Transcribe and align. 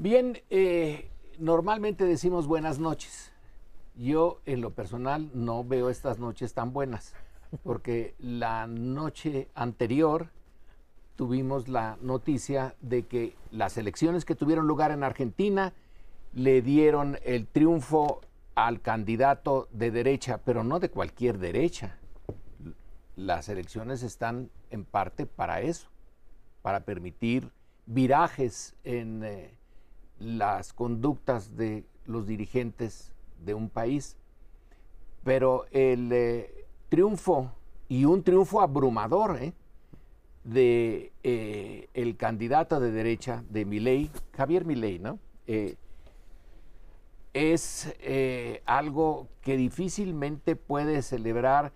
Bien, 0.00 0.38
eh, 0.48 1.10
normalmente 1.38 2.06
decimos 2.06 2.46
buenas 2.46 2.78
noches. 2.78 3.32
Yo 3.94 4.40
en 4.46 4.62
lo 4.62 4.70
personal 4.70 5.30
no 5.34 5.62
veo 5.62 5.90
estas 5.90 6.18
noches 6.18 6.54
tan 6.54 6.72
buenas, 6.72 7.12
porque 7.64 8.14
la 8.18 8.66
noche 8.66 9.50
anterior 9.54 10.30
tuvimos 11.16 11.68
la 11.68 11.98
noticia 12.00 12.74
de 12.80 13.02
que 13.02 13.36
las 13.50 13.76
elecciones 13.76 14.24
que 14.24 14.34
tuvieron 14.34 14.66
lugar 14.66 14.90
en 14.90 15.04
Argentina 15.04 15.74
le 16.32 16.62
dieron 16.62 17.18
el 17.22 17.46
triunfo 17.46 18.22
al 18.54 18.80
candidato 18.80 19.68
de 19.70 19.90
derecha, 19.90 20.40
pero 20.42 20.64
no 20.64 20.80
de 20.80 20.88
cualquier 20.88 21.36
derecha. 21.36 21.98
Las 23.16 23.50
elecciones 23.50 24.02
están 24.02 24.48
en 24.70 24.86
parte 24.86 25.26
para 25.26 25.60
eso, 25.60 25.90
para 26.62 26.86
permitir 26.86 27.50
virajes 27.84 28.74
en 28.82 29.24
eh, 29.24 29.59
las 30.20 30.72
conductas 30.72 31.56
de 31.56 31.84
los 32.06 32.26
dirigentes 32.26 33.12
de 33.44 33.54
un 33.54 33.68
país. 33.68 34.16
Pero 35.24 35.66
el 35.72 36.12
eh, 36.12 36.66
triunfo, 36.88 37.50
y 37.88 38.04
un 38.04 38.22
triunfo 38.22 38.60
abrumador, 38.60 39.38
¿eh? 39.42 39.52
de 40.44 41.12
eh, 41.22 41.88
el 41.92 42.16
candidato 42.16 42.80
de 42.80 42.92
derecha 42.92 43.42
de 43.50 43.64
Milei, 43.64 44.10
Javier 44.36 44.64
Milei, 44.64 44.98
¿no? 44.98 45.18
Eh, 45.46 45.76
es 47.32 47.94
algo 48.66 49.28
que 49.40 49.56
difícilmente 49.56 50.56
puede 50.56 51.00
celebrar 51.02 51.72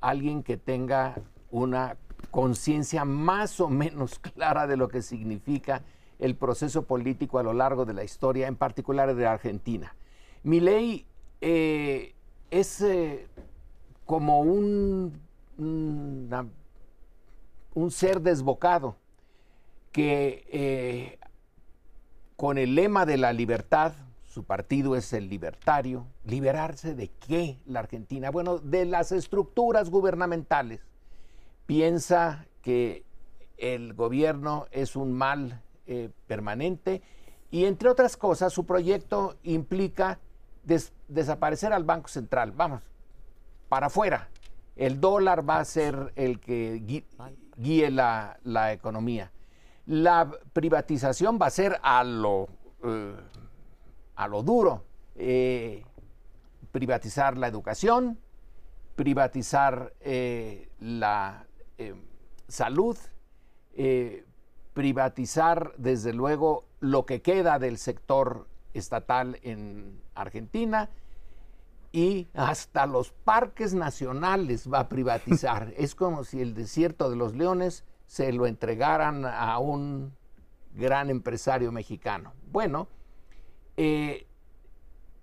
alguien 0.00 0.44
que 0.44 0.56
tenga 0.56 1.16
una 1.50 1.96
conciencia 2.30 3.04
más 3.04 3.58
o 3.60 3.68
menos 3.68 4.18
clara 4.20 4.68
de 4.68 4.76
lo 4.76 4.88
que 4.88 5.02
significa 5.02 5.82
el 6.22 6.36
proceso 6.36 6.82
político 6.82 7.38
a 7.38 7.42
lo 7.42 7.52
largo 7.52 7.84
de 7.84 7.94
la 7.94 8.04
historia, 8.04 8.48
en 8.48 8.56
particular 8.56 9.14
de 9.14 9.26
Argentina. 9.26 9.94
Milei 10.42 11.04
es 11.40 12.84
como 14.06 14.40
un, 14.40 15.20
un 17.74 17.90
ser 17.90 18.20
desbocado 18.20 18.96
que 19.92 20.46
eh, 20.50 21.18
con 22.36 22.58
el 22.58 22.74
lema 22.74 23.06
de 23.06 23.18
la 23.18 23.32
libertad, 23.32 23.92
su 24.26 24.44
partido 24.44 24.96
es 24.96 25.12
el 25.12 25.28
libertario, 25.28 26.06
liberarse 26.24 26.94
de 26.94 27.08
qué 27.08 27.58
la 27.66 27.80
Argentina? 27.80 28.30
Bueno, 28.30 28.58
de 28.58 28.86
las 28.86 29.12
estructuras 29.12 29.90
gubernamentales. 29.90 30.80
Piensa 31.66 32.46
que 32.62 33.04
el 33.58 33.92
gobierno 33.92 34.66
es 34.72 34.96
un 34.96 35.12
mal 35.12 35.62
eh, 35.86 36.10
permanente 36.26 37.02
y 37.50 37.66
entre 37.66 37.90
otras 37.90 38.16
cosas 38.16 38.52
su 38.52 38.64
proyecto 38.64 39.36
implica 39.42 40.18
desaparecer 41.08 41.72
al 41.72 41.84
Banco 41.84 42.08
Central, 42.08 42.52
vamos, 42.52 42.82
para 43.68 43.86
afuera. 43.86 44.28
El 44.74 45.00
dólar 45.00 45.48
va 45.48 45.58
a 45.58 45.64
ser 45.64 46.12
el 46.16 46.40
que 46.40 47.04
guíe 47.56 47.90
la, 47.90 48.72
economía. 48.72 49.30
La 49.86 50.30
privatización 50.52 51.38
va 51.40 51.46
a 51.46 51.50
ser 51.50 51.78
a 51.82 52.02
lo, 52.04 52.48
eh, 52.82 53.14
a 54.14 54.28
lo 54.28 54.42
duro. 54.42 54.84
Eh, 55.14 55.84
privatizar 56.70 57.36
la 57.36 57.48
educación, 57.48 58.18
privatizar 58.96 59.92
eh, 60.00 60.70
la 60.80 61.46
salud, 62.48 62.96
privatizar 64.74 65.72
desde 65.76 66.12
luego 66.12 66.64
lo 66.80 67.06
que 67.06 67.22
queda 67.22 67.58
del 67.58 67.78
sector 67.78 68.46
estatal 68.74 69.38
en 69.42 70.00
Argentina 70.14 70.90
y 71.92 72.28
hasta 72.34 72.86
los 72.86 73.10
parques 73.10 73.74
nacionales 73.74 74.72
va 74.72 74.80
a 74.80 74.88
privatizar. 74.88 75.72
es 75.76 75.94
como 75.94 76.24
si 76.24 76.40
el 76.40 76.54
desierto 76.54 77.10
de 77.10 77.16
los 77.16 77.34
leones 77.34 77.84
se 78.06 78.32
lo 78.32 78.46
entregaran 78.46 79.24
a 79.24 79.58
un 79.58 80.12
gran 80.74 81.10
empresario 81.10 81.70
mexicano. 81.70 82.32
Bueno, 82.50 82.88
eh, 83.76 84.26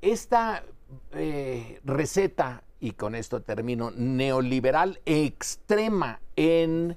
esta 0.02 0.64
eh, 1.12 1.82
receta, 1.84 2.64
y 2.80 2.92
con 2.92 3.16
esto 3.16 3.42
termino, 3.42 3.92
neoliberal 3.92 5.02
extrema 5.06 6.20
en 6.36 6.96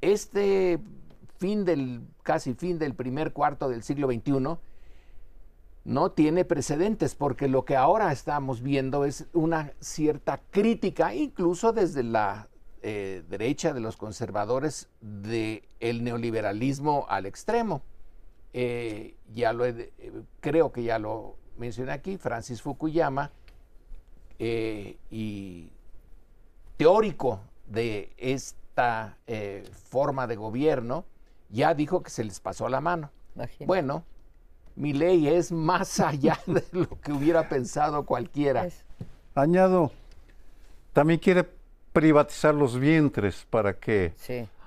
este 0.00 0.78
fin 1.38 1.64
del, 1.64 2.02
casi 2.22 2.54
fin 2.54 2.78
del 2.78 2.94
primer 2.94 3.32
cuarto 3.32 3.68
del 3.68 3.82
siglo 3.82 4.08
XXI, 4.08 4.58
no 5.86 6.10
tiene 6.10 6.44
precedentes, 6.44 7.14
porque 7.14 7.46
lo 7.46 7.64
que 7.64 7.76
ahora 7.76 8.10
estamos 8.10 8.60
viendo 8.60 9.04
es 9.04 9.26
una 9.32 9.72
cierta 9.78 10.40
crítica, 10.50 11.14
incluso 11.14 11.72
desde 11.72 12.02
la 12.02 12.48
eh, 12.82 13.22
derecha 13.28 13.72
de 13.72 13.80
los 13.80 13.96
conservadores, 13.96 14.88
del 15.00 15.62
neoliberalismo 16.02 17.06
al 17.08 17.26
extremo. 17.26 17.82
Eh, 18.52 19.16
ya 19.32 19.52
lo 19.52 19.64
eh, 19.64 19.92
creo 20.40 20.72
que 20.72 20.82
ya 20.82 20.98
lo 20.98 21.36
mencioné 21.56 21.92
aquí, 21.92 22.16
Francis 22.16 22.62
Fukuyama, 22.62 23.30
y 24.38 25.70
teórico 26.76 27.40
de 27.66 28.12
esta 28.18 29.16
forma 29.88 30.26
de 30.26 30.36
gobierno, 30.36 31.06
ya 31.50 31.74
dijo 31.74 32.02
que 32.02 32.10
se 32.10 32.24
les 32.24 32.40
pasó 32.40 32.68
la 32.68 32.80
mano. 32.80 33.10
Bueno, 33.66 34.04
mi 34.74 34.92
ley 34.92 35.28
es 35.28 35.52
más 35.52 36.00
allá 36.00 36.38
de 36.46 36.64
lo 36.72 37.00
que 37.00 37.12
hubiera 37.12 37.48
pensado 37.48 38.04
cualquiera. 38.04 38.68
Añado, 39.34 39.90
también 40.92 41.18
quiere 41.20 41.46
privatizar 41.92 42.54
los 42.54 42.78
vientres 42.78 43.46
para 43.48 43.78
que 43.78 44.12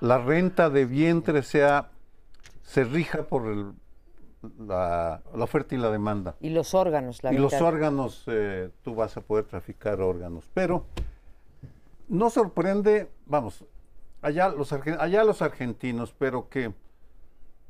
la 0.00 0.18
renta 0.18 0.70
de 0.70 0.84
vientres 0.84 1.46
sea 1.46 1.90
se 2.62 2.84
rija 2.84 3.24
por 3.24 3.46
el, 3.48 3.72
la, 4.66 5.22
oferta 5.32 5.74
y 5.74 5.78
la 5.78 5.90
demanda. 5.90 6.36
Y 6.40 6.50
los 6.50 6.74
órganos, 6.74 7.22
la 7.22 7.32
Y 7.32 7.38
los 7.38 7.52
órganos, 7.54 8.24
eh, 8.26 8.70
tú 8.82 8.94
vas 8.94 9.16
a 9.16 9.20
poder 9.20 9.44
traficar 9.44 10.00
órganos. 10.00 10.44
Pero 10.54 10.84
no 12.08 12.30
sorprende, 12.30 13.08
vamos, 13.26 13.64
allá 14.22 14.48
los, 14.48 14.72
allá 14.72 15.24
los 15.24 15.42
argentinos, 15.42 16.14
pero 16.18 16.48
que 16.48 16.72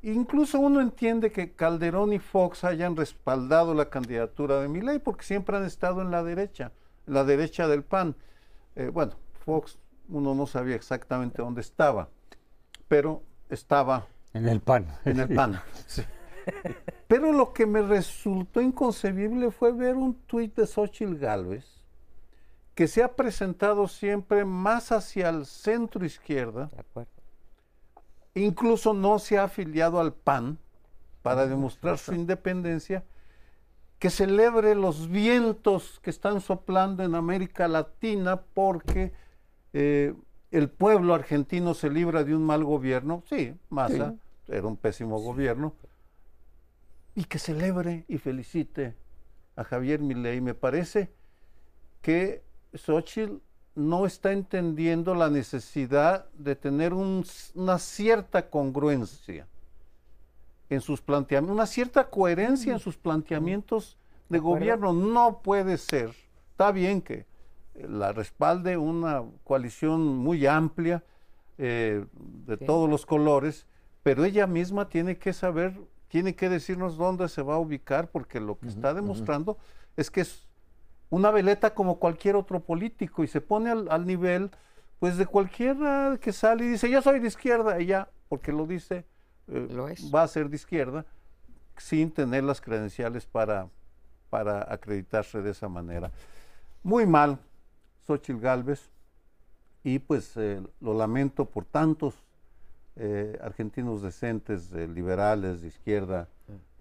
Incluso 0.02 0.58
uno 0.58 0.80
entiende 0.80 1.30
que 1.30 1.52
Calderón 1.52 2.14
y 2.14 2.18
Fox 2.18 2.64
hayan 2.64 2.96
respaldado 2.96 3.74
la 3.74 3.90
candidatura 3.90 4.60
de 4.60 4.68
Milei 4.68 4.98
porque 4.98 5.24
siempre 5.24 5.58
han 5.58 5.66
estado 5.66 6.00
en 6.00 6.10
la 6.10 6.22
derecha, 6.22 6.72
la 7.04 7.24
derecha 7.24 7.68
del 7.68 7.82
PAN. 7.82 8.16
Eh, 8.76 8.88
bueno, 8.88 9.12
Fox 9.44 9.78
uno 10.08 10.34
no 10.34 10.46
sabía 10.46 10.74
exactamente 10.74 11.42
dónde 11.42 11.60
estaba, 11.60 12.08
pero 12.88 13.22
estaba 13.50 14.06
en 14.32 14.48
el 14.48 14.60
PAN. 14.60 14.86
En 15.04 15.20
el 15.20 15.28
PAN. 15.34 15.60
Pero 17.06 17.32
lo 17.32 17.52
que 17.52 17.66
me 17.66 17.82
resultó 17.82 18.60
inconcebible 18.60 19.50
fue 19.50 19.72
ver 19.72 19.94
un 19.94 20.14
tuit 20.14 20.56
de 20.56 20.66
Xochitl 20.66 21.16
Gálvez 21.16 21.79
que 22.80 22.88
se 22.88 23.02
ha 23.02 23.14
presentado 23.14 23.86
siempre 23.88 24.46
más 24.46 24.90
hacia 24.90 25.28
el 25.28 25.44
centro 25.44 26.02
izquierda. 26.02 26.70
De 26.72 26.80
acuerdo. 26.80 27.10
incluso 28.34 28.94
no 28.94 29.18
se 29.18 29.36
ha 29.36 29.44
afiliado 29.44 30.00
al 30.00 30.14
PAN 30.14 30.56
para 31.20 31.46
demostrar 31.46 31.98
su 31.98 32.14
independencia, 32.14 33.04
que 33.98 34.08
celebre 34.08 34.74
los 34.74 35.10
vientos 35.10 36.00
que 36.00 36.08
están 36.08 36.40
soplando 36.40 37.04
en 37.04 37.14
América 37.14 37.68
Latina 37.68 38.40
porque 38.54 39.12
eh, 39.74 40.14
el 40.50 40.70
pueblo 40.70 41.12
argentino 41.12 41.74
se 41.74 41.90
libra 41.90 42.24
de 42.24 42.34
un 42.34 42.46
mal 42.46 42.64
gobierno, 42.64 43.22
sí, 43.28 43.54
Massa 43.68 44.14
era 44.48 44.66
un 44.66 44.78
pésimo 44.78 45.20
gobierno, 45.20 45.74
y 47.14 47.24
que 47.24 47.38
celebre 47.38 48.06
y 48.08 48.16
felicite 48.16 48.96
a 49.54 49.64
Javier 49.64 50.00
Milei. 50.00 50.40
Me 50.40 50.54
parece 50.54 51.12
que 52.00 52.48
Xochitl 52.74 53.36
no 53.74 54.06
está 54.06 54.32
entendiendo 54.32 55.14
la 55.14 55.30
necesidad 55.30 56.26
de 56.34 56.56
tener 56.56 56.92
una 56.92 57.78
cierta 57.78 58.50
congruencia 58.50 59.46
en 60.68 60.80
sus 60.80 61.00
planteamientos, 61.00 61.54
una 61.54 61.66
cierta 61.66 62.08
coherencia 62.10 62.72
en 62.72 62.78
sus 62.78 62.96
planteamientos 62.96 63.96
de 64.28 64.38
gobierno. 64.38 64.92
No 64.92 65.40
puede 65.42 65.78
ser. 65.78 66.14
Está 66.52 66.72
bien 66.72 67.00
que 67.00 67.26
la 67.74 68.12
respalde 68.12 68.76
una 68.76 69.24
coalición 69.44 70.16
muy 70.18 70.46
amplia 70.46 71.02
eh, 71.58 72.04
de 72.46 72.56
todos 72.56 72.88
los 72.88 73.06
colores, 73.06 73.66
pero 74.02 74.24
ella 74.24 74.46
misma 74.46 74.88
tiene 74.88 75.18
que 75.18 75.32
saber, 75.32 75.78
tiene 76.08 76.34
que 76.34 76.48
decirnos 76.48 76.96
dónde 76.96 77.28
se 77.28 77.42
va 77.42 77.54
a 77.54 77.58
ubicar, 77.58 78.10
porque 78.10 78.40
lo 78.40 78.58
que 78.58 78.68
está 78.68 78.94
demostrando 78.94 79.58
es 79.96 80.10
que 80.10 80.22
es 80.22 80.49
una 81.10 81.30
veleta 81.30 81.74
como 81.74 81.98
cualquier 81.98 82.36
otro 82.36 82.60
político 82.60 83.24
y 83.24 83.28
se 83.28 83.40
pone 83.40 83.70
al, 83.70 84.06
nivel 84.06 84.50
pues 84.98 85.16
de 85.16 85.26
cualquiera 85.26 86.18
que 86.20 86.32
sale 86.32 86.64
y 86.64 86.68
dice 86.68 86.88
yo 86.88 87.02
soy 87.02 87.18
de 87.18 87.28
izquierda 87.28 87.78
ya 87.80 88.08
porque 88.28 88.52
lo 88.52 88.66
dice 88.66 89.04
eh, 89.48 89.68
va 90.14 90.22
a 90.22 90.28
ser 90.28 90.48
de 90.48 90.56
izquierda 90.56 91.04
sin 91.76 92.10
tener 92.10 92.44
las 92.44 92.60
credenciales 92.60 93.26
para, 93.26 93.68
para 94.28 94.72
acreditarse 94.72 95.40
de 95.40 95.50
esa 95.50 95.68
manera. 95.68 96.10
Muy 96.82 97.06
mal, 97.06 97.38
Xochitl 98.06 98.38
Galvez, 98.38 98.90
y 99.82 99.98
pues 99.98 100.36
eh, 100.36 100.62
lo 100.80 100.92
lamento 100.92 101.46
por 101.46 101.64
tantos 101.64 102.14
eh, 102.96 103.38
argentinos 103.42 104.02
decentes, 104.02 104.72
liberales, 104.72 105.62
de 105.62 105.68
izquierda, 105.68 106.28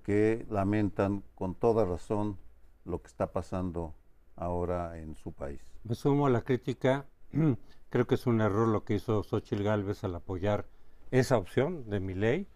que 0.03 0.45
lamentan 0.49 1.23
con 1.35 1.55
toda 1.55 1.85
razón 1.85 2.37
lo 2.83 3.01
que 3.01 3.07
está 3.07 3.27
pasando 3.27 3.93
ahora 4.39 4.97
en 4.97 5.15
su 5.15 5.31
país. 5.31 5.59
Me 5.83 5.95
sumo 5.95 6.27
a 6.27 6.29
la 6.29 6.41
crítica. 6.41 7.05
Creo 7.89 8.07
que 8.07 8.15
es 8.15 8.27
un 8.27 8.41
error 8.41 8.67
lo 8.67 8.83
que 8.83 8.95
hizo 8.95 9.23
Xochitl 9.23 9.63
Galvez 9.63 10.03
al 10.03 10.15
apoyar 10.15 10.65
esa 11.11 11.37
opción 11.37 11.89
de 11.89 11.99
mi 11.99 12.13
ley. 12.13 12.47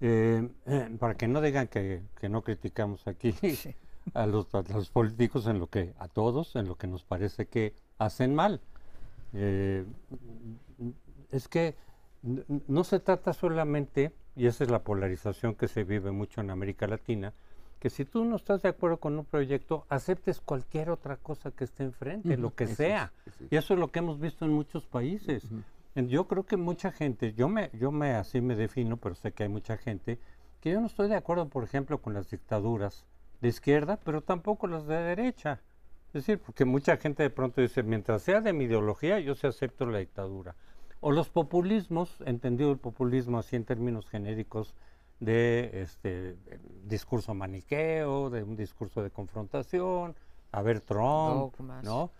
Eh, 0.00 0.48
para 1.00 1.16
que 1.16 1.26
no 1.26 1.40
digan 1.40 1.66
que, 1.66 2.02
no 2.28 2.42
criticamos 2.42 3.08
aquí 3.08 3.34
a, 4.14 4.26
los, 4.26 4.46
políticos 4.92 5.46
en 5.48 5.58
lo 5.58 5.66
que, 5.68 5.92
a 5.98 6.08
todos, 6.08 6.54
en 6.56 6.68
lo 6.68 6.76
que 6.76 6.86
nos 6.86 7.04
parece 7.04 7.46
que 7.46 7.74
hacen 7.98 8.34
mal. 8.34 8.60
Eh, 9.32 9.84
es 11.30 11.48
que 11.48 11.76
no 12.22 12.84
se 12.84 13.00
trata 13.00 13.32
solamente, 13.32 14.12
y 14.36 14.46
esa 14.46 14.64
es 14.64 14.70
la 14.70 14.82
polarización 14.82 15.54
que 15.54 15.68
se 15.68 15.84
vive 15.84 16.10
mucho 16.10 16.40
en 16.40 16.50
América 16.50 16.86
Latina, 16.86 17.34
que 17.78 17.90
si 17.90 18.04
tú 18.04 18.24
no 18.24 18.36
estás 18.36 18.62
de 18.62 18.68
acuerdo 18.68 18.98
con 18.98 19.18
un 19.18 19.24
proyecto, 19.24 19.86
aceptes 19.88 20.40
cualquier 20.40 20.90
otra 20.90 21.16
cosa 21.16 21.50
que 21.50 21.64
esté 21.64 21.84
enfrente, 21.84 22.36
lo 22.36 22.54
que 22.54 22.66
sea. 22.66 23.12
Y 23.50 23.56
eso 23.56 23.74
es 23.74 23.80
lo 23.80 23.92
que 23.92 24.00
hemos 24.00 24.18
visto 24.18 24.44
en 24.44 24.52
muchos 24.52 24.86
países. 24.86 25.48
Yo 25.94 26.26
creo 26.28 26.44
que 26.44 26.56
mucha 26.56 26.92
gente, 26.92 27.32
yo 27.34 27.48
me, 27.48 27.70
yo 27.72 27.90
me 27.90 28.14
así 28.14 28.40
me 28.40 28.54
defino, 28.54 28.96
pero 28.96 29.14
sé 29.14 29.32
que 29.32 29.44
hay 29.44 29.48
mucha 29.48 29.76
gente 29.76 30.18
que 30.60 30.72
yo 30.72 30.80
no 30.80 30.86
estoy 30.86 31.08
de 31.08 31.16
acuerdo, 31.16 31.48
por 31.48 31.64
ejemplo, 31.64 31.98
con 31.98 32.14
las 32.14 32.30
dictaduras 32.30 33.04
de 33.40 33.48
izquierda, 33.48 33.98
pero 34.04 34.22
tampoco 34.22 34.66
las 34.66 34.86
de 34.86 34.96
derecha. 34.96 35.60
Es 36.08 36.12
decir, 36.14 36.38
porque 36.38 36.64
mucha 36.64 36.96
gente 36.96 37.22
de 37.22 37.30
pronto 37.30 37.60
dice, 37.60 37.82
mientras 37.82 38.22
sea 38.22 38.40
de 38.40 38.52
mi 38.52 38.64
ideología, 38.64 39.20
yo 39.20 39.34
se 39.34 39.46
acepto 39.46 39.86
la 39.86 39.98
dictadura. 39.98 40.56
O 41.00 41.12
los 41.12 41.28
populismos, 41.28 42.22
entendido 42.24 42.72
el 42.72 42.78
populismo 42.78 43.38
así 43.38 43.56
en 43.56 43.64
términos 43.64 44.08
genéricos, 44.08 44.74
de 45.20 45.82
este 45.82 46.36
discurso 46.84 47.34
maniqueo, 47.34 48.30
de 48.30 48.42
un 48.42 48.56
discurso 48.56 49.02
de 49.02 49.10
confrontación, 49.10 50.14
a 50.52 50.62
ver 50.62 50.80
Trump, 50.80 51.58
¿no? 51.82 52.10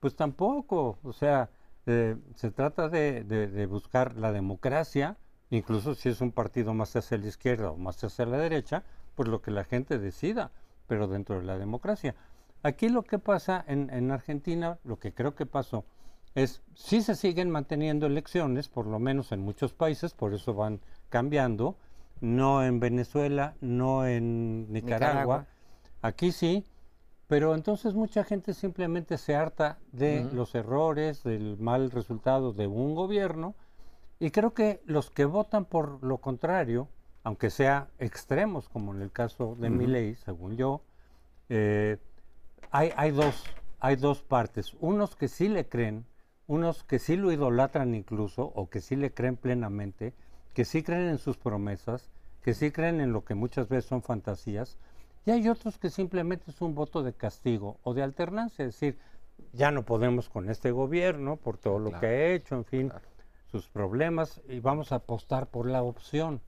Pues 0.00 0.14
tampoco, 0.16 0.98
o 1.02 1.12
sea, 1.12 1.50
eh, 1.86 2.16
se 2.34 2.50
trata 2.50 2.88
de, 2.88 3.66
buscar 3.68 4.16
la 4.16 4.32
democracia, 4.32 5.16
incluso 5.50 5.94
si 5.94 6.08
es 6.08 6.20
un 6.20 6.32
partido 6.32 6.74
más 6.74 6.94
hacia 6.96 7.18
la 7.18 7.26
izquierda 7.26 7.70
o 7.70 7.76
más 7.76 8.02
hacia 8.02 8.26
la 8.26 8.38
derecha, 8.38 8.84
pues 9.14 9.28
lo 9.28 9.42
que 9.42 9.50
la 9.50 9.64
gente 9.64 9.98
decida, 9.98 10.50
pero 10.86 11.08
dentro 11.08 11.38
de 11.38 11.44
la 11.44 11.58
democracia. 11.58 12.14
Aquí 12.62 12.88
lo 12.88 13.02
que 13.02 13.18
pasa 13.18 13.64
en, 13.66 13.90
en 13.90 14.10
Argentina, 14.10 14.78
lo 14.84 14.98
que 14.98 15.12
creo 15.12 15.34
que 15.34 15.46
pasó, 15.46 15.84
es 16.34 16.62
si 16.74 17.02
se 17.02 17.14
siguen 17.14 17.50
manteniendo 17.50 18.06
elecciones, 18.06 18.68
por 18.68 18.86
lo 18.86 18.98
menos 18.98 19.32
en 19.32 19.40
muchos 19.40 19.72
países, 19.72 20.14
por 20.14 20.34
eso 20.34 20.54
van 20.54 20.80
cambiando, 21.08 21.76
no 22.20 22.64
en 22.64 22.80
Venezuela, 22.80 23.54
no 23.60 24.06
en 24.06 24.72
Nicaragua. 24.72 25.46
Aquí 26.02 26.32
sí, 26.32 26.64
pero 27.26 27.54
entonces 27.54 27.94
mucha 27.94 28.24
gente 28.24 28.54
simplemente 28.54 29.18
se 29.18 29.34
harta 29.34 29.78
de 29.92 30.24
los 30.32 30.54
errores, 30.54 31.22
del 31.22 31.56
mal 31.58 31.90
resultado 31.90 32.52
de 32.52 32.66
un 32.66 32.94
gobierno, 32.94 33.54
y 34.20 34.30
creo 34.30 34.54
que 34.54 34.80
los 34.84 35.10
que 35.10 35.24
votan 35.24 35.64
por 35.64 36.02
lo 36.04 36.18
contrario, 36.18 36.88
aunque 37.24 37.50
sea 37.50 37.88
extremos, 37.98 38.68
como 38.68 38.94
en 38.94 39.02
el 39.02 39.10
caso 39.10 39.56
de 39.58 39.70
mi 39.70 39.86
ley, 39.86 40.14
según 40.14 40.56
yo, 40.56 40.82
eh, 41.48 41.96
hay, 42.70 42.92
hay, 42.96 43.10
dos, 43.10 43.44
hay 43.80 43.96
dos 43.96 44.22
partes. 44.22 44.74
Unos 44.80 45.16
que 45.16 45.28
sí 45.28 45.48
le 45.48 45.68
creen, 45.68 46.04
unos 46.46 46.84
que 46.84 46.98
sí 46.98 47.16
lo 47.16 47.32
idolatran 47.32 47.94
incluso, 47.94 48.52
o 48.54 48.68
que 48.68 48.80
sí 48.80 48.96
le 48.96 49.12
creen 49.12 49.36
plenamente, 49.36 50.14
que 50.54 50.64
sí 50.64 50.82
creen 50.82 51.08
en 51.08 51.18
sus 51.18 51.36
promesas, 51.36 52.08
que 52.42 52.54
sí 52.54 52.70
creen 52.70 53.00
en 53.00 53.12
lo 53.12 53.24
que 53.24 53.34
muchas 53.34 53.68
veces 53.68 53.86
son 53.86 54.02
fantasías, 54.02 54.78
y 55.26 55.30
hay 55.30 55.48
otros 55.48 55.78
que 55.78 55.90
simplemente 55.90 56.50
es 56.50 56.60
un 56.60 56.74
voto 56.74 57.02
de 57.02 57.12
castigo 57.12 57.78
o 57.82 57.94
de 57.94 58.02
alternancia, 58.02 58.64
es 58.64 58.74
decir, 58.74 58.98
ya 59.52 59.70
no 59.70 59.84
podemos 59.84 60.28
con 60.28 60.48
este 60.48 60.70
gobierno 60.70 61.36
por 61.36 61.58
todo 61.58 61.78
lo 61.78 61.98
que 61.98 62.06
ha 62.06 62.26
hecho, 62.28 62.54
en 62.54 62.64
fin, 62.64 62.92
sus 63.50 63.68
problemas, 63.68 64.40
y 64.48 64.60
vamos 64.60 64.92
a 64.92 64.96
apostar 64.96 65.48
por 65.48 65.66
la 65.66 65.82
opción. 65.82 66.40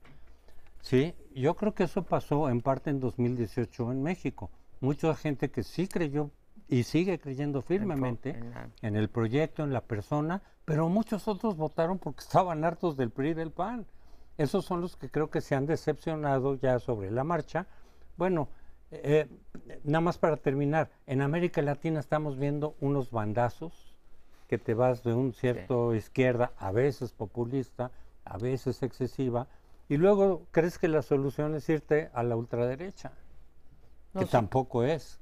Sí, 0.81 1.13
yo 1.35 1.55
creo 1.55 1.73
que 1.73 1.83
eso 1.83 2.03
pasó 2.03 2.49
en 2.49 2.61
parte 2.61 2.89
en 2.89 2.99
2018 2.99 3.91
en 3.91 4.03
México. 4.03 4.51
Mucha 4.79 5.13
gente 5.15 5.49
que 5.49 5.63
sí 5.63 5.87
creyó 5.87 6.29
y 6.69 6.83
sigue 6.83 7.19
creyendo 7.19 7.61
firmemente 7.61 8.39
en 8.81 8.95
el 8.95 9.09
proyecto, 9.09 9.63
en 9.63 9.73
la 9.73 9.81
persona, 9.81 10.43
pero 10.65 10.87
muchos 10.87 11.27
otros 11.27 11.57
votaron 11.57 11.97
porque 11.97 12.21
estaban 12.21 12.63
hartos 12.63 12.95
del 12.95 13.09
PRI 13.09 13.29
y 13.29 13.33
del 13.33 13.51
PAN. 13.51 13.85
Esos 14.37 14.65
son 14.65 14.81
los 14.81 14.95
que 14.95 15.09
creo 15.09 15.29
que 15.29 15.41
se 15.41 15.55
han 15.55 15.65
decepcionado 15.65 16.55
ya 16.55 16.79
sobre 16.79 17.11
la 17.11 17.23
marcha. 17.23 17.67
Bueno, 18.17 18.49
eh, 18.91 19.27
nada 19.83 20.01
más 20.01 20.17
para 20.17 20.37
terminar, 20.37 20.89
en 21.07 21.21
América 21.21 21.61
Latina 21.61 21.99
estamos 21.99 22.37
viendo 22.37 22.75
unos 22.79 23.11
bandazos 23.11 23.95
que 24.47 24.57
te 24.57 24.73
vas 24.73 25.03
de 25.03 25.13
un 25.13 25.33
cierto 25.33 25.93
izquierda, 25.93 26.53
a 26.57 26.71
veces 26.71 27.11
populista, 27.11 27.91
a 28.23 28.37
veces 28.37 28.81
excesiva, 28.81 29.47
y 29.89 29.97
luego 29.97 30.43
crees 30.51 30.77
que 30.77 30.87
la 30.87 31.01
solución 31.01 31.55
es 31.55 31.67
irte 31.69 32.09
a 32.13 32.23
la 32.23 32.35
ultraderecha, 32.35 33.11
que 34.17 34.25
tampoco 34.25 34.83
es. 34.83 35.19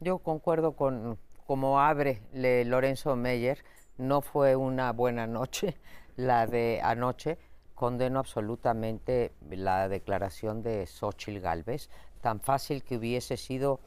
Yo 0.00 0.18
concuerdo 0.18 0.72
con 0.72 1.18
como 1.46 1.80
abre 1.80 2.22
Lorenzo 2.32 3.16
Meyer, 3.16 3.64
no 3.98 4.20
fue 4.20 4.56
una 4.56 4.92
buena 4.92 5.26
noche 5.26 5.76
la 6.16 6.46
de 6.46 6.80
anoche 6.82 7.38
condeno 7.76 8.18
absolutamente 8.18 9.32
la 9.48 9.88
declaración 9.88 10.62
de 10.62 10.86
Xochitl 10.86 11.38
Galvez, 11.38 11.88
tan 12.20 12.40
fácil 12.40 12.82
que 12.82 12.96
hubiese 12.96 13.36
sido, 13.36 13.80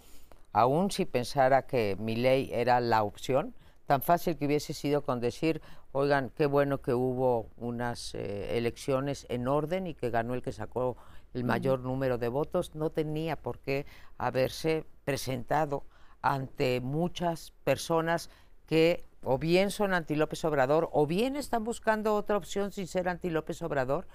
aún 0.54 0.92
si 0.92 1.04
pensara 1.04 1.68
que 1.68 1.98
mi 2.00 2.16
ley 2.16 2.50
era 2.54 2.80
la 2.80 3.04
opción, 3.04 3.54
tan 3.86 4.02
fácil 4.02 4.38
que 4.38 4.46
hubiese 4.46 4.74
sido 4.74 5.02
con 5.02 5.20
decir, 5.20 5.62
oigan, 5.92 6.30
qué 6.30 6.46
bueno 6.46 6.82
que 6.82 6.94
hubo 6.94 7.50
unas 7.58 8.14
eh, 8.14 8.56
elecciones 8.56 9.26
en 9.28 9.48
orden 9.48 9.88
y 9.88 9.96
que 9.96 10.12
ganó 10.12 10.36
el 10.36 10.44
que 10.44 10.52
sacó 10.52 10.96
el 11.34 11.44
mayor 11.44 11.80
número 11.80 12.20
de 12.20 12.28
votos, 12.28 12.76
no 12.76 12.92
tenía 12.92 13.36
por 13.36 13.60
qué 13.60 13.88
haberse 14.18 14.86
presentado 15.04 15.84
ante 16.22 16.80
muchas 16.80 17.52
personas 17.64 18.30
que 18.68 19.09
o 19.24 19.38
bien 19.38 19.72
son 19.72 19.94
anti 19.94 20.16
López 20.16 20.44
Obrador 20.46 20.90
o 20.92 21.08
bien 21.08 21.36
están 21.36 21.64
buscando 21.64 22.16
otra 22.16 22.38
opción 22.38 22.72
sin 22.72 22.88
ser 22.88 23.10
anti 23.10 23.30
López 23.30 23.62
Obrador, 23.62 24.08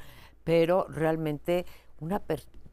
pero 0.45 0.87
realmente 0.89 1.67
una, 2.01 2.23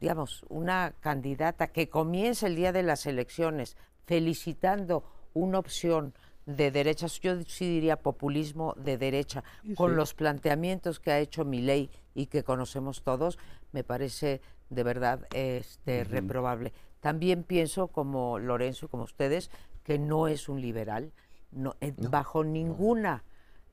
digamos, 0.00 0.44
una 0.48 0.94
candidata 1.00 1.68
que 1.68 1.88
comience 1.88 2.46
el 2.46 2.56
día 2.56 2.72
de 2.72 2.82
las 2.82 3.06
elecciones 3.06 3.76
felicitando 4.06 5.04
una 5.34 5.58
opción 5.58 6.14
de 6.46 6.70
derecha, 6.70 7.06
yo 7.06 7.40
sí 7.42 7.68
diría 7.68 7.96
populismo 7.96 8.74
de 8.76 8.98
derecha, 8.98 9.44
con 9.76 9.96
los 9.96 10.12
planteamientos 10.12 10.98
que 10.98 11.12
ha 11.12 11.20
hecho 11.20 11.44
mi 11.44 11.60
ley 11.60 11.88
y 12.14 12.26
que 12.26 12.42
conocemos 12.42 13.02
todos, 13.02 13.38
me 13.70 13.84
parece 13.84 14.40
de 14.68 14.82
verdad 14.82 15.26
este, 15.32 16.04
reprobable. 16.04 16.72
También 17.00 17.44
pienso, 17.44 17.88
como 17.88 18.38
Lorenzo, 18.38 18.88
como 18.88 19.04
ustedes, 19.04 19.50
que 19.84 19.98
no 19.98 20.28
es 20.28 20.48
un 20.48 20.60
liberal, 20.60 21.12
no, 21.52 21.76
bajo 22.10 22.44
ninguna 22.44 23.24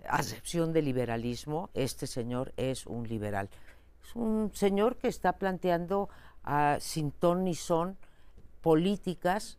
acepción 0.07 0.73
de 0.73 0.81
liberalismo, 0.81 1.69
este 1.73 2.07
señor 2.07 2.53
es 2.57 2.85
un 2.85 3.07
liberal. 3.07 3.49
Es 4.03 4.15
un 4.15 4.51
señor 4.53 4.97
que 4.97 5.07
está 5.07 5.33
planteando 5.33 6.09
uh, 6.45 6.79
sin 6.79 7.11
ton 7.11 7.43
ni 7.43 7.55
son 7.55 7.97
políticas 8.61 9.57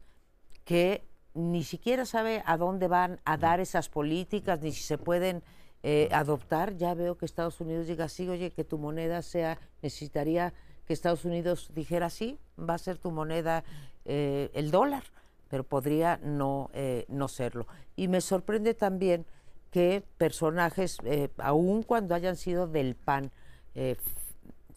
que 0.64 1.04
ni 1.34 1.62
siquiera 1.64 2.04
sabe 2.06 2.42
a 2.46 2.56
dónde 2.56 2.88
van 2.88 3.20
a 3.24 3.36
dar 3.36 3.60
esas 3.60 3.88
políticas, 3.88 4.60
ni 4.60 4.72
si 4.72 4.82
se 4.82 4.98
pueden 4.98 5.42
eh, 5.82 6.08
adoptar. 6.12 6.76
Ya 6.76 6.94
veo 6.94 7.16
que 7.16 7.24
Estados 7.24 7.60
Unidos 7.60 7.86
diga 7.86 8.08
sí, 8.08 8.28
oye, 8.28 8.50
que 8.50 8.64
tu 8.64 8.78
moneda 8.78 9.22
sea, 9.22 9.58
necesitaría 9.82 10.52
que 10.86 10.92
Estados 10.92 11.24
Unidos 11.24 11.70
dijera 11.72 12.10
sí, 12.10 12.38
va 12.58 12.74
a 12.74 12.78
ser 12.78 12.98
tu 12.98 13.10
moneda 13.10 13.62
eh, 14.04 14.50
el 14.54 14.70
dólar 14.70 15.04
pero 15.50 15.64
podría 15.64 16.19
no, 16.23 16.71
eh, 16.73 17.04
no 17.09 17.28
serlo. 17.28 17.66
Y 17.97 18.09
me 18.09 18.21
sorprende 18.21 18.73
también 18.73 19.26
que 19.71 20.02
personajes, 20.16 20.99
eh, 21.04 21.28
aun 21.38 21.83
cuando 21.83 22.14
hayan 22.14 22.37
sido 22.37 22.69
del 22.69 22.95
PAN, 22.95 23.33
eh, 23.75 23.97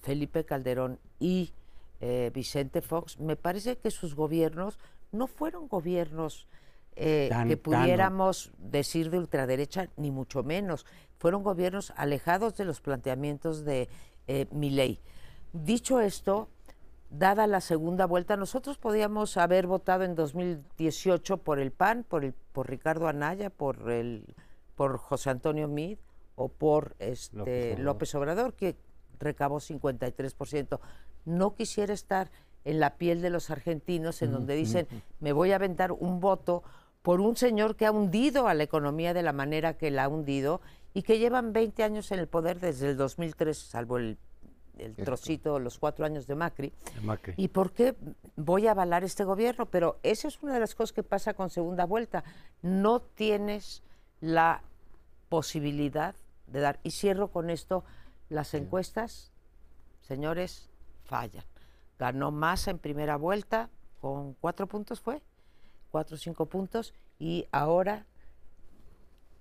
Felipe 0.01 0.43
Calderón 0.43 0.99
y 1.19 1.53
Vicente 2.33 2.81
Fox, 2.81 3.17
me 3.17 3.37
parece 3.37 3.77
que 3.77 3.89
sus 3.89 4.13
gobiernos 4.13 4.77
no 5.13 5.27
fueron 5.27 5.69
gobiernos 5.69 6.49
que 6.93 7.57
pudiéramos 7.63 8.51
decir 8.57 9.09
de 9.09 9.19
ultraderecha, 9.19 9.87
ni 9.95 10.11
mucho 10.11 10.43
menos. 10.43 10.85
Fueron 11.17 11.43
gobiernos 11.43 11.93
alejados 11.95 12.57
de 12.57 12.65
los 12.65 12.81
planteamientos 12.81 13.63
de 13.63 13.87
mi 14.51 14.69
ley. 14.69 14.99
Dicho 15.53 16.01
esto, 16.01 16.49
dada 17.13 17.45
la 17.47 17.61
segunda 17.61 18.05
vuelta, 18.05 18.37
nosotros 18.37 18.77
podíamos 18.77 19.37
haber 19.37 19.67
votado 19.67 20.03
en 20.03 20.15
2018 20.15 21.37
por 21.37 21.59
el 21.59 21.71
PAN, 21.71 22.03
por, 22.07 22.25
el, 22.25 22.33
por 22.33 22.69
Ricardo 22.69 23.07
Anaya, 23.07 23.49
por, 23.49 23.91
el, 23.91 24.35
por 24.75 24.97
José 24.97 25.29
Antonio 25.29 25.67
Mid 25.67 25.97
o 26.35 26.49
por 26.49 26.95
este, 26.99 27.77
López, 27.77 28.15
Obrador. 28.15 28.55
que 28.55 28.75
recabó 29.19 29.59
53%. 29.59 30.79
No 31.25 31.55
quisiera 31.55 31.93
estar 31.93 32.31
en 32.65 32.79
la 32.79 32.97
piel 32.97 33.21
de 33.21 33.29
los 33.29 33.51
argentinos 33.51 34.21
en 34.21 34.31
donde 34.31 34.55
dicen, 34.55 34.87
me 35.19 35.33
voy 35.33 35.51
a 35.51 35.55
aventar 35.55 35.91
un 35.91 36.19
voto 36.19 36.63
por 37.01 37.21
un 37.21 37.35
señor 37.35 37.75
que 37.75 37.85
ha 37.85 37.91
hundido 37.91 38.47
a 38.47 38.53
la 38.53 38.63
economía 38.63 39.13
de 39.13 39.21
la 39.21 39.33
manera 39.33 39.77
que 39.77 39.91
la 39.91 40.05
ha 40.05 40.07
hundido 40.07 40.61
y 40.93 41.03
que 41.03 41.19
llevan 41.19 41.53
20 41.53 41.83
años 41.83 42.11
en 42.11 42.19
el 42.19 42.27
poder 42.27 42.59
desde 42.59 42.89
el 42.89 42.97
2003, 42.97 43.57
salvo 43.57 43.97
el 43.97 44.17
el 44.77 44.95
trocito, 44.95 45.59
los 45.59 45.79
cuatro 45.79 46.05
años 46.05 46.27
de 46.27 46.35
Macri. 46.35 46.73
¿Y 47.37 47.47
por 47.49 47.73
qué 47.73 47.95
voy 48.35 48.67
a 48.67 48.71
avalar 48.71 49.03
este 49.03 49.23
gobierno? 49.23 49.65
Pero 49.67 49.99
esa 50.03 50.27
es 50.27 50.41
una 50.41 50.53
de 50.53 50.59
las 50.59 50.75
cosas 50.75 50.93
que 50.93 51.03
pasa 51.03 51.33
con 51.33 51.49
segunda 51.49 51.85
vuelta. 51.85 52.23
No 52.61 53.01
tienes 53.01 53.83
la 54.19 54.63
posibilidad 55.29 56.15
de 56.47 56.59
dar. 56.59 56.79
Y 56.83 56.91
cierro 56.91 57.29
con 57.29 57.49
esto, 57.49 57.85
las 58.29 58.53
encuestas, 58.53 59.31
señores, 60.01 60.69
fallan. 61.03 61.45
Ganó 61.99 62.31
Massa 62.31 62.71
en 62.71 62.79
primera 62.79 63.17
vuelta 63.17 63.69
con 64.01 64.33
cuatro 64.33 64.67
puntos, 64.67 64.99
¿fue? 64.99 65.21
Cuatro 65.91 66.15
o 66.15 66.19
cinco 66.19 66.47
puntos. 66.47 66.93
Y 67.19 67.47
ahora 67.51 68.07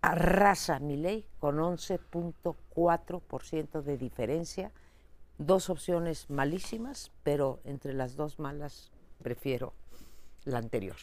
arrasa 0.03 0.79
mi 0.81 0.97
ley 0.97 1.25
con 1.39 1.59
11.4% 1.59 3.83
de 3.83 3.97
diferencia 3.97 4.73
dos 5.39 5.71
opciones 5.71 6.31
malísimas, 6.31 7.11
pero 7.23 7.61
entre 7.65 7.93
las 7.93 8.17
dos 8.17 8.39
malas 8.39 8.91
prefiero 9.23 9.73
la 10.45 10.59
anterior. 10.59 10.97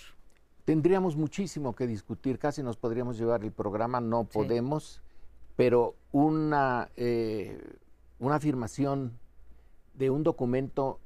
Tendríamos 0.65 1.15
muchísimo 1.15 1.75
que 1.75 1.87
discutir, 1.87 2.37
casi 2.37 2.61
nos 2.61 2.77
podríamos 2.77 3.17
llevar 3.17 3.43
el 3.43 3.51
programa, 3.51 3.99
no 3.99 4.25
podemos, 4.25 5.01
pero 5.55 5.95
una, 6.11 6.89
eh, 6.95 7.59
una 8.19 8.35
afirmación 8.35 9.17
de 9.95 10.09
un 10.09 10.23
documento 10.23 10.99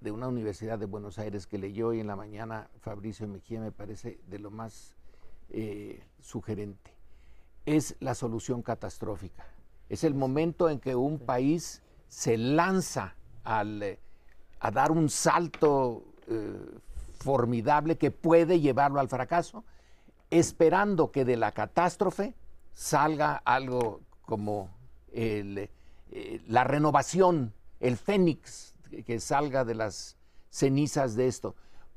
de 0.00 0.10
una 0.12 0.28
universidad 0.28 0.78
de 0.78 0.86
Buenos 0.86 1.18
Aires 1.18 1.46
que 1.46 1.58
leyó 1.58 1.88
hoy 1.88 2.00
en 2.00 2.06
la 2.06 2.14
mañana 2.14 2.68
Fabricio 2.80 3.26
Mejía 3.26 3.60
me 3.60 3.72
parece 3.72 4.20
de 4.28 4.38
lo 4.38 4.50
más 4.50 4.94
eh, 5.50 6.04
sugerente. 6.20 6.92
Es 7.66 7.96
la 8.00 8.14
solución 8.14 8.62
catastrófica. 8.62 9.46
Es 9.88 10.04
el 10.04 10.14
momento 10.14 10.68
en 10.68 10.78
que 10.78 10.94
un 10.94 11.18
país 11.18 11.82
se 12.08 12.38
lanza 12.38 13.14
eh, 13.44 13.98
a 14.60 14.70
dar 14.70 14.90
un 14.90 15.08
salto 15.08 16.04
eh, 16.26 16.78
formidable 17.18 17.96
que 17.96 18.10
puede 18.10 18.60
llevarlo 18.60 19.00
al 19.00 19.08
fracaso, 19.08 19.64
esperando 20.30 21.10
que 21.12 21.24
de 21.24 21.36
la 21.36 21.52
catástrofe 21.52 22.34
salga 22.72 23.36
algo 23.44 24.00
como 24.22 24.70
eh, 25.12 25.70
la 26.46 26.64
renovación, 26.64 27.54
el 27.80 27.96
fénix 27.96 28.74
que 29.06 29.20
salga 29.20 29.64
de 29.64 29.74
las 29.74 30.16
cenizas 30.50 31.14
de 31.14 31.28
esto, 31.28 31.54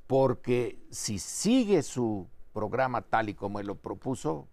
porque 0.07 0.79
si 0.91 1.19
sigue 1.19 1.81
su 1.83 2.27
programa 2.53 3.01
tal 3.01 3.29
y 3.29 3.33
como 3.33 3.61
lo 3.61 3.75
propuso, 3.75 4.49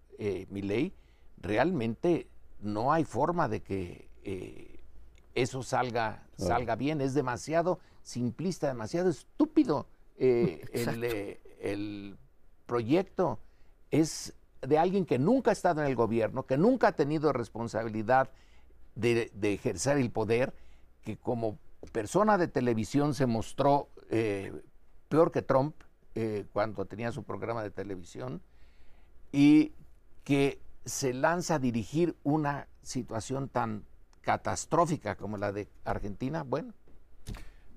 mi 0.49 0.61
ley, 0.61 0.93
realmente 1.37 2.29
no 2.59 2.93
hay 2.93 3.03
forma 3.03 3.47
de 3.49 3.61
que 3.61 4.78
eso 5.41 5.63
salga, 5.63 6.23
salga 6.37 6.75
bien. 6.75 7.01
Es 7.01 7.13
demasiado 7.13 7.79
simplista, 8.03 8.67
demasiado 8.67 9.09
estúpido. 9.09 9.87
Eh, 10.17 10.61
eh, 10.73 11.39
el, 11.61 12.17
proyecto 12.65 13.39
es 13.89 14.35
de 14.61 14.77
alguien 14.77 15.03
que 15.05 15.17
nunca 15.17 15.49
ha 15.49 15.53
estado 15.53 15.81
en 15.81 15.87
el 15.87 15.95
gobierno, 15.95 16.45
que 16.45 16.55
nunca 16.55 16.89
ha 16.89 16.91
tenido 16.91 17.33
responsabilidad 17.33 18.29
de, 18.93 19.31
ejercer 19.41 19.97
el 19.97 20.11
poder, 20.11 20.53
que 21.01 21.17
como 21.17 21.57
persona 21.91 22.37
de 22.37 22.47
televisión 22.47 23.15
se 23.15 23.25
mostró 23.25 23.89
eh, 24.11 24.53
peor 25.07 25.31
que 25.31 25.41
Trump 25.41 25.75
cuando 26.51 26.83
tenía 26.85 27.13
su 27.13 27.23
programa 27.23 27.63
de 27.63 27.71
televisión, 27.71 28.41
y 29.31 29.71
que 30.25 30.59
se 30.83 31.13
lanza 31.13 31.55
a 31.55 31.59
dirigir 31.59 32.17
una 32.23 32.67
situación 32.81 33.47
tan 33.47 33.85
catastrófica 34.29 35.15
como 35.15 35.37
la 35.37 35.51
de 35.51 35.67
Argentina, 35.83 36.43
bueno. 36.43 36.75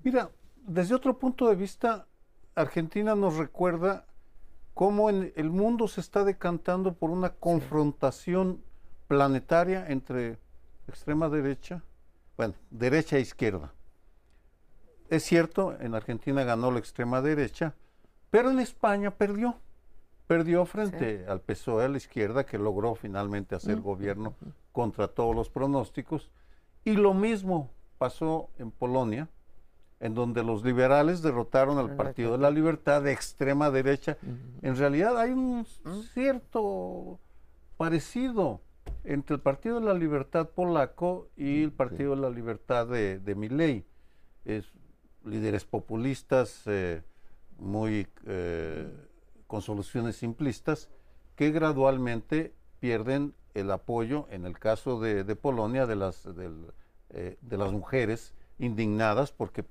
Mira, 0.04 0.30
desde 0.66 0.94
otro 0.94 1.18
punto 1.18 1.48
de 1.48 1.54
vista, 1.54 2.06
Argentina 2.54 3.14
nos 3.14 3.38
recuerda 3.38 4.04
cómo 4.74 5.08
en 5.08 5.32
el 5.34 5.48
mundo 5.48 5.88
se 5.88 6.02
está 6.02 6.24
decantando 6.24 6.92
por 6.92 7.08
una 7.08 7.30
confrontación 7.30 8.62
planetaria 9.08 9.88
entre 9.88 10.38
extrema 10.88 11.30
derecha, 11.30 11.82
bueno, 12.36 12.52
derecha 12.70 13.16
e 13.16 13.20
izquierda. 13.20 13.72
Es 15.08 15.22
cierto, 15.22 15.74
en 15.80 15.94
Argentina 15.94 16.44
ganó 16.44 16.70
la 16.70 16.80
extrema 16.80 17.22
derecha, 17.22 17.74
pero 18.30 18.50
en 18.50 18.58
España 18.58 19.10
perdió. 19.10 19.56
Perdió 20.26 20.66
frente 20.66 21.24
al 21.26 21.40
PSOE 21.40 21.86
a 21.86 21.88
la 21.88 21.96
izquierda, 21.96 22.44
que 22.44 22.58
logró 22.58 22.94
finalmente 22.94 23.54
hacer 23.54 23.80
gobierno 23.80 24.34
contra 24.70 25.08
todos 25.08 25.34
los 25.34 25.48
pronósticos. 25.48 26.30
Y 26.84 26.94
lo 26.94 27.14
mismo 27.14 27.70
pasó 27.98 28.50
en 28.58 28.70
Polonia, 28.70 29.28
en 30.00 30.14
donde 30.14 30.42
los 30.42 30.64
liberales 30.64 31.22
derrotaron 31.22 31.78
al 31.78 31.94
Partido 31.94 32.32
de 32.32 32.38
la 32.38 32.50
Libertad 32.50 33.02
de 33.02 33.12
extrema 33.12 33.70
derecha. 33.70 34.18
En 34.60 34.76
realidad 34.76 35.16
hay 35.16 35.30
un 35.30 35.64
cierto 36.12 37.20
parecido 37.76 38.60
entre 39.04 39.36
el 39.36 39.42
Partido 39.42 39.78
de 39.78 39.86
la 39.86 39.94
Libertad 39.94 40.48
polaco 40.48 41.28
y 41.36 41.62
el 41.62 41.72
Partido 41.72 42.16
de 42.16 42.22
la 42.22 42.30
Libertad 42.30 42.88
de, 42.88 43.20
de 43.20 43.34
Milley. 43.36 43.84
Es 44.44 44.66
líderes 45.24 45.64
populistas 45.64 46.62
eh, 46.66 47.02
muy 47.58 48.08
eh, 48.26 48.92
con 49.46 49.62
soluciones 49.62 50.16
simplistas 50.16 50.88
que 51.36 51.50
gradualmente 51.50 52.54
pierden 52.80 53.34
el 53.54 53.70
apoyo, 53.70 54.26
en 54.30 54.46
el 54.46 54.58
caso 54.58 55.00
de, 55.00 55.36
Polonia, 55.36 55.86
de 55.86 55.96
las, 55.96 56.26
eh, 57.10 57.36
de 57.40 57.56
las 57.56 57.72
mujeres 57.72 58.34
indignadas 58.58 59.32
porque 59.32 59.64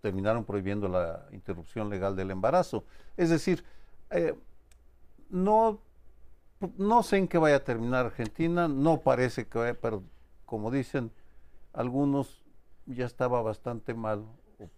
terminaron 0.00 0.44
prohibiendo 0.44 0.88
la 0.88 1.26
interrupción 1.32 1.90
legal 1.90 2.16
del 2.16 2.30
embarazo. 2.30 2.84
Es 3.16 3.30
decir, 3.30 3.64
eh, 4.10 4.34
no, 5.28 5.80
no 6.76 7.02
sé 7.02 7.18
en 7.18 7.28
qué 7.28 7.38
vaya 7.38 7.56
a 7.56 7.64
terminar 7.64 8.06
Argentina, 8.06 8.68
no 8.68 9.00
parece 9.00 9.46
que 9.46 9.58
vaya, 9.58 9.74
pero 9.74 10.02
como 10.44 10.70
dicen 10.70 11.10
algunos, 11.72 12.44
ya 12.86 13.04
estaba 13.04 13.42
bastante 13.42 13.94
mal 13.94 14.24
o 14.58 14.70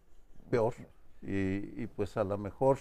peor, 0.50 0.74
y, 1.20 1.82
y 1.82 1.86
pues 1.94 2.16
a 2.16 2.24
lo 2.24 2.38
mejor 2.38 2.78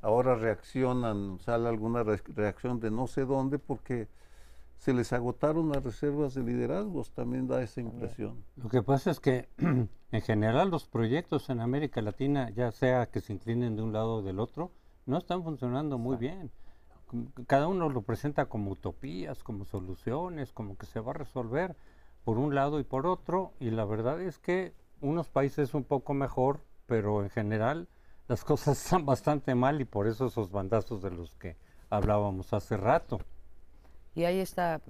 ahora 0.00 0.36
reaccionan, 0.36 1.40
sale 1.40 1.68
alguna 1.68 2.04
reacción 2.04 2.80
de 2.80 2.90
no 2.90 3.06
sé 3.06 3.24
dónde, 3.24 3.58
porque 3.58 4.08
se 4.78 4.94
les 4.94 5.12
agotaron 5.12 5.68
las 5.68 5.82
reservas 5.82 6.34
de 6.34 6.42
liderazgos, 6.42 7.10
también 7.10 7.48
da 7.48 7.62
esa 7.62 7.80
impresión. 7.80 8.44
Lo 8.56 8.68
que 8.68 8.82
pasa 8.82 9.10
es 9.10 9.20
que 9.20 9.48
en 9.58 10.22
general 10.22 10.70
los 10.70 10.86
proyectos 10.86 11.50
en 11.50 11.60
América 11.60 12.00
Latina, 12.00 12.50
ya 12.50 12.70
sea 12.70 13.06
que 13.06 13.20
se 13.20 13.32
inclinen 13.32 13.76
de 13.76 13.82
un 13.82 13.92
lado 13.92 14.16
o 14.16 14.22
del 14.22 14.38
otro, 14.38 14.70
no 15.06 15.18
están 15.18 15.42
funcionando 15.42 15.98
muy 15.98 16.16
bien. 16.16 16.50
Cada 17.46 17.66
uno 17.66 17.88
lo 17.88 18.02
presenta 18.02 18.46
como 18.46 18.70
utopías, 18.70 19.42
como 19.42 19.64
soluciones, 19.64 20.52
como 20.52 20.76
que 20.76 20.86
se 20.86 21.00
va 21.00 21.10
a 21.10 21.14
resolver 21.14 21.74
por 22.24 22.38
un 22.38 22.54
lado 22.54 22.78
y 22.78 22.84
por 22.84 23.06
otro, 23.06 23.54
y 23.58 23.70
la 23.70 23.84
verdad 23.84 24.20
es 24.20 24.38
que 24.38 24.74
unos 25.00 25.28
países 25.28 25.74
un 25.74 25.84
poco 25.84 26.14
mejor, 26.14 26.60
pero 26.86 27.22
en 27.22 27.30
general 27.30 27.88
las 28.28 28.44
cosas 28.44 28.80
están 28.80 29.06
bastante 29.06 29.54
mal 29.54 29.80
y 29.80 29.84
por 29.84 30.06
eso 30.06 30.26
esos 30.26 30.52
bandazos 30.52 31.02
de 31.02 31.10
los 31.10 31.34
que 31.36 31.56
hablábamos 31.90 32.52
hace 32.52 32.76
rato. 32.76 33.18
Y 34.18 34.24
hay 34.24 34.40
esta 34.40 34.80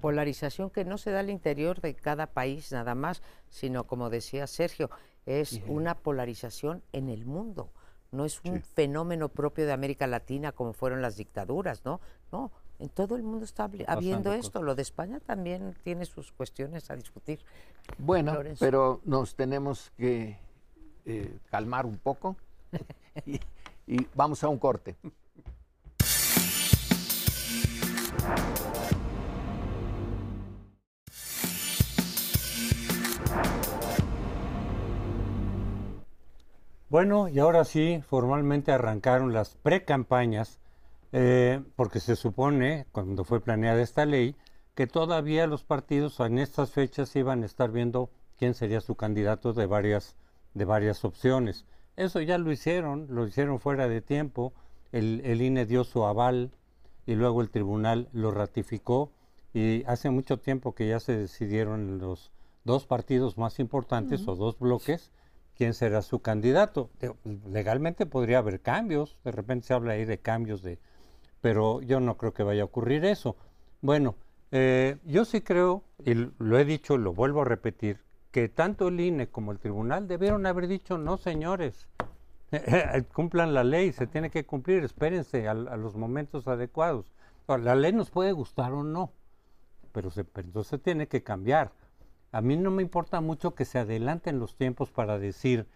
polarización 0.00 0.70
que 0.70 0.84
no 0.84 0.98
se 0.98 1.10
da 1.10 1.18
al 1.18 1.30
interior 1.30 1.80
de 1.80 1.96
cada 1.96 2.28
país 2.28 2.70
nada 2.70 2.94
más, 2.94 3.22
sino 3.50 3.88
como 3.88 4.08
decía 4.08 4.46
Sergio, 4.46 4.88
es 5.26 5.60
una 5.66 5.96
polarización 5.96 6.84
en 6.92 7.08
el 7.08 7.26
mundo. 7.26 7.72
No 8.12 8.24
es 8.24 8.40
un 8.44 8.62
fenómeno 8.62 9.30
propio 9.30 9.66
de 9.66 9.72
América 9.72 10.06
Latina 10.06 10.52
como 10.52 10.74
fueron 10.74 11.02
las 11.02 11.16
dictaduras, 11.16 11.84
¿no? 11.84 12.00
No, 12.30 12.52
en 12.78 12.88
todo 12.88 13.16
el 13.16 13.24
mundo 13.24 13.44
está 13.44 13.68
habiendo 13.88 14.32
esto. 14.32 14.62
Lo 14.62 14.76
de 14.76 14.82
España 14.82 15.18
también 15.18 15.74
tiene 15.82 16.04
sus 16.04 16.30
cuestiones 16.30 16.88
a 16.92 16.94
discutir. 16.94 17.40
Bueno, 17.98 18.38
pero 18.60 19.00
nos 19.04 19.34
tenemos 19.34 19.90
que 19.96 20.38
eh, 21.04 21.36
calmar 21.50 21.84
un 21.84 21.98
poco 21.98 22.36
y 23.88 24.06
vamos 24.14 24.44
a 24.44 24.48
un 24.48 24.58
corte. 24.58 24.94
Bueno, 36.90 37.28
y 37.28 37.38
ahora 37.38 37.64
sí, 37.64 38.02
formalmente 38.08 38.72
arrancaron 38.72 39.34
las 39.34 39.54
pre-campañas, 39.56 40.58
eh, 41.12 41.62
porque 41.76 42.00
se 42.00 42.16
supone, 42.16 42.86
cuando 42.92 43.24
fue 43.24 43.40
planeada 43.40 43.82
esta 43.82 44.06
ley, 44.06 44.36
que 44.74 44.86
todavía 44.86 45.46
los 45.46 45.64
partidos 45.64 46.18
en 46.20 46.38
estas 46.38 46.72
fechas 46.72 47.14
iban 47.14 47.42
a 47.42 47.46
estar 47.46 47.70
viendo 47.70 48.10
quién 48.38 48.54
sería 48.54 48.80
su 48.80 48.94
candidato 48.94 49.52
de 49.52 49.66
varias, 49.66 50.16
de 50.54 50.64
varias 50.64 51.04
opciones. 51.04 51.66
Eso 51.96 52.22
ya 52.22 52.38
lo 52.38 52.50
hicieron, 52.52 53.06
lo 53.10 53.26
hicieron 53.26 53.60
fuera 53.60 53.86
de 53.86 54.00
tiempo, 54.00 54.54
el, 54.90 55.20
el 55.24 55.42
INE 55.42 55.66
dio 55.66 55.84
su 55.84 56.04
aval 56.04 56.52
y 57.08 57.14
luego 57.14 57.40
el 57.40 57.48
tribunal 57.48 58.10
lo 58.12 58.32
ratificó 58.32 59.10
y 59.54 59.82
hace 59.86 60.10
mucho 60.10 60.36
tiempo 60.36 60.74
que 60.74 60.88
ya 60.88 61.00
se 61.00 61.16
decidieron 61.16 61.98
los 61.98 62.30
dos 62.64 62.84
partidos 62.84 63.38
más 63.38 63.58
importantes 63.60 64.28
o 64.28 64.36
dos 64.36 64.58
bloques 64.58 65.10
quién 65.56 65.72
será 65.72 66.02
su 66.02 66.20
candidato. 66.20 66.90
Legalmente 67.50 68.04
podría 68.04 68.38
haber 68.38 68.60
cambios, 68.60 69.16
de 69.24 69.32
repente 69.32 69.68
se 69.68 69.72
habla 69.72 69.94
ahí 69.94 70.04
de 70.04 70.18
cambios, 70.18 70.60
de, 70.60 70.78
pero 71.40 71.80
yo 71.80 71.98
no 71.98 72.18
creo 72.18 72.34
que 72.34 72.42
vaya 72.42 72.60
a 72.60 72.66
ocurrir 72.66 73.06
eso. 73.06 73.36
Bueno, 73.80 74.14
eh, 74.52 74.98
yo 75.06 75.24
sí 75.24 75.40
creo, 75.40 75.84
y 76.04 76.12
lo 76.12 76.58
he 76.58 76.66
dicho, 76.66 76.98
lo 76.98 77.14
vuelvo 77.14 77.40
a 77.40 77.46
repetir, 77.46 78.04
que 78.30 78.50
tanto 78.50 78.88
el 78.88 79.00
INE 79.00 79.28
como 79.28 79.50
el 79.52 79.58
tribunal 79.58 80.08
debieron 80.08 80.44
haber 80.44 80.68
dicho, 80.68 80.98
no 80.98 81.16
señores, 81.16 81.88
cumplan 83.14 83.54
la 83.54 83.64
ley, 83.64 83.92
se 83.92 84.06
tiene 84.06 84.30
que 84.30 84.44
cumplir, 84.46 84.84
espérense 84.84 85.48
a, 85.48 85.54
los 85.54 85.96
momentos 85.96 86.48
adecuados. 86.48 87.12
la 87.46 87.74
ley 87.74 87.92
nos 87.92 88.10
puede 88.10 88.32
gustar 88.32 88.72
o 88.72 88.82
no, 88.82 89.12
pero, 89.92 90.10
se, 90.10 90.24
entonces 90.36 90.80
tiene 90.82 91.08
que 91.08 91.22
cambiar. 91.22 91.72
A 92.30 92.40
mí 92.40 92.56
no 92.56 92.70
me 92.70 92.82
importa 92.82 93.20
mucho 93.20 93.54
que 93.54 93.64
se 93.64 93.78
adelanten 93.78 94.38
los 94.38 94.56
tiempos 94.56 94.90
para 94.90 95.18
decir, 95.18 95.66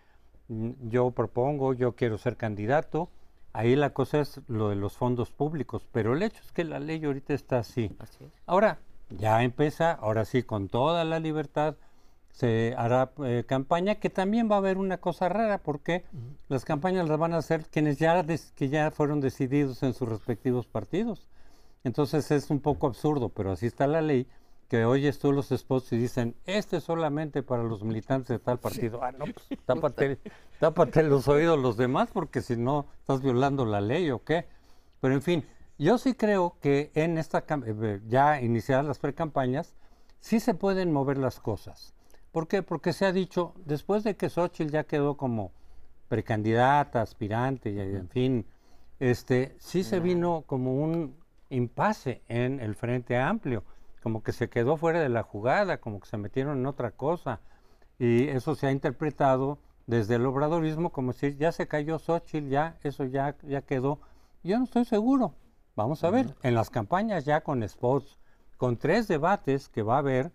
mm, 0.48 0.70
yo 0.88 1.10
propongo, 1.10 1.72
yo 1.72 1.94
quiero 1.94 2.18
ser 2.18 2.36
candidato. 2.36 3.10
Ahí 3.54 3.76
la 3.76 3.90
cosa 3.90 4.20
es 4.20 4.40
lo 4.48 4.70
de 4.70 4.76
los 4.76 4.96
fondos 4.96 5.30
públicos, 5.30 5.86
pero 5.92 6.14
el 6.14 6.22
hecho 6.22 6.42
es 6.42 6.52
que 6.52 6.64
la 6.64 6.78
ley 6.78 7.04
ahorita 7.04 7.34
está 7.34 7.58
así. 7.58 7.94
Ahora, 8.46 8.78
ya 9.10 9.42
empieza, 9.42 9.92
ahora 9.92 10.24
sí, 10.24 10.42
con 10.42 10.68
toda 10.68 11.04
la 11.04 11.20
libertad, 11.20 11.76
se 12.32 12.74
hará 12.76 13.12
eh, 13.24 13.44
campaña, 13.46 13.96
que 13.96 14.10
también 14.10 14.50
va 14.50 14.56
a 14.56 14.58
haber 14.58 14.78
una 14.78 14.98
cosa 14.98 15.28
rara, 15.28 15.58
porque 15.58 16.04
las 16.48 16.64
campañas 16.64 17.08
las 17.08 17.18
van 17.18 17.34
a 17.34 17.38
hacer 17.38 17.66
quienes 17.66 17.98
ya, 17.98 18.24
que 18.56 18.68
ya 18.68 18.90
fueron 18.90 19.20
decididos 19.20 19.82
en 19.82 19.94
sus 19.94 20.08
respectivos 20.08 20.66
partidos. 20.66 21.28
Entonces 21.84 22.30
es 22.30 22.50
un 22.50 22.60
poco 22.60 22.86
absurdo, 22.86 23.28
pero 23.28 23.52
así 23.52 23.66
está 23.66 23.86
la 23.86 24.00
ley 24.00 24.26
que 24.72 24.86
oyes 24.86 25.18
tú 25.18 25.32
los 25.32 25.50
spots 25.50 25.92
y 25.92 25.98
dicen, 25.98 26.34
este 26.46 26.78
es 26.78 26.84
solamente 26.84 27.42
para 27.42 27.62
los 27.62 27.84
militantes 27.84 28.28
de 28.28 28.38
tal 28.38 28.58
partido. 28.58 29.04
Ah, 29.04 29.12
no, 29.12 29.26
pues 29.26 29.60
tápate, 30.60 31.02
los 31.02 31.28
oídos 31.28 31.58
los 31.58 31.76
demás 31.76 32.08
porque 32.10 32.40
si 32.40 32.56
no 32.56 32.86
estás 33.00 33.20
violando 33.20 33.66
la 33.66 33.82
ley 33.82 34.10
o 34.10 34.24
qué. 34.24 34.46
Pero 35.02 35.12
en 35.12 35.20
fin, 35.20 35.44
yo 35.76 35.98
sí 35.98 36.14
creo 36.14 36.56
que 36.62 36.90
en 36.94 37.18
esta 37.18 37.44
eh, 37.66 38.00
ya 38.08 38.40
iniciadas 38.40 38.86
las 38.86 38.98
precampañas, 38.98 39.74
sí 40.20 40.40
se 40.40 40.54
pueden 40.54 40.90
mover 40.90 41.18
las 41.18 41.38
cosas. 41.38 41.92
¿Por 42.32 42.48
qué? 42.48 42.62
Porque 42.62 42.92
se 42.92 43.06
ha 43.06 43.12
dicho, 43.12 43.54
después 43.64 44.04
de 44.04 44.16
que 44.16 44.28
Xochitl 44.28 44.72
ya 44.72 44.84
quedó 44.84 45.16
como 45.16 45.52
precandidata, 46.08 47.02
aspirante, 47.02 47.70
y, 47.70 47.78
en 47.78 48.08
fin, 48.08 48.46
este, 48.98 49.54
sí 49.58 49.84
se 49.84 50.00
vino 50.00 50.42
como 50.46 50.74
un 50.74 51.16
impasse 51.50 52.22
en 52.28 52.60
el 52.60 52.74
Frente 52.74 53.16
Amplio 53.16 53.62
como 54.02 54.22
que 54.22 54.32
se 54.32 54.50
quedó 54.50 54.76
fuera 54.76 55.00
de 55.00 55.08
la 55.08 55.22
jugada, 55.22 55.78
como 55.78 56.00
que 56.00 56.08
se 56.08 56.16
metieron 56.16 56.58
en 56.58 56.66
otra 56.66 56.90
cosa. 56.90 57.40
Y 57.98 58.28
eso 58.28 58.54
se 58.54 58.66
ha 58.66 58.72
interpretado 58.72 59.58
desde 59.86 60.16
el 60.16 60.26
obradorismo 60.26 60.90
como 60.90 61.12
si 61.12 61.36
ya 61.36 61.52
se 61.52 61.68
cayó 61.68 61.98
Xochitl, 61.98 62.48
ya 62.48 62.76
eso 62.82 63.04
ya, 63.04 63.36
ya 63.42 63.62
quedó. 63.62 64.00
Yo 64.42 64.58
no 64.58 64.64
estoy 64.64 64.84
seguro. 64.84 65.34
Vamos 65.76 66.04
a 66.04 66.10
ver, 66.10 66.34
en 66.42 66.54
las 66.54 66.68
campañas 66.68 67.24
ya 67.24 67.42
con 67.42 67.66
spots, 67.66 68.18
con 68.58 68.76
tres 68.76 69.08
debates 69.08 69.68
que 69.68 69.82
va 69.82 69.96
a 69.96 69.98
haber, 69.98 70.32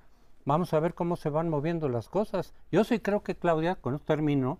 vamos 0.48 0.74
a 0.74 0.80
ver 0.80 0.94
cómo 0.94 1.18
se 1.18 1.30
van 1.30 1.50
moviendo 1.50 1.90
las 1.90 2.08
cosas. 2.08 2.54
Yo 2.72 2.86
sí 2.86 3.00
creo 3.00 3.22
que 3.22 3.36
Claudia, 3.36 3.76
con 3.76 3.96
esto 3.96 4.06
termino, 4.06 4.60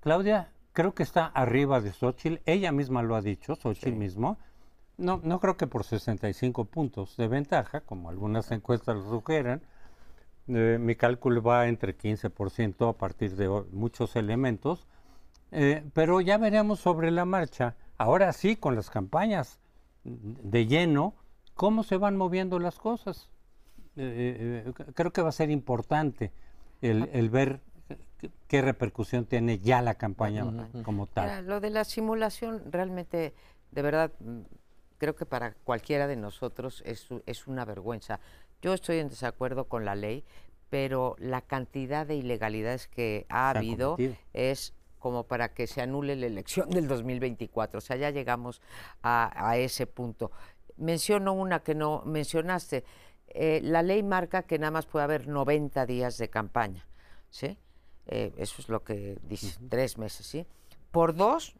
Claudia 0.00 0.50
creo 0.72 0.94
que 0.94 1.04
está 1.04 1.26
arriba 1.26 1.80
de 1.80 1.92
Xochitl, 1.92 2.42
ella 2.44 2.72
misma 2.72 3.02
lo 3.02 3.14
ha 3.14 3.22
dicho, 3.22 3.54
Xochitl 3.54 3.92
mismo, 3.92 4.36
no, 4.96 5.20
no 5.22 5.38
creo 5.38 5.56
que 5.56 5.68
por 5.68 5.84
65 5.84 6.64
puntos 6.64 7.16
de 7.16 7.28
ventaja, 7.28 7.82
como 7.82 8.10
algunas 8.10 8.50
encuestas 8.50 8.96
lo 8.96 9.08
sugieren. 9.08 9.62
Eh, 10.48 10.78
mi 10.80 10.96
cálculo 10.96 11.40
va 11.40 11.68
entre 11.68 11.96
15% 11.96 12.90
a 12.90 12.92
partir 12.94 13.36
de 13.36 13.48
muchos 13.70 14.16
elementos, 14.16 14.88
eh, 15.52 15.84
pero 15.94 16.20
ya 16.20 16.36
veremos 16.36 16.80
sobre 16.80 17.12
la 17.12 17.24
marcha, 17.24 17.76
ahora 17.96 18.32
sí, 18.32 18.56
con 18.56 18.74
las 18.74 18.90
campañas 18.90 19.60
de 20.02 20.66
lleno, 20.66 21.14
cómo 21.54 21.84
se 21.84 21.96
van 21.96 22.16
moviendo 22.16 22.58
las 22.58 22.78
cosas. 22.80 23.30
Eh, 23.98 24.72
creo 24.94 25.12
que 25.12 25.22
va 25.22 25.30
a 25.30 25.32
ser 25.32 25.50
importante 25.50 26.32
el, 26.80 27.08
el 27.12 27.30
ver 27.30 27.60
qué 28.46 28.62
repercusión 28.62 29.26
tiene 29.26 29.58
ya 29.58 29.82
la 29.82 29.94
campaña 29.94 30.44
como 30.84 31.06
tal. 31.06 31.46
lo 31.46 31.60
de 31.60 31.70
la 31.70 31.84
simulación 31.84 32.62
realmente, 32.70 33.34
de 33.70 33.82
verdad, 33.82 34.12
creo 34.98 35.14
que 35.14 35.26
para 35.26 35.54
cualquiera 35.54 36.06
de 36.06 36.16
nosotros 36.16 36.82
es, 36.86 37.08
es 37.26 37.46
una 37.46 37.64
vergüenza. 37.64 38.20
Yo 38.60 38.74
estoy 38.74 38.98
en 38.98 39.08
desacuerdo 39.08 39.68
con 39.68 39.84
la 39.84 39.94
ley, 39.94 40.24
pero 40.70 41.16
la 41.18 41.40
cantidad 41.42 42.06
de 42.06 42.16
ilegalidades 42.16 42.88
que 42.88 43.26
ha 43.28 43.50
habido 43.50 43.96
es 44.32 44.74
como 44.98 45.24
para 45.24 45.54
que 45.54 45.66
se 45.66 45.80
anule 45.80 46.16
la 46.16 46.26
elección 46.26 46.70
del 46.70 46.88
2024. 46.88 47.78
O 47.78 47.80
sea, 47.80 47.96
ya 47.96 48.10
llegamos 48.10 48.60
a, 49.02 49.56
ese 49.56 49.86
punto. 49.86 50.32
Menciono 50.76 51.32
una 51.32 51.60
que 51.60 51.74
no 51.74 52.02
mencionaste. 52.04 52.84
Eh, 53.40 53.60
la 53.62 53.82
ley 53.82 54.02
marca 54.02 54.42
que 54.42 54.58
nada 54.58 54.72
más 54.72 54.86
puede 54.86 55.04
haber 55.04 55.28
90 55.28 55.86
días 55.86 56.18
de 56.18 56.28
campaña, 56.28 56.88
¿sí? 57.30 57.56
Eh, 58.06 58.34
eso 58.36 58.60
es 58.60 58.68
lo 58.68 58.82
que 58.82 59.16
dice, 59.22 59.58
tres 59.68 59.96
meses, 59.96 60.26
¿sí? 60.26 60.44
Por 60.90 61.14
dos 61.14 61.54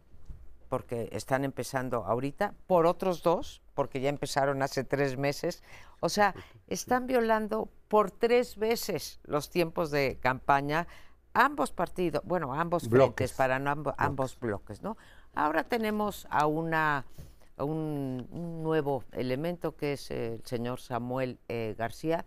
porque 0.68 1.08
están 1.12 1.44
empezando 1.44 2.04
ahorita, 2.04 2.54
por 2.66 2.86
otros 2.86 3.22
dos, 3.22 3.62
porque 3.74 4.00
ya 4.00 4.08
empezaron 4.08 4.62
hace 4.62 4.82
tres 4.84 5.16
meses. 5.16 5.62
O 6.00 6.08
sea, 6.08 6.34
están 6.66 7.06
violando 7.06 7.68
por 7.86 8.10
tres 8.10 8.56
veces 8.56 9.20
los 9.22 9.48
tiempos 9.48 9.90
de 9.90 10.18
campaña 10.20 10.86
ambos 11.32 11.70
partidos, 11.70 12.22
bueno, 12.24 12.54
ambos 12.54 12.88
bloques. 12.88 13.32
para 13.32 13.56
ambos, 13.56 14.38
bloques, 14.40 14.82
¿no? 14.82 14.96
Ahora 15.34 15.64
tenemos 15.64 16.26
a 16.30 16.46
una 16.46 17.04
un, 17.64 18.62
nuevo 18.62 19.04
elemento 19.12 19.76
que 19.76 19.94
es 19.94 20.10
el 20.10 20.42
señor 20.44 20.80
Samuel 20.80 21.38
eh, 21.48 21.74
García. 21.78 22.24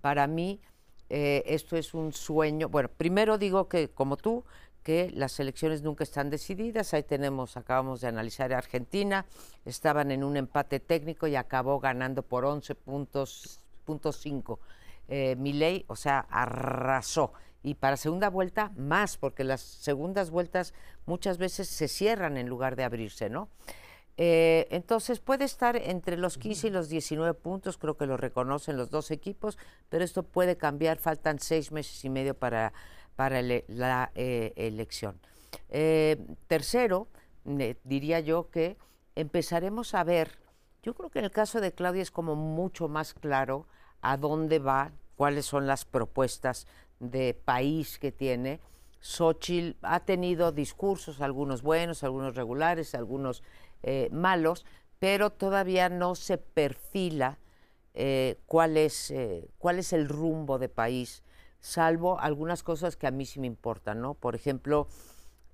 Para 0.00 0.26
mí 0.26 0.60
eh, 1.08 1.42
esto 1.46 1.76
es 1.76 1.94
un 1.94 2.12
sueño. 2.12 2.68
Bueno, 2.68 2.88
primero 2.88 3.38
digo 3.38 3.68
que 3.68 3.88
como 3.88 4.16
tú 4.16 4.44
que 4.82 5.10
las 5.14 5.38
elecciones 5.40 5.82
nunca 5.82 6.04
están 6.04 6.30
decididas. 6.30 6.94
Ahí 6.94 7.02
tenemos, 7.02 7.56
acabamos 7.56 8.00
de 8.00 8.08
analizar 8.08 8.52
a 8.52 8.58
Argentina, 8.58 9.26
estaban 9.64 10.10
en 10.10 10.24
un 10.24 10.36
empate 10.36 10.80
técnico 10.80 11.26
y 11.26 11.36
acabó 11.36 11.78
ganando 11.80 12.22
por 12.22 12.44
11 12.44 12.74
puntos, 12.74 13.60
punto 13.84 14.12
5. 14.12 14.58
Eh, 15.08 15.84
o 15.86 15.96
sea, 15.96 16.26
arrasó. 16.30 17.32
Y 17.62 17.74
para 17.74 17.96
segunda 17.96 18.28
vuelta, 18.28 18.72
más, 18.76 19.16
porque 19.16 19.44
las 19.44 19.60
segundas 19.60 20.30
vueltas 20.30 20.74
muchas 21.06 21.38
veces 21.38 21.68
se 21.68 21.86
cierran 21.86 22.36
en 22.36 22.48
lugar 22.48 22.74
de 22.74 22.82
abrirse, 22.84 23.30
¿no? 23.30 23.48
Eh, 24.18 24.68
entonces 24.70 25.20
puede 25.20 25.44
estar 25.44 25.76
entre 25.76 26.16
los 26.16 26.36
15 26.36 26.66
y 26.66 26.70
los 26.70 26.88
19 26.88 27.34
puntos, 27.34 27.78
creo 27.78 27.96
que 27.96 28.06
lo 28.06 28.16
reconocen 28.16 28.76
los 28.76 28.90
dos 28.90 29.10
equipos, 29.10 29.56
pero 29.88 30.04
esto 30.04 30.22
puede 30.22 30.56
cambiar, 30.56 30.98
faltan 30.98 31.38
seis 31.38 31.72
meses 31.72 32.04
y 32.04 32.10
medio 32.10 32.34
para 32.34 32.72
para 33.16 33.42
la 33.42 34.10
eh, 34.14 34.52
elección. 34.56 35.20
Eh, 35.68 36.16
tercero, 36.46 37.08
diría 37.84 38.20
yo 38.20 38.50
que 38.50 38.76
empezaremos 39.14 39.94
a 39.94 40.04
ver, 40.04 40.38
yo 40.82 40.94
creo 40.94 41.10
que 41.10 41.18
en 41.18 41.26
el 41.26 41.30
caso 41.30 41.60
de 41.60 41.72
Claudia 41.72 42.02
es 42.02 42.10
como 42.10 42.34
mucho 42.34 42.88
más 42.88 43.14
claro 43.14 43.66
a 44.00 44.16
dónde 44.16 44.58
va, 44.58 44.92
cuáles 45.16 45.46
son 45.46 45.66
las 45.66 45.84
propuestas 45.84 46.66
de 46.98 47.34
país 47.34 47.98
que 47.98 48.12
tiene. 48.12 48.60
Xochitl 49.00 49.76
ha 49.82 50.00
tenido 50.00 50.52
discursos, 50.52 51.20
algunos 51.20 51.62
buenos, 51.62 52.02
algunos 52.04 52.34
regulares, 52.34 52.94
algunos 52.94 53.42
eh, 53.82 54.08
malos, 54.12 54.64
pero 54.98 55.30
todavía 55.30 55.88
no 55.88 56.14
se 56.14 56.38
perfila 56.38 57.38
cuál, 58.46 58.78
es, 58.78 59.12
cuál 59.58 59.78
es 59.78 59.92
el 59.92 60.08
rumbo 60.08 60.58
de 60.58 60.70
país 60.70 61.22
salvo 61.62 62.18
algunas 62.18 62.62
cosas 62.62 62.96
que 62.96 63.06
a 63.06 63.10
mí 63.10 63.24
sí 63.24 63.40
me 63.40 63.46
importan, 63.46 64.02
¿no? 64.02 64.14
Por 64.14 64.34
ejemplo, 64.34 64.88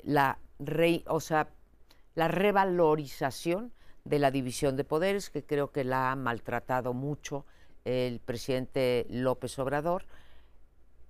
la, 0.03 0.39
o 1.07 1.21
sea, 1.21 1.49
la 2.15 2.29
revalorización 2.29 3.73
de 4.05 4.19
la 4.19 4.31
división 4.31 4.77
de 4.77 4.85
poderes, 4.85 5.31
que 5.31 5.45
creo 5.45 5.71
que 5.71 5.85
la 5.85 6.11
ha 6.11 6.17
maltratado 6.17 6.95
mucho 6.95 7.45
el 7.85 8.21
presidente 8.21 9.07
López 9.11 9.59
Obrador, 9.59 10.07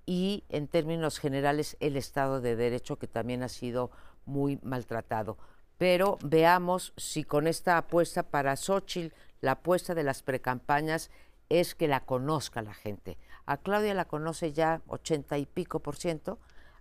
y 0.04 0.44
en 0.48 0.66
términos 0.66 1.18
generales 1.18 1.76
el 1.81 1.96
Estado 1.96 2.40
de 2.40 2.57
Derecho 2.57 2.98
que 2.98 3.07
también 3.07 3.42
ha 3.42 3.48
sido 3.48 3.90
muy 4.26 4.59
maltratado. 4.62 5.38
Pero 5.78 6.18
veamos 6.22 6.92
si 6.96 7.24
con 7.24 7.46
esta 7.46 7.78
apuesta 7.78 8.24
para 8.24 8.56
Xochitl, 8.56 9.14
la 9.40 9.52
apuesta 9.52 9.94
de 9.94 10.02
las 10.02 10.22
precampañas 10.22 11.10
es 11.48 11.74
que 11.74 11.88
la 11.88 12.00
conozca 12.04 12.62
la 12.62 12.74
gente. 12.74 13.16
A 13.46 13.56
Claudia 13.56 13.94
la 13.94 14.04
conoce 14.04 14.52
ya 14.52 14.82
ochenta 14.88 15.38
y 15.38 15.46
pico 15.46 15.80
por 15.80 15.96
ciento, 15.96 16.38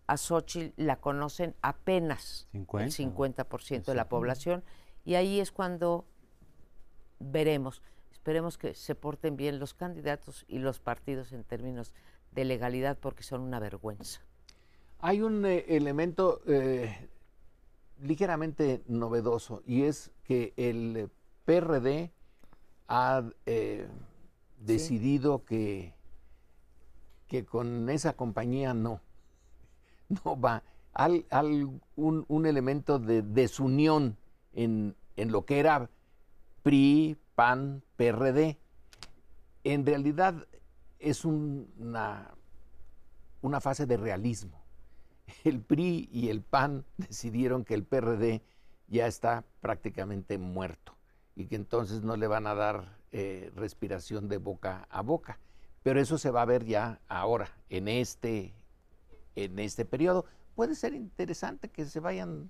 a 0.07 0.17
Xochitl 0.17 0.73
la 0.83 0.97
conocen 0.97 1.55
apenas 1.62 2.47
el 2.53 2.91
50 2.91 3.43
por 3.45 3.62
ciento 3.62 3.91
de 3.91 3.97
la 3.97 4.10
población 4.10 4.63
y 5.05 5.15
ahí 5.15 5.39
es 5.39 5.51
cuando 5.51 6.05
veremos. 7.19 7.81
Esperemos 8.12 8.57
que 8.57 8.73
se 8.73 8.95
porten 8.95 9.38
bien 9.38 9.60
los 9.60 9.73
candidatos 9.73 10.43
y 10.47 10.60
los 10.60 10.79
partidos 10.79 11.31
en 11.31 11.43
términos 11.43 11.93
de 12.31 12.45
legalidad 12.45 12.97
porque 12.99 13.23
son 13.23 13.41
una 13.41 13.60
vergüenza. 13.60 14.21
Hay 14.99 15.21
un 15.21 15.45
eh, 15.45 15.63
elemento 15.67 16.41
eh, 16.47 17.07
ligeramente 18.01 18.83
novedoso 18.88 19.63
y 19.65 19.83
es 19.83 20.12
que 20.23 20.53
el 20.57 21.10
PRD 21.45 22.12
ha 22.88 23.23
eh, 23.45 23.88
decidido 24.60 25.43
que, 25.43 25.93
que 27.27 27.45
con 27.45 27.89
esa 27.89 28.13
compañía 28.13 28.73
no, 28.73 29.01
no 30.25 30.39
va. 30.39 30.63
Al, 30.93 31.25
un, 31.95 32.25
un, 32.27 32.45
elemento 32.47 32.97
de 32.97 33.21
desunión 33.21 34.17
en, 34.53 34.95
en 35.15 35.31
lo 35.31 35.45
que 35.45 35.60
era 35.60 35.91
PRI, 36.63 37.17
PAN, 37.36 37.83
PRD. 37.97 38.57
En 39.63 39.86
realidad 39.86 40.47
es 40.97 41.23
una, 41.23 42.33
una 43.41 43.62
fase 43.62 43.86
de 43.86 43.97
realismo. 43.97 44.66
El 45.44 45.62
PRI 45.62 46.10
y 46.12 46.30
el 46.30 46.42
PAN 46.42 46.86
decidieron 46.98 47.66
que 47.66 47.74
el 47.74 47.84
PRD 47.84 48.42
ya 48.88 49.08
está 49.08 49.44
prácticamente 49.62 50.38
muerto 50.38 50.96
y 51.36 51.46
que 51.46 51.56
entonces 51.56 52.02
no 52.02 52.16
le 52.18 52.28
van 52.28 52.48
a 52.48 52.56
dar 52.56 52.98
eh, 53.12 53.52
respiración 53.56 54.28
de 54.28 54.38
boca 54.38 54.88
a 54.90 55.02
boca. 55.02 55.40
Pero 55.84 56.00
eso 56.02 56.18
se 56.18 56.32
va 56.32 56.42
a 56.42 56.46
ver 56.46 56.66
ya 56.66 57.00
ahora, 57.08 57.50
en 57.70 57.88
este, 57.88 58.54
en 59.36 59.60
este 59.60 59.86
periodo. 59.86 60.26
Puede 60.56 60.76
ser 60.76 60.94
interesante 60.94 61.70
que 61.70 61.86
se 61.86 62.00
vayan 62.00 62.50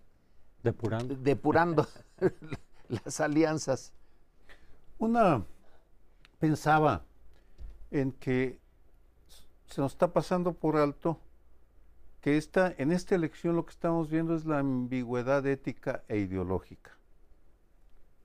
depurando, 0.64 1.16
depurando 1.16 1.88
las 2.90 3.20
alianzas. 3.20 3.94
Una 4.98 5.46
pensaba 6.40 7.04
en 7.92 8.12
que 8.12 8.60
se 9.68 9.82
nos 9.82 9.94
está 9.94 10.12
pasando 10.14 10.54
por 10.54 10.78
alto 10.78 11.20
que 12.22 12.38
esta, 12.38 12.74
en 12.78 12.92
esta 12.92 13.16
elección 13.16 13.56
lo 13.56 13.66
que 13.66 13.72
estamos 13.72 14.10
viendo 14.10 14.36
es 14.36 14.46
la 14.46 14.60
ambigüedad 14.60 15.46
ética 15.46 16.04
e 16.08 16.18
ideológica. 16.18 16.98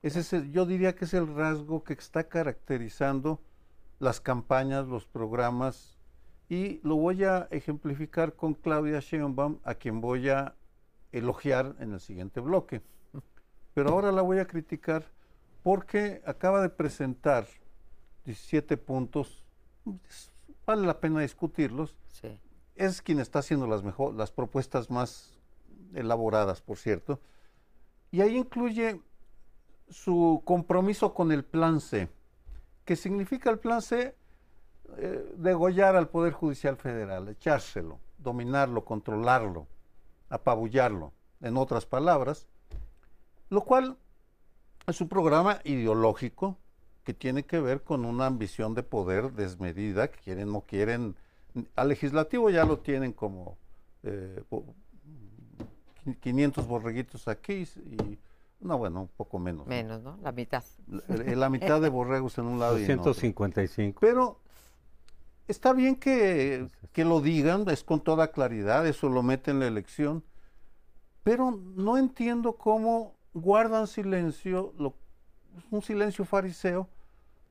Ese 0.02 0.20
es 0.20 0.50
yo 0.50 0.66
diría 0.66 0.94
que 0.94 1.04
es 1.04 1.14
el 1.14 1.32
rasgo 1.34 1.84
que 1.84 1.92
está 1.92 2.24
caracterizando 2.24 3.40
las 4.00 4.20
campañas, 4.20 4.88
los 4.88 5.06
programas, 5.06 5.96
y 6.48 6.80
lo 6.82 6.96
voy 6.96 7.24
a 7.24 7.48
ejemplificar 7.50 8.34
con 8.34 8.54
Claudia 8.54 8.98
Sheinbaum, 9.00 9.60
a 9.62 9.74
quien 9.74 10.00
voy 10.00 10.28
a 10.28 10.54
elogiar 11.12 11.76
en 11.78 11.92
el 11.92 12.00
siguiente 12.00 12.40
bloque. 12.40 12.82
Pero 13.74 13.90
ahora 13.90 14.12
la 14.12 14.22
voy 14.22 14.38
a 14.38 14.46
criticar 14.46 15.06
porque 15.62 16.20
acaba 16.26 16.60
de 16.60 16.68
presentar 16.68 17.46
17 18.24 18.76
puntos, 18.76 19.42
vale 20.66 20.86
la 20.86 21.00
pena 21.00 21.20
discutirlos. 21.20 21.96
Es 22.82 23.00
quien 23.00 23.20
está 23.20 23.38
haciendo 23.38 23.68
las, 23.68 23.84
mejor, 23.84 24.14
las 24.14 24.32
propuestas 24.32 24.90
más 24.90 25.38
elaboradas, 25.94 26.60
por 26.60 26.78
cierto. 26.78 27.20
Y 28.10 28.22
ahí 28.22 28.36
incluye 28.36 29.00
su 29.88 30.42
compromiso 30.44 31.14
con 31.14 31.30
el 31.30 31.44
plan 31.44 31.80
C. 31.80 32.08
¿Qué 32.84 32.96
significa 32.96 33.50
el 33.50 33.60
plan 33.60 33.82
C? 33.82 34.16
Eh, 34.98 35.32
degollar 35.36 35.94
al 35.94 36.08
Poder 36.08 36.32
Judicial 36.32 36.76
Federal, 36.76 37.28
echárselo, 37.28 38.00
dominarlo, 38.18 38.84
controlarlo, 38.84 39.68
apabullarlo, 40.28 41.12
en 41.40 41.56
otras 41.56 41.86
palabras, 41.86 42.48
lo 43.48 43.62
cual 43.62 43.96
es 44.88 45.00
un 45.00 45.08
programa 45.08 45.60
ideológico 45.62 46.58
que 47.04 47.14
tiene 47.14 47.44
que 47.44 47.60
ver 47.60 47.82
con 47.82 48.04
una 48.04 48.26
ambición 48.26 48.74
de 48.74 48.82
poder 48.82 49.32
desmedida, 49.34 50.08
que 50.08 50.18
quieren, 50.18 50.50
no 50.50 50.62
quieren, 50.62 51.16
al 51.76 51.88
legislativo 51.88 52.50
ya 52.50 52.64
lo 52.64 52.78
tienen 52.78 53.12
como 53.12 53.58
500 56.20 56.64
eh, 56.64 56.68
borreguitos 56.68 57.28
aquí 57.28 57.64
y 57.76 58.18
no, 58.62 58.78
bueno, 58.78 59.02
un 59.02 59.08
poco 59.08 59.38
menos. 59.38 59.66
Menos, 59.66 60.02
¿no? 60.02 60.18
La 60.22 60.30
mitad. 60.30 60.62
La, 60.86 61.50
mitad 61.50 61.80
de 61.80 61.88
borregos 61.88 62.38
en 62.38 62.44
un 62.44 62.60
lado 62.60 62.78
y 62.78 62.84
en 62.84 63.00
otro. 63.00 63.12
Pero 64.00 64.38
está 65.48 65.72
bien 65.72 65.96
que, 65.96 66.68
que, 66.92 67.04
lo 67.04 67.20
digan, 67.20 67.68
es 67.68 67.82
con 67.82 68.00
toda 68.00 68.30
claridad, 68.30 68.86
eso 68.86 69.08
lo 69.08 69.22
mete 69.22 69.50
en 69.50 69.58
la 69.58 69.66
elección, 69.66 70.22
pero 71.24 71.50
no 71.50 71.98
entiendo 71.98 72.56
cómo 72.56 73.16
guardan 73.34 73.88
silencio, 73.88 74.74
lo, 74.78 74.94
un 75.70 75.82
silencio 75.82 76.24
fariseo, 76.24 76.88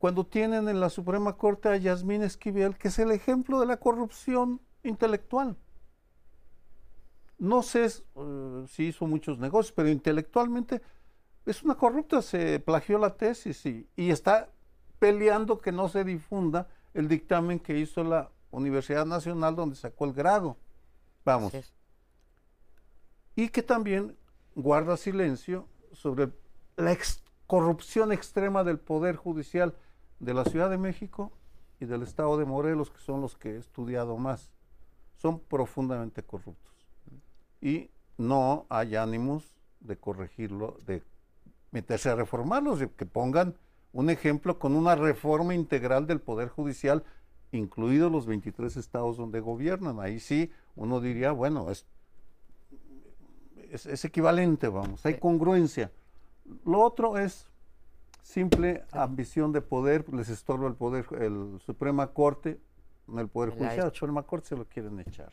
cuando 0.01 0.25
tienen 0.25 0.67
en 0.67 0.79
la 0.79 0.89
Suprema 0.89 1.37
Corte 1.37 1.69
a 1.69 1.77
Yasmín 1.77 2.23
Esquivel, 2.23 2.75
que 2.75 2.87
es 2.87 2.97
el 2.97 3.11
ejemplo 3.11 3.59
de 3.59 3.67
la 3.67 3.77
corrupción 3.77 4.59
intelectual. 4.81 5.55
No 7.37 7.61
sé 7.61 7.85
eh, 7.85 8.65
si 8.67 8.85
hizo 8.85 9.05
muchos 9.05 9.37
negocios, 9.37 9.71
pero 9.73 9.89
intelectualmente 9.89 10.81
es 11.45 11.61
una 11.61 11.75
corrupta, 11.75 12.23
se 12.23 12.59
plagió 12.59 12.97
la 12.97 13.15
tesis 13.15 13.63
y, 13.67 13.87
está 13.95 14.49
peleando 14.97 15.61
que 15.61 15.71
no 15.71 15.87
se 15.87 16.03
difunda 16.03 16.67
el 16.95 17.07
dictamen 17.07 17.59
que 17.59 17.77
hizo 17.77 18.03
la 18.03 18.31
Universidad 18.49 19.05
Nacional 19.05 19.55
donde 19.55 19.75
sacó 19.75 20.05
el 20.05 20.13
grado. 20.13 20.57
Vamos. 21.23 21.53
Y 23.35 23.49
que 23.49 23.61
también 23.61 24.17
guarda 24.55 24.97
silencio 24.97 25.67
sobre 25.93 26.31
la 26.75 26.97
corrupción 27.45 28.11
extrema 28.11 28.63
del 28.63 28.79
Poder 28.79 29.15
Judicial 29.15 29.75
de 30.21 30.33
la 30.33 30.45
Ciudad 30.45 30.69
de 30.69 30.77
México 30.77 31.31
y 31.79 31.85
del 31.85 32.03
Estado 32.03 32.37
de 32.37 32.45
Morelos, 32.45 32.91
que 32.91 32.99
son 32.99 33.21
los 33.21 33.35
que 33.35 33.55
he 33.55 33.57
estudiado 33.57 34.17
más. 34.17 34.51
Son 35.17 35.39
profundamente 35.39 36.23
corruptos. 36.23 36.73
Y 37.59 37.89
no 38.17 38.65
hay 38.69 38.95
ánimos 38.95 39.55
de 39.79 39.97
corregirlo, 39.97 40.77
de 40.85 41.03
meterse 41.71 42.09
a 42.09 42.15
reformarlos, 42.15 42.79
que 42.95 43.05
pongan 43.05 43.55
un 43.93 44.09
ejemplo 44.09 44.59
con 44.59 44.75
una 44.75 44.95
reforma 44.95 45.55
integral 45.55 46.05
del 46.05 46.21
Poder 46.21 46.49
Judicial, 46.49 47.03
incluidos 47.51 48.11
los 48.11 48.27
23 48.27 48.77
estados 48.77 49.17
donde 49.17 49.39
gobiernan. 49.39 49.99
Ahí 49.99 50.19
sí 50.19 50.51
uno 50.75 51.01
diría, 51.01 51.31
bueno, 51.31 51.71
es, 51.71 51.85
es, 53.71 54.05
equivalente, 54.05 54.67
vamos, 54.67 55.03
hay 55.05 55.17
congruencia. 55.17 55.91
Lo 56.63 56.81
otro 56.81 57.17
es 57.17 57.50
simple 58.21 58.83
ambición 58.91 59.51
de 59.51 59.61
poder, 59.61 60.05
les 60.13 60.29
estorba 60.29 60.67
el 60.67 60.75
poder, 60.75 61.05
el 61.19 61.59
Suprema 61.65 62.07
Corte, 62.07 62.59
el 63.17 63.27
Poder 63.27 63.51
Judicial, 63.51 63.87
el 63.87 63.93
Suprema 63.93 64.23
Corte 64.23 64.49
se 64.49 64.55
lo 64.55 64.65
quieren 64.65 64.99
echar. 64.99 65.31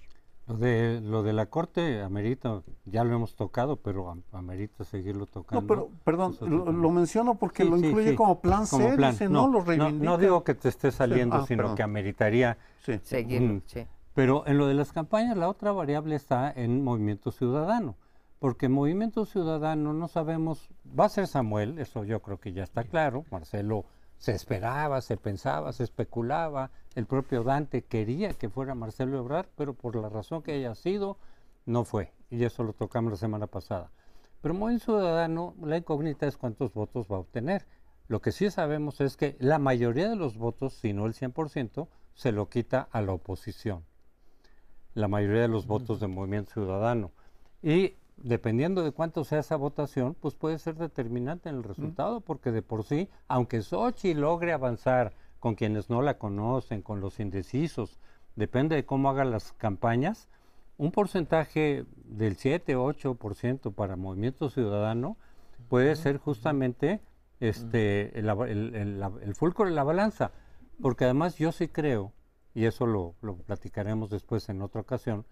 Lo 0.49 0.57
de, 0.57 1.01
lo 1.03 1.23
de 1.23 1.35
la 1.35 1.47
Corte 1.47 2.01
amerita, 2.01 2.63
ya 2.87 3.05
lo 3.05 3.15
hemos 3.15 3.35
tocado, 3.35 3.77
pero 3.77 4.17
amerita 4.33 4.83
seguirlo 4.83 5.27
tocando. 5.27 5.61
No, 5.61 5.67
pero, 5.67 5.91
perdón, 6.05 6.37
lo, 6.41 6.91
menciono 6.91 7.35
porque 7.35 7.67
lo 7.67 7.77
incluye 7.77 8.15
como 8.15 8.41
plan 8.41 8.67
C, 8.67 9.29
no, 9.29 9.47
lo 9.47 9.61
reivindica. 9.61 10.05
No, 10.05 10.17
digo 10.17 10.45
que 10.45 10.55
te 10.55 10.71
esté 10.71 10.91
saliendo, 10.91 11.37
ah, 11.37 11.47
sino 11.47 11.75
que 11.75 11.83
ameritaría 11.83 12.57
seguirlo. 13.03 13.61
Pero 14.15 14.47
en 14.47 14.57
lo 14.57 14.67
de 14.67 14.75
las 14.75 14.91
campañas, 14.91 15.37
la 15.37 15.49
otra 15.51 15.71
variable 15.71 16.17
está 16.17 16.51
en 16.51 16.83
Movimiento 16.83 17.31
Ciudadano, 17.31 17.95
porque 18.39 18.69
Movimiento 18.69 19.27
Ciudadano 19.27 19.93
no 19.93 20.09
sabemos, 20.09 20.69
va 20.99 21.07
a 21.07 21.09
ser 21.09 21.27
Samuel, 21.27 21.79
eso 21.79 22.05
yo 22.05 22.21
creo 22.21 22.39
que 22.39 22.53
ya 22.53 22.63
está 22.63 22.85
claro, 22.85 23.25
Marcelo 23.31 23.85
se 24.19 24.33
esperaba, 24.33 25.01
se 25.01 25.17
pensaba, 25.17 25.73
se 25.73 25.85
especulaba, 25.85 26.71
el 26.95 27.07
propio 27.07 27.45
Dante 27.45 27.83
quería 27.83 28.35
que 28.35 28.49
fuera 28.49 28.75
Marcelo 28.75 29.19
Ebrard, 29.19 29.49
pero 29.57 29.75
por 29.75 29.97
la 29.97 30.09
razón 30.09 30.43
que 30.43 30.53
haya 30.53 30.75
sido, 30.75 31.19
no 31.67 31.85
fue. 31.85 32.13
Y 32.31 32.45
eso 32.45 32.65
lo 32.65 32.73
tocamos 32.73 33.13
la 33.13 33.17
semana 33.17 33.47
pasada. 33.47 33.91
Pero 34.41 34.55
muy 34.55 34.79
ciudadano, 34.79 35.55
la 35.63 35.77
incógnita 35.77 36.27
es 36.27 36.37
cuántos 36.37 36.73
votos 36.73 37.07
va 37.11 37.17
a 37.17 37.21
obtener. 37.21 37.67
Lo 38.09 38.21
que 38.21 38.33
sí 38.33 38.51
sabemos 38.51 39.01
es 39.01 39.17
que 39.17 39.37
la 39.39 39.59
mayoría 39.59 40.09
de 40.09 40.17
los 40.17 40.37
votos, 40.37 40.75
si 40.75 40.93
no 40.93 41.07
el 41.07 41.15
100%, 41.15 41.89
se 42.15 42.33
lo 42.33 42.49
quita 42.49 42.89
a 42.91 43.03
la 43.03 43.13
oposición. 43.13 43.85
La 44.95 45.09
mayoría 45.09 45.43
de 45.43 45.49
los 45.49 45.67
votos 45.67 46.01
del 46.01 46.11
Movimiento 46.11 46.53
Ciudadano. 46.53 47.13
Y 47.63 47.95
dependiendo 48.23 48.83
de 48.83 48.93
cuánto 48.93 49.25
sea 49.25 49.41
esa 49.41 49.57
votación, 49.57 50.15
pues 50.15 50.35
puede 50.35 50.59
ser 50.59 50.77
determinante 50.77 51.49
en 51.49 51.57
el 51.57 51.63
resultado, 51.63 52.21
porque 52.21 52.51
de 52.51 52.63
por 52.63 52.85
sí, 52.85 53.09
aunque 53.29 53.63
Sochi 53.63 54.15
logre 54.15 54.53
avanzar 54.53 55.13
con 55.41 55.55
quienes 55.55 55.89
no 55.89 56.03
la 56.03 56.19
conocen, 56.19 56.83
con 56.83 57.01
los 57.01 57.21
indecisos, 57.21 57.99
depende 58.37 58.77
de 58.77 58.85
cómo 58.85 59.11
haga 59.11 59.25
las 59.25 59.53
campañas, 59.53 60.29
un 60.77 60.93
porcentaje 60.93 61.85
del 62.05 62.37
7, 62.37 62.77
8% 62.77 63.75
para 63.75 63.97
Movimiento 63.97 64.49
Ciudadano 64.49 65.17
puede 65.69 65.97
ser 65.97 66.19
justamente 66.19 67.01
este, 67.41 68.19
el, 68.19 68.29
el, 68.29 69.03
el, 69.23 69.35
fulcro 69.35 69.67
de 69.67 69.73
la 69.73 69.83
balanza, 69.83 70.31
porque 70.81 71.05
además 71.05 71.37
yo 71.37 71.53
sí 71.53 71.69
creo, 71.69 72.13
y 72.55 72.67
eso 72.67 72.87
lo, 72.87 73.15
lo 73.23 73.37
platicaremos 73.37 74.11
después 74.11 74.49
en 74.49 74.63
otra 74.63 74.81
ocasión, 74.81 75.25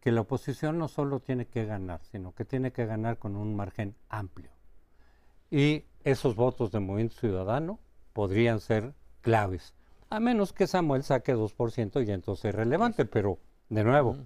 que 0.00 0.12
la 0.12 0.22
oposición 0.22 0.78
no 0.78 0.88
solo 0.88 1.20
tiene 1.20 1.46
que 1.46 1.66
ganar, 1.66 2.00
sino 2.04 2.34
que 2.34 2.44
tiene 2.44 2.72
que 2.72 2.86
ganar 2.86 3.18
con 3.18 3.36
un 3.36 3.54
margen 3.54 3.94
amplio. 4.08 4.50
Y 5.50 5.84
esos 6.04 6.36
votos 6.36 6.72
de 6.72 6.80
Movimiento 6.80 7.16
Ciudadano 7.16 7.78
podrían 8.12 8.60
ser 8.60 8.94
claves, 9.20 9.74
a 10.08 10.18
menos 10.18 10.52
que 10.52 10.66
Samuel 10.66 11.04
saque 11.04 11.34
2% 11.34 12.04
y 12.04 12.10
entonces 12.10 12.46
es 12.46 12.54
relevante, 12.54 13.04
pero 13.04 13.38
de 13.68 13.84
nuevo, 13.84 14.16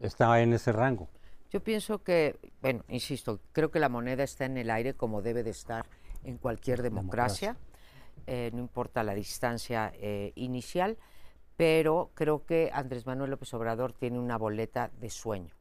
está 0.00 0.40
en 0.40 0.52
ese 0.52 0.72
rango. 0.72 1.08
Yo 1.50 1.62
pienso 1.62 2.02
que, 2.02 2.38
bueno, 2.60 2.84
insisto, 2.88 3.40
creo 3.52 3.70
que 3.70 3.78
la 3.78 3.88
moneda 3.88 4.24
está 4.24 4.46
en 4.46 4.58
el 4.58 4.70
aire 4.70 4.94
como 4.94 5.22
debe 5.22 5.44
de 5.44 5.50
estar 5.50 5.86
en 6.24 6.38
cualquier 6.38 6.82
democracia, 6.82 7.56
eh, 8.26 8.50
no 8.52 8.58
importa 8.58 9.04
la 9.04 9.14
distancia 9.14 9.92
eh, 9.94 10.32
inicial 10.34 10.98
pero 11.58 12.12
creo 12.14 12.46
que 12.46 12.70
Andrés 12.72 13.04
Manuel 13.04 13.32
López 13.32 13.52
Obrador 13.52 13.92
tiene 13.92 14.20
una 14.20 14.38
boleta 14.38 14.92
de 15.00 15.10
sueño. 15.10 15.56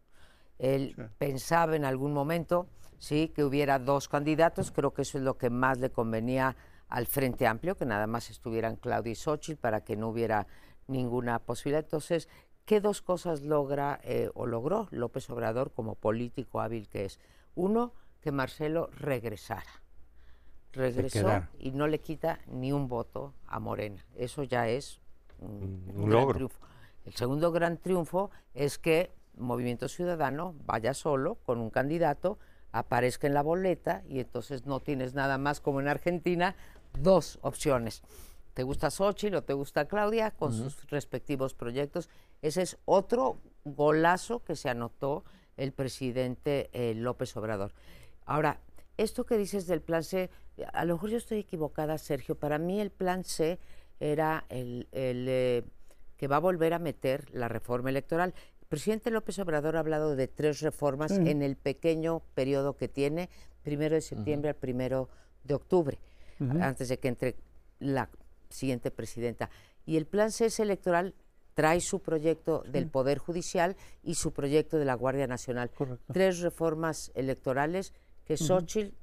Él 0.60 0.96
pensaba 1.18 1.76
en 1.76 1.86
algún 1.86 2.14
momento, 2.14 2.68
sí, 3.00 3.30
que 3.34 3.44
hubiera 3.44 3.80
dos 3.80 4.08
candidatos, 4.08 4.70
creo 4.70 4.94
que 4.94 5.02
eso 5.02 5.18
es 5.18 5.24
lo 5.24 5.40
que 5.40 5.50
más 5.50 5.80
le 5.80 5.90
convenía 5.90 6.56
al 6.88 7.08
Frente 7.08 7.48
Amplio, 7.48 7.78
que 7.78 7.88
nada 7.88 8.06
más 8.06 8.30
estuvieran 8.30 8.76
Claudia 8.76 9.12
y 9.12 9.16
Xochitl 9.16 9.60
para 9.60 9.82
que 9.82 9.96
no 9.96 10.10
hubiera 10.10 10.46
ninguna 10.86 11.40
posibilidad. 11.40 11.84
Entonces, 11.84 12.30
¿qué 12.66 12.80
dos 12.80 13.02
cosas 13.02 13.42
logra 13.42 14.00
eh, 14.04 14.30
o 14.36 14.46
logró 14.46 14.90
López 14.92 15.28
Obrador 15.32 15.72
como 15.72 15.96
político 15.96 16.62
hábil 16.62 16.88
que 16.90 17.06
es? 17.06 17.20
Uno, 17.56 17.92
que 18.22 18.32
Marcelo 18.32 18.92
regresara. 19.00 19.82
Regresó 20.74 21.48
y 21.58 21.72
no 21.72 21.88
le 21.88 22.02
quita 22.02 22.40
ni 22.46 22.72
un 22.72 22.88
voto 22.88 23.34
a 23.48 23.60
Morena. 23.60 24.06
Eso 24.16 24.44
ya 24.44 24.70
es 24.70 25.02
un, 25.40 26.10
logro. 26.10 26.50
El 27.06 27.14
segundo 27.14 27.52
gran 27.52 27.78
triunfo 27.78 28.32
es 28.54 28.78
que 28.78 29.12
Movimiento 29.38 29.88
Ciudadano 29.88 30.56
vaya 30.66 30.94
solo 30.94 31.36
con 31.36 31.60
un 31.60 31.70
candidato, 31.70 32.40
aparezca 32.72 33.28
en 33.28 33.34
la 33.34 33.44
boleta 33.44 34.04
y 34.08 34.20
entonces 34.20 34.66
no 34.66 34.80
tienes 34.80 35.14
nada 35.14 35.38
más 35.38 35.62
como 35.62 35.80
en 35.80 35.88
Argentina, 35.88 36.56
dos 37.00 37.40
opciones. 37.42 38.04
¿Te 38.54 38.64
gusta 38.64 38.90
Xochitl 38.90 39.36
o 39.36 39.44
te 39.44 39.54
gusta 39.54 39.88
Claudia 39.88 40.32
con 40.32 40.52
sus 40.52 40.90
respectivos 40.90 41.54
proyectos? 41.54 42.10
Ese 42.42 42.64
es 42.64 42.78
otro 42.86 43.38
golazo 43.64 44.44
que 44.44 44.56
se 44.56 44.70
anotó 44.70 45.24
el 45.58 45.74
presidente 45.74 46.70
eh, 46.74 46.96
López 46.96 47.38
Obrador. 47.38 47.74
Ahora, 48.26 48.60
esto 48.98 49.26
que 49.26 49.38
dices 49.38 49.68
del 49.68 49.82
plan 49.82 50.04
C, 50.04 50.32
a 50.74 50.86
lo 50.86 50.96
mejor 50.96 51.12
yo 51.12 51.18
estoy 51.18 51.40
equivocada, 51.40 51.98
Sergio. 52.00 52.36
Para 52.36 52.58
mí 52.58 52.82
el 52.82 52.90
plan 52.90 53.24
C 53.24 53.60
era 54.00 54.46
el, 54.50 54.88
eh, 54.92 55.64
que 56.18 56.28
va 56.28 56.38
a 56.38 56.40
volver 56.40 56.74
a 56.74 56.80
meter 56.80 57.30
la 57.34 57.48
reforma 57.48 57.90
electoral. 57.90 58.34
El 58.62 58.68
presidente 58.68 59.12
López 59.12 59.40
Obrador 59.40 59.78
ha 59.78 59.80
hablado 59.80 60.16
de 60.16 60.28
tres 60.28 60.62
reformas 60.62 61.12
en 61.12 61.42
el 61.42 61.56
pequeño 61.56 62.22
periodo 62.34 62.76
que 62.76 62.88
tiene, 62.88 63.30
primero 63.64 63.96
de 63.96 64.02
septiembre 64.02 64.50
al 64.50 64.56
primero 64.56 65.10
de 65.44 65.54
octubre, 65.54 66.00
antes 66.60 66.90
de 66.90 67.00
que 67.00 67.08
entre 67.08 67.36
la 67.80 68.10
siguiente 68.50 68.92
presidenta. 68.92 69.50
Y 69.86 69.98
el 69.98 70.06
plan 70.06 70.32
CES 70.32 70.60
electoral 70.60 71.16
trae 71.54 71.82
su 71.82 72.02
proyecto 72.02 72.64
del 72.68 72.88
Poder 72.88 73.18
Judicial 73.18 73.76
y 74.04 74.16
su 74.16 74.32
proyecto 74.32 74.78
de 74.78 74.86
la 74.86 74.94
Guardia 74.94 75.26
Nacional. 75.26 75.72
Tres 76.12 76.42
reformas 76.42 77.12
electorales 77.16 77.94
que 78.26 78.38
Xochitl 78.38 78.94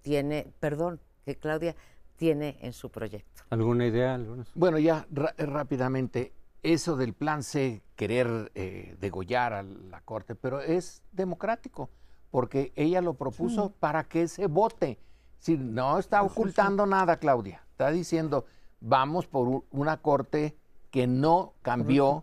tiene, 0.00 0.52
perdón, 0.58 1.00
que 1.24 1.36
Claudia 1.36 1.76
tiene 2.22 2.56
en 2.60 2.72
su 2.72 2.88
proyecto. 2.88 3.42
¿Alguna 3.50 3.84
idea? 3.84 4.16
Bueno, 4.54 4.78
ya 4.78 5.08
rápidamente, 5.38 6.32
eso 6.62 6.96
del 6.96 7.14
plan 7.14 7.42
C, 7.42 7.82
querer 7.96 8.52
eh, 8.54 8.96
degollar 9.00 9.52
a 9.52 9.64
la 9.64 10.00
Corte, 10.02 10.36
pero 10.36 10.60
es 10.60 11.02
democrático, 11.10 11.90
porque 12.30 12.72
ella 12.76 13.00
lo 13.00 13.14
propuso 13.14 13.72
para 13.72 14.04
que 14.04 14.28
se 14.28 14.46
vote. 14.46 15.00
Si 15.40 15.56
no 15.56 15.98
está 15.98 16.22
ocultando 16.22 16.86
nada, 16.86 17.16
Claudia, 17.16 17.64
está 17.72 17.90
diciendo, 17.90 18.44
vamos 18.78 19.26
por 19.26 19.64
una 19.72 19.96
Corte 19.96 20.56
que 20.92 21.08
no 21.08 21.54
cambió, 21.60 22.22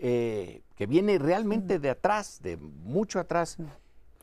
eh, 0.00 0.64
que 0.74 0.86
viene 0.86 1.20
realmente 1.20 1.78
de 1.78 1.90
atrás, 1.90 2.40
de 2.42 2.56
mucho 2.56 3.20
atrás 3.20 3.58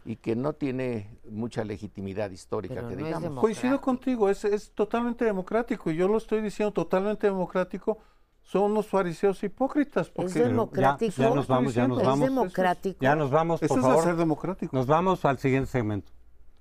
y 0.05 0.17
que 0.17 0.35
no 0.35 0.53
tiene 0.53 1.17
mucha 1.29 1.63
legitimidad 1.63 2.29
histórica, 2.31 2.87
que 2.87 2.95
digamos. 2.95 3.39
Coincido 3.39 3.79
contigo, 3.81 4.29
es, 4.29 4.43
es 4.45 4.71
totalmente 4.71 5.25
democrático, 5.25 5.91
y 5.91 5.95
yo 5.95 6.07
lo 6.07 6.17
estoy 6.17 6.41
diciendo 6.41 6.71
totalmente 6.71 7.27
democrático, 7.27 7.99
son 8.41 8.71
unos 8.71 8.87
fariseos 8.87 9.41
hipócritas. 9.43 10.09
Porque 10.09 10.39
es 10.39 10.47
democrático. 10.47 11.13
Ya, 11.17 11.29
nos 11.29 11.47
vamos, 11.47 11.73
ya 11.73 11.87
nos 11.87 11.99
es 11.99 12.05
vamos. 12.05 12.27
democrático. 12.27 12.97
Ya 13.01 13.15
nos 13.15 13.31
vamos, 13.31 13.61
por 13.61 13.65
Eso 13.65 13.81
favor. 13.81 13.97
es 13.99 14.03
ser 14.03 14.15
democrático. 14.17 14.75
Nos 14.75 14.85
vamos 14.85 15.23
al 15.25 15.37
siguiente 15.39 15.71
segmento. 15.71 16.11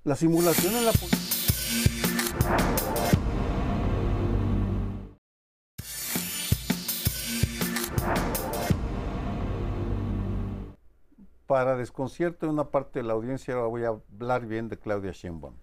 La 0.04 0.14
simulación 0.16 0.74
en 0.74 0.84
la 0.86 0.92
para 11.46 11.76
desconcierto 11.76 12.46
de 12.46 12.52
una 12.52 12.70
parte 12.70 13.00
de 13.00 13.04
la 13.04 13.12
audiencia, 13.12 13.54
ahora 13.54 13.66
voy 13.66 13.84
a 13.84 13.88
hablar 13.88 14.46
bien 14.46 14.68
de 14.68 14.78
Claudia 14.78 15.12
Sheinbaum 15.12 15.54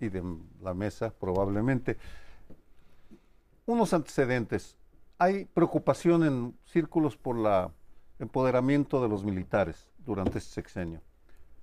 y 0.00 0.08
de 0.08 0.22
la 0.60 0.74
mesa 0.74 1.10
probablemente. 1.10 1.96
Unos 3.66 3.92
antecedentes. 3.92 4.76
Hay 5.18 5.46
preocupación 5.46 6.24
en 6.24 6.58
círculos 6.64 7.16
por 7.16 7.36
el 7.36 7.70
empoderamiento 8.18 9.02
de 9.02 9.08
los 9.08 9.24
militares 9.24 9.90
durante 9.98 10.38
este 10.38 10.54
sexenio. 10.54 11.00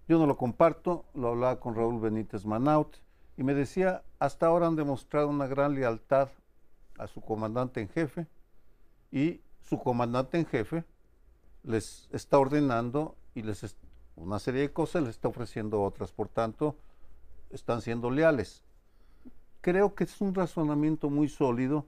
Yo 0.08 0.19
no 0.19 0.28
lo 0.28 0.38
comparto, 0.38 1.06
lo 1.13 1.30
hablaba 1.30 1.60
con 1.60 1.74
Raúl 1.76 2.00
Benítez 2.00 2.45
Manaut 2.45 2.98
y 3.38 3.43
me 3.43 3.54
decía, 3.54 4.04
hasta 4.19 4.48
ahora 4.48 4.67
han 4.67 4.76
demostrado 4.76 5.30
una 5.30 5.48
gran 5.48 5.74
lealtad 5.74 6.30
a 6.98 7.08
su 7.08 7.21
comandante 7.21 7.82
en 7.82 7.89
jefe 7.89 8.28
y 9.12 9.41
su 9.62 9.80
comandante 9.80 10.38
en 10.38 10.45
jefe 10.45 10.84
les 11.63 12.08
está 12.12 12.38
ordenando 12.38 13.15
y 13.36 13.43
les 13.43 13.76
una 14.15 14.39
serie 14.39 14.62
de 14.62 14.74
cosas 14.74 15.04
les 15.04 15.12
está 15.12 15.28
ofreciendo 15.28 15.84
otras, 15.84 16.12
por 16.12 16.30
tanto, 16.30 16.78
están 17.52 17.82
siendo 17.82 18.10
leales. 18.10 18.63
Creo 19.62 19.93
que 19.93 20.06
es 20.06 20.21
un 20.21 20.34
razonamiento 20.34 21.10
muy 21.10 21.28
sólido. 21.28 21.86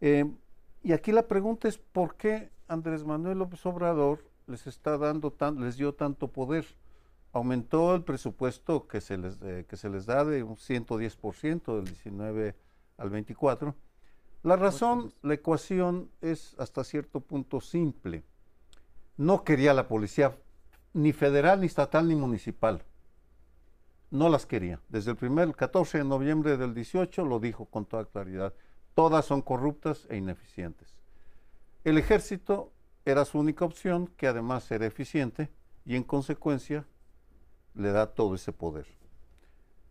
Eh, 0.00 0.24
y 0.82 0.92
aquí 0.92 1.12
la 1.12 1.28
pregunta 1.28 1.68
es 1.68 1.76
por 1.76 2.16
qué 2.16 2.50
Andrés 2.68 3.04
Manuel 3.04 3.38
López 3.38 3.64
Obrador 3.66 4.24
les 4.46 4.66
está 4.66 4.96
dando 4.96 5.30
tan, 5.30 5.60
les 5.60 5.76
dio 5.76 5.94
tanto 5.94 6.28
poder. 6.28 6.64
Aumentó 7.32 7.94
el 7.94 8.02
presupuesto 8.02 8.88
que 8.88 9.02
se 9.02 9.18
les, 9.18 9.42
eh, 9.42 9.66
que 9.68 9.76
se 9.76 9.90
les 9.90 10.06
da 10.06 10.24
de 10.24 10.42
un 10.42 10.56
110% 10.56 11.76
del 11.76 11.84
19 11.84 12.56
al 12.96 13.10
24. 13.10 13.74
La 14.42 14.56
razón, 14.56 15.12
la 15.20 15.34
ecuación 15.34 16.10
es 16.22 16.54
hasta 16.58 16.84
cierto 16.84 17.20
punto 17.20 17.60
simple. 17.60 18.22
No 19.16 19.44
quería 19.44 19.74
la 19.74 19.88
policía 19.88 20.38
ni 20.92 21.12
federal, 21.12 21.60
ni 21.60 21.66
estatal, 21.66 22.08
ni 22.08 22.14
municipal. 22.14 22.82
No 24.10 24.28
las 24.28 24.46
quería. 24.46 24.80
Desde 24.88 25.10
el 25.10 25.16
primer 25.16 25.54
14 25.54 25.98
de 25.98 26.04
noviembre 26.04 26.56
del 26.56 26.74
18 26.74 27.24
lo 27.24 27.40
dijo 27.40 27.66
con 27.66 27.84
toda 27.84 28.06
claridad. 28.06 28.54
Todas 28.94 29.24
son 29.26 29.42
corruptas 29.42 30.06
e 30.10 30.16
ineficientes. 30.16 30.88
El 31.84 31.98
ejército 31.98 32.72
era 33.04 33.24
su 33.24 33.38
única 33.38 33.64
opción, 33.64 34.08
que 34.16 34.26
además 34.26 34.70
era 34.70 34.86
eficiente 34.86 35.50
y 35.84 35.96
en 35.96 36.04
consecuencia 36.04 36.86
le 37.74 37.92
da 37.92 38.06
todo 38.08 38.34
ese 38.34 38.52
poder. 38.52 38.86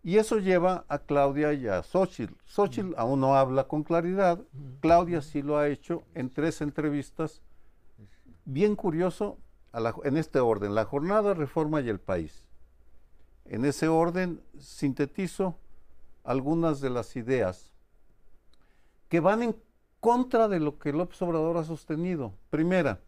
Y 0.03 0.17
eso 0.17 0.39
lleva 0.39 0.85
a 0.87 0.99
Claudia 0.99 1.53
y 1.53 1.67
a 1.67 1.83
Xochitl. 1.83 2.33
Xochitl 2.45 2.93
aún 2.97 3.19
no 3.19 3.35
habla 3.35 3.67
con 3.67 3.83
claridad, 3.83 4.39
Claudia 4.79 5.21
sí 5.21 5.41
lo 5.41 5.57
ha 5.57 5.67
hecho 5.67 6.03
en 6.13 6.29
tres 6.29 6.61
entrevistas. 6.61 7.41
Bien 8.45 8.75
curioso, 8.75 9.37
en 9.73 10.17
este 10.17 10.39
orden, 10.39 10.75
la 10.75 10.85
jornada, 10.85 11.33
reforma 11.33 11.81
y 11.81 11.89
el 11.89 11.99
país. 11.99 12.43
En 13.45 13.65
ese 13.65 13.87
orden 13.87 14.41
sintetizo 14.59 15.57
algunas 16.23 16.81
de 16.81 16.89
las 16.89 17.15
ideas 17.15 17.73
que 19.07 19.19
van 19.19 19.43
en 19.43 19.55
contra 19.99 20.47
de 20.47 20.59
lo 20.59 20.77
que 20.77 20.91
López 20.91 21.21
Obrador 21.21 21.57
ha 21.57 21.63
sostenido. 21.63 22.33
Primera, 22.49 22.99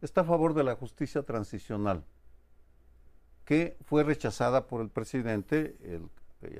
está 0.00 0.22
a 0.22 0.24
favor 0.24 0.54
de 0.54 0.64
la 0.64 0.74
justicia 0.74 1.22
transicional, 1.22 2.04
que 3.44 3.76
fue 3.84 4.02
rechazada 4.04 4.66
por 4.66 4.80
el 4.80 4.88
presidente, 4.88 5.76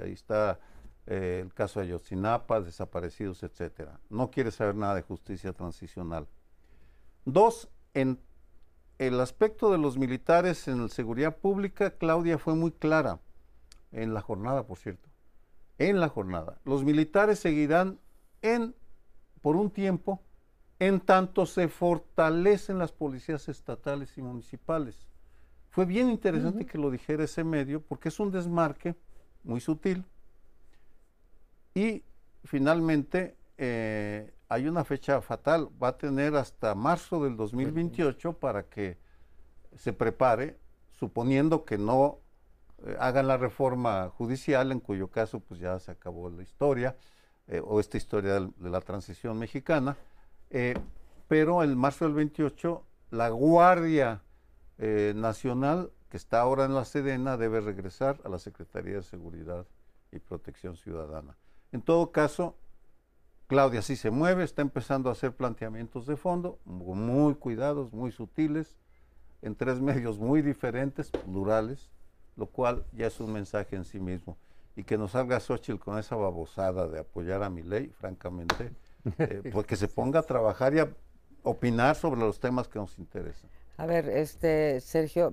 ahí 0.03 0.13
está 0.13 0.61
eh, 1.07 1.41
el 1.45 1.55
caso 1.55 1.81
de 1.81 1.87
Ayotzinapa, 1.87 2.61
desaparecidos, 2.61 3.43
etcétera. 3.43 3.99
No 4.11 4.31
quiere 4.31 4.51
saber 4.51 4.75
nada 4.75 4.97
de 4.97 5.03
justicia 5.03 5.53
transicional. 5.53 6.27
Dos, 7.25 7.69
en 7.95 8.21
el 8.99 9.21
aspecto 9.21 9.71
de 9.71 9.79
los 9.79 9.97
militares 9.97 10.67
en 10.69 10.83
la 10.83 10.89
seguridad 10.89 11.37
pública, 11.37 11.97
Claudia 11.97 12.39
fue 12.39 12.55
muy 12.55 12.73
clara 12.73 13.21
en 13.93 14.13
la 14.13 14.21
jornada, 14.21 14.67
por 14.67 14.79
cierto. 14.79 15.09
En 15.79 16.01
la 16.01 16.09
jornada. 16.09 16.61
Los 16.65 16.85
militares 16.85 17.39
seguirán 17.39 18.01
en, 18.43 18.75
por 19.41 19.57
un 19.57 19.71
tiempo, 19.71 20.21
en 20.81 21.01
tanto 21.01 21.47
se 21.47 21.69
fortalecen 21.69 22.79
las 22.79 22.93
policías 22.93 23.49
estatales 23.49 24.19
y 24.19 24.23
municipales. 24.23 25.07
Fue 25.71 25.85
bien 25.85 26.11
interesante 26.11 26.67
que 26.67 26.79
lo 26.79 26.91
dijera 26.91 27.25
ese 27.25 27.45
medio 27.45 27.81
porque 27.81 28.09
es 28.09 28.19
un 28.19 28.33
desmarque 28.33 28.97
muy 29.45 29.61
sutil. 29.61 30.05
Y 31.75 32.03
finalmente 32.45 33.37
eh, 33.59 34.33
hay 34.49 34.67
una 34.67 34.85
fecha 34.85 35.21
fatal. 35.21 35.69
Va 35.83 35.89
a 35.89 35.99
tener 35.99 36.35
hasta 36.37 36.75
marzo 36.75 37.23
del 37.23 37.37
2028 37.37 38.35
para 38.35 38.65
que 38.65 38.99
se 39.77 39.93
prepare, 39.93 40.59
suponiendo 40.93 41.65
que 41.65 41.79
no 41.79 42.19
eh, 42.85 42.97
hagan 42.99 43.29
la 43.29 43.37
reforma 43.37 44.09
judicial, 44.11 44.73
en 44.73 44.81
cuyo 44.81 45.09
caso 45.09 45.41
pues 45.41 45.61
ya 45.61 45.79
se 45.79 45.91
acabó 45.91 46.31
la 46.31 46.43
historia, 46.43 46.97
eh, 47.47 47.61
o 47.65 47.81
esta 47.81 47.97
historia 47.97 48.41
de 48.41 48.71
la 48.71 48.81
transición 48.81 49.39
mexicana. 49.39 49.97
pero 51.29 51.63
en 51.63 51.77
marzo 51.77 52.07
del 52.07 52.15
28 52.15 52.85
la 53.11 53.29
Guardia 53.29 54.23
Nacional, 54.79 55.91
que 56.09 56.17
está 56.17 56.41
ahora 56.41 56.65
en 56.65 56.75
la 56.75 56.85
Sedena, 56.85 57.37
debe 57.37 57.61
regresar 57.61 58.21
a 58.25 58.29
la 58.29 58.39
Secretaría 58.39 58.95
de 58.95 59.03
Seguridad 59.03 59.67
y 60.13 60.19
Protección 60.21 60.77
Ciudadana. 60.77 61.37
En 61.73 61.83
todo 61.83 62.13
caso, 62.13 62.57
Claudia 63.49 63.81
sí 63.81 63.97
se 63.97 64.11
mueve, 64.11 64.45
está 64.45 64.61
empezando 64.61 65.09
a 65.09 65.13
hacer 65.13 65.33
planteamientos 65.33 66.07
de 66.07 66.17
fondo, 66.17 66.59
muy 66.67 67.35
cuidados, 67.35 67.95
muy 67.95 68.13
sutiles, 68.13 68.77
en 69.41 69.55
tres 69.55 69.81
medios 69.81 70.19
muy 70.19 70.43
diferentes, 70.43 71.11
plurales, 71.11 71.91
lo 72.37 72.47
cual 72.47 72.85
ya 72.93 73.07
es 73.07 73.19
un 73.21 73.33
mensaje 73.33 73.75
en 73.75 73.87
sí 73.87 73.99
mismo. 73.99 74.37
Y 74.77 74.85
que 74.85 74.99
nos 74.99 75.13
salga 75.13 75.41
Xochitl 75.41 75.79
con 75.79 75.99
esa 75.99 76.15
babosada 76.15 76.89
de 76.89 77.01
apoyar 77.01 77.43
a 77.43 77.49
mi 77.49 77.63
ley, 77.63 77.89
francamente, 77.99 78.71
eh, 79.17 79.41
pues 79.53 79.67
que 79.67 79.77
se 79.77 79.89
ponga 79.89 80.21
a 80.21 80.25
trabajar 80.25 80.75
y 80.75 80.81
a 80.81 80.95
opinar 81.43 81.97
sobre 81.97 82.21
los 82.21 82.39
temas 82.39 82.69
que 82.69 82.79
nos 82.79 82.99
interesan. 82.99 83.49
A 83.79 83.87
ver, 83.87 84.11
este 84.11 84.79
Sergio, 84.83 85.33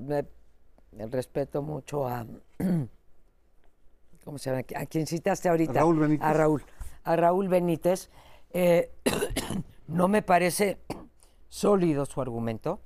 respeto 1.11 1.61
mucho 1.61 2.07
a 2.07 2.25
¿cómo 4.23 4.37
se 4.37 4.51
llama? 4.51 4.63
A 4.77 4.85
quien 4.85 5.05
citaste 5.05 5.49
ahorita. 5.49 5.73
Raúl 5.73 5.99
Benítez. 5.99 6.25
A 6.25 6.33
Raúl 6.33 6.63
a 7.05 7.15
Raúl 7.15 7.47
Benítez, 7.47 8.09
eh, 8.51 8.91
no 9.87 10.07
me 10.07 10.21
parece 10.21 10.79
sólido 11.49 12.05
su 12.05 12.21
argumento 12.21 12.81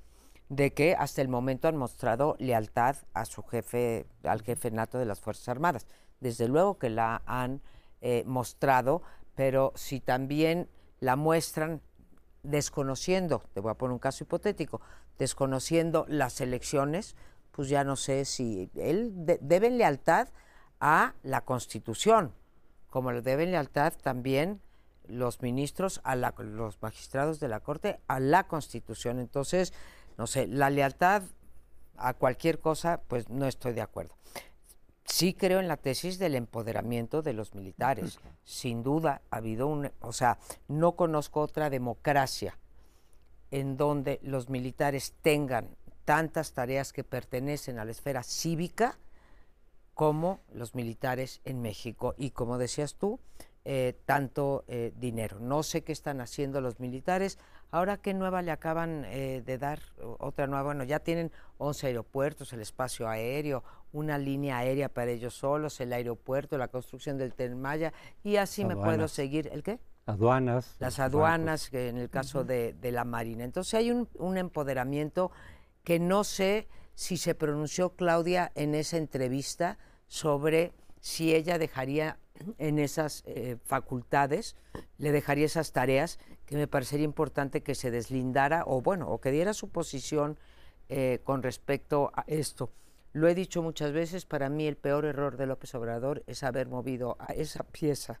de 0.48 0.72
que 0.72 0.94
hasta 0.94 1.22
el 1.22 1.28
momento 1.28 1.68
han 1.68 1.76
mostrado 1.76 2.36
lealtad 2.38 2.96
a 3.14 3.24
su 3.24 3.42
jefe, 3.42 4.06
al 4.24 4.42
jefe 4.42 4.70
nato 4.70 4.98
de 4.98 5.06
las 5.06 5.20
Fuerzas 5.20 5.48
Armadas. 5.48 5.86
Desde 6.20 6.48
luego 6.48 6.78
que 6.78 6.90
la 6.90 7.22
han 7.24 7.62
eh, 8.00 8.24
mostrado, 8.26 9.02
pero 9.34 9.72
si 9.74 10.00
también 10.00 10.68
la 10.98 11.16
muestran 11.16 11.80
desconociendo, 12.42 13.42
te 13.54 13.60
voy 13.60 13.70
a 13.70 13.74
poner 13.74 13.92
un 13.92 13.98
caso 13.98 14.24
hipotético, 14.24 14.80
desconociendo 15.18 16.04
las 16.08 16.40
elecciones, 16.40 17.16
pues 17.52 17.68
ya 17.68 17.84
no 17.84 17.96
sé 17.96 18.24
si 18.24 18.70
él 18.74 19.12
deben 19.40 19.78
lealtad 19.78 20.28
a 20.80 21.14
la 21.22 21.42
Constitución, 21.42 22.32
como 22.90 23.12
le 23.12 23.22
deben 23.22 23.52
lealtad 23.52 23.92
también 24.02 24.60
los 25.06 25.42
ministros, 25.42 26.00
a 26.04 26.14
los 26.14 26.82
magistrados 26.82 27.40
de 27.40 27.48
la 27.48 27.60
Corte, 27.60 28.00
a 28.06 28.20
la 28.20 28.46
Constitución. 28.46 29.18
Entonces, 29.18 29.72
no 30.18 30.26
sé, 30.26 30.46
la 30.46 30.70
lealtad 30.70 31.22
a 31.96 32.14
cualquier 32.14 32.60
cosa, 32.60 33.00
pues 33.08 33.28
no 33.28 33.46
estoy 33.46 33.72
de 33.72 33.82
acuerdo. 33.82 34.14
Sí 35.04 35.34
creo 35.34 35.58
en 35.58 35.68
la 35.68 35.76
tesis 35.76 36.18
del 36.18 36.34
empoderamiento 36.34 37.22
de 37.22 37.32
los 37.32 37.54
militares. 37.54 38.20
Sin 38.44 38.82
duda 38.82 39.22
ha 39.30 39.36
habido 39.36 39.66
un, 39.66 39.90
o 40.00 40.12
sea, 40.12 40.38
no 40.68 40.92
conozco 40.92 41.40
otra 41.40 41.68
democracia 41.68 42.58
en 43.50 43.76
donde 43.76 44.20
los 44.22 44.48
militares 44.48 45.14
tengan 45.20 45.76
tantas 46.04 46.52
tareas 46.52 46.92
que 46.92 47.04
pertenecen 47.04 47.78
a 47.78 47.84
la 47.84 47.90
esfera 47.90 48.22
cívica 48.22 48.98
como 49.94 50.40
los 50.52 50.74
militares 50.74 51.40
en 51.44 51.62
México. 51.62 52.14
Y 52.16 52.30
como 52.30 52.58
decías 52.58 52.94
tú, 52.94 53.20
eh, 53.64 53.94
tanto 54.06 54.64
eh, 54.68 54.92
dinero. 54.96 55.38
No 55.38 55.62
sé 55.62 55.82
qué 55.84 55.92
están 55.92 56.22
haciendo 56.22 56.62
los 56.62 56.80
militares. 56.80 57.38
Ahora, 57.70 57.98
¿qué 57.98 58.14
nueva 58.14 58.40
le 58.40 58.52
acaban 58.52 59.04
eh, 59.04 59.42
de 59.44 59.58
dar? 59.58 59.80
Otra 60.18 60.46
nueva, 60.46 60.62
bueno, 60.62 60.82
ya 60.84 61.00
tienen 61.00 61.30
11 61.58 61.88
aeropuertos, 61.88 62.52
el 62.54 62.62
espacio 62.62 63.06
aéreo, 63.06 63.62
una 63.92 64.16
línea 64.16 64.58
aérea 64.58 64.88
para 64.88 65.10
ellos 65.10 65.34
solos, 65.34 65.78
el 65.80 65.92
aeropuerto, 65.92 66.56
la 66.56 66.68
construcción 66.68 67.18
del 67.18 67.54
Maya 67.54 67.92
y 68.24 68.36
así 68.36 68.64
me 68.64 68.76
puedo 68.76 69.08
seguir. 69.08 69.50
¿El 69.52 69.62
qué? 69.62 69.78
Aduanas. 70.06 70.76
Las 70.78 70.98
aduanas, 70.98 71.68
que 71.68 71.88
en 71.88 71.98
el 71.98 72.08
caso 72.08 72.44
de, 72.44 72.74
la 72.82 73.04
Marina. 73.04 73.44
Entonces 73.44 73.74
hay 73.74 73.90
un, 73.90 74.08
un 74.14 74.38
empoderamiento 74.38 75.30
que 75.84 75.98
no 75.98 76.24
sé 76.24 76.66
si 77.00 77.16
se 77.16 77.34
pronunció 77.34 77.96
Claudia 77.96 78.52
en 78.54 78.74
esa 78.74 78.98
entrevista, 78.98 79.78
sobre 80.06 80.74
si 81.00 81.34
ella 81.34 81.56
dejaría 81.56 82.18
en 82.58 82.78
esas 82.78 83.22
eh, 83.24 83.56
facultades, 83.64 84.54
le 84.98 85.10
dejaría 85.10 85.46
esas 85.46 85.72
tareas, 85.72 86.18
que 86.44 86.56
me 86.56 86.66
parecería 86.66 87.06
importante 87.06 87.62
que 87.62 87.74
se 87.74 87.90
deslindara 87.90 88.64
o 88.66 88.82
bueno, 88.82 89.08
o 89.08 89.18
que 89.18 89.30
diera 89.30 89.54
su 89.54 89.70
posición 89.70 90.38
eh, 90.90 91.20
con 91.24 91.42
respecto 91.42 92.12
a 92.14 92.24
esto. 92.26 92.70
Lo 93.14 93.28
he 93.28 93.34
dicho 93.34 93.62
muchas 93.62 93.92
veces, 93.92 94.26
para 94.26 94.50
mí 94.50 94.66
el 94.66 94.76
peor 94.76 95.06
error 95.06 95.38
de 95.38 95.46
López 95.46 95.74
Obrador 95.74 96.22
es 96.26 96.42
haber 96.42 96.68
movido 96.68 97.16
a 97.18 97.32
esa 97.32 97.64
pieza 97.64 98.20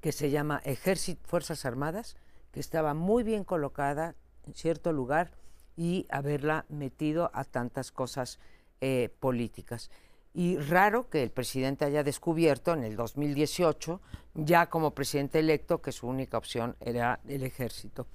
que 0.00 0.10
se 0.10 0.30
llama 0.30 0.60
Ejército 0.64 1.20
Fuerzas 1.28 1.64
Armadas, 1.64 2.16
que 2.50 2.58
estaba 2.58 2.94
muy 2.94 3.22
bien 3.22 3.44
colocada 3.44 4.16
en 4.44 4.54
cierto 4.54 4.92
lugar, 4.92 5.30
y 5.76 6.06
haberla 6.10 6.64
metido 6.68 7.30
a 7.34 7.44
tantas 7.44 7.92
cosas 7.92 8.38
eh, 8.80 9.10
políticas 9.20 9.90
y 10.36 10.58
raro 10.58 11.08
que 11.08 11.22
el 11.22 11.30
presidente 11.30 11.86
haya 11.86 12.02
descubierto 12.02 12.74
en 12.74 12.84
el 12.84 12.94
2018, 12.94 14.02
ya 14.34 14.66
como 14.66 14.90
presidente 14.90 15.38
electo, 15.38 15.80
que 15.80 15.92
su 15.92 16.06
única 16.06 16.36
opción 16.36 16.76
era 16.80 17.20
el 17.26 17.42
ejército. 17.42 18.06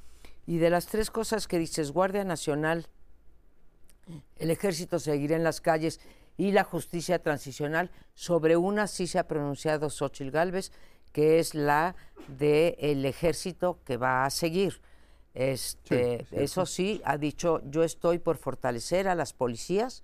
Y 0.45 0.59
de 0.59 0.69
las 0.69 0.85
tres 0.85 1.09
cosas 1.09 1.47
que 1.47 1.57
dices, 1.57 1.91
Guardia 1.91 2.23
Nacional, 2.23 2.85
el 4.37 4.51
ejército 4.51 4.99
seguirá 4.99 5.35
en 5.35 5.43
las 5.43 5.61
calles 5.61 5.99
y 6.37 6.51
la 6.51 6.63
justicia 6.63 7.17
transicional, 7.17 7.89
sobre 8.13 8.55
una 8.55 8.85
sí 8.85 9.07
se 9.07 9.17
ha 9.17 9.27
pronunciado 9.27 9.89
Xochitl 9.89 10.29
Gálvez, 10.29 10.71
que 11.13 11.39
es 11.39 11.55
la 11.55 11.95
del 12.27 13.03
ejército 13.03 13.79
que 13.83 13.97
va 13.97 14.25
a 14.25 14.29
seguir. 14.29 14.79
Este, 15.33 16.25
eso 16.31 16.65
sí, 16.65 17.01
ha 17.05 17.17
dicho, 17.17 17.61
yo 17.65 17.83
estoy 17.83 18.19
por 18.19 18.37
fortalecer 18.37 19.07
a 19.07 19.15
las 19.15 19.33
policías, 19.33 20.03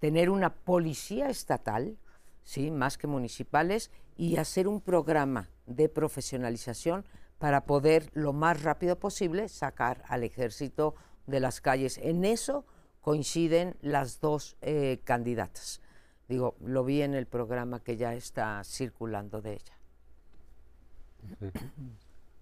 tener 0.00 0.30
una 0.30 0.52
policía 0.52 1.28
estatal, 1.28 1.96
¿sí? 2.42 2.70
más 2.70 2.98
que 2.98 3.06
municipales, 3.06 3.90
y 4.16 4.36
hacer 4.36 4.68
un 4.68 4.80
programa 4.80 5.48
de 5.66 5.88
profesionalización 5.88 7.04
para 7.38 7.66
poder 7.66 8.10
lo 8.14 8.32
más 8.32 8.62
rápido 8.62 8.98
posible 8.98 9.48
sacar 9.48 10.02
al 10.08 10.24
ejército 10.24 10.94
de 11.26 11.40
las 11.40 11.60
calles. 11.60 11.98
En 11.98 12.24
eso 12.24 12.64
coinciden 13.00 13.76
las 13.80 14.20
dos 14.20 14.56
eh, 14.60 15.00
candidatas. 15.04 15.80
Digo, 16.28 16.56
lo 16.64 16.84
vi 16.84 17.02
en 17.02 17.14
el 17.14 17.26
programa 17.26 17.80
que 17.80 17.96
ya 17.96 18.14
está 18.14 18.62
circulando 18.64 19.42
de 19.42 19.54
ella. 19.54 19.78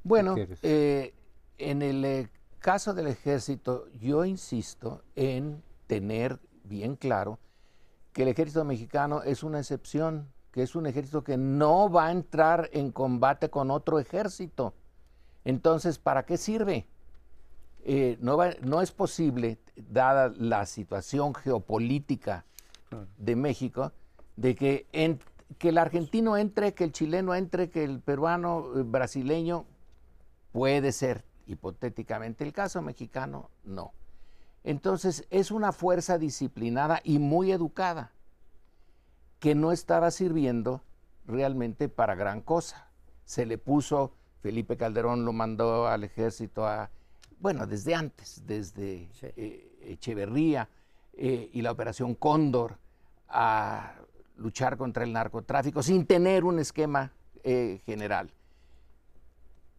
Bueno, 0.05 0.37
eh, 0.63 1.15
en 1.71 1.83
el 1.83 2.05
eh, 2.05 2.29
caso 2.59 2.95
del 2.95 3.07
ejército, 3.07 3.87
yo 4.01 4.25
insisto 4.25 5.03
en 5.17 5.63
tener 5.87 6.39
bien 6.65 6.97
claro 6.97 7.39
que 8.13 8.23
el 8.23 8.29
ejército 8.29 8.65
mexicano 8.65 9.23
es 9.23 9.43
una 9.43 9.59
excepción, 9.59 10.29
que 10.53 10.63
es 10.63 10.75
un 10.75 10.87
ejército 10.87 11.25
que 11.25 11.37
no 11.37 11.91
va 11.91 12.07
a 12.07 12.13
entrar 12.13 12.69
en 12.73 12.93
combate 12.93 13.51
con 13.51 13.71
otro 13.71 13.99
ejército. 13.99 14.75
Entonces, 15.45 15.99
¿para 15.99 16.25
qué 16.25 16.37
sirve? 16.37 16.87
Eh, 17.85 18.17
no, 18.21 18.39
no, 18.63 18.81
es 18.81 18.93
posible, 18.93 19.59
dada 19.77 20.33
la 20.37 20.67
situación 20.67 21.35
geopolítica 21.35 22.45
de 23.17 23.35
México, 23.35 23.93
de 24.37 24.55
que, 24.55 24.87
que 25.59 25.69
el 25.71 25.79
argentino 25.79 26.37
entre, 26.37 26.75
que 26.75 26.85
el 26.85 26.93
chileno 26.93 27.35
entre, 27.35 27.71
que 27.71 27.83
el 27.83 28.01
peruano, 28.01 28.67
eh, 28.77 28.83
brasileño, 28.85 29.65
puede 30.53 30.93
ser 30.93 31.25
hipotéticamente 31.47 32.45
el 32.45 32.53
caso 32.53 32.83
mexicano, 32.83 33.51
no. 33.65 33.93
Entonces 34.65 35.27
es 35.31 35.51
una 35.51 35.73
fuerza 35.73 36.19
disciplinada 36.19 37.01
y 37.03 37.19
muy 37.19 37.53
educada 37.53 38.13
que 39.41 39.55
no 39.55 39.73
estaba 39.73 40.11
sirviendo 40.11 40.83
realmente 41.27 41.89
para 41.89 42.15
gran 42.15 42.41
cosa. 42.41 42.89
Se 43.25 43.45
le 43.45 43.59
puso, 43.59 44.13
Felipe 44.41 44.77
Calderón 44.77 45.25
lo 45.25 45.33
mandó 45.33 45.89
al 45.89 46.05
ejército 46.05 46.67
a 46.67 46.91
bueno, 47.43 47.67
desde 47.67 47.97
antes, 47.97 48.45
desde 48.47 49.09
eh, 49.21 49.79
Echeverría 49.83 50.69
eh, 51.13 51.51
y 51.53 51.61
la 51.61 51.73
operación 51.73 52.15
Cóndor, 52.15 52.79
a 53.29 53.95
luchar 54.37 54.77
contra 54.77 55.03
el 55.03 55.13
narcotráfico 55.13 55.83
sin 55.83 56.07
tener 56.07 56.45
un 56.45 56.61
esquema 56.61 57.11
eh, 57.43 57.81
general. 57.85 58.31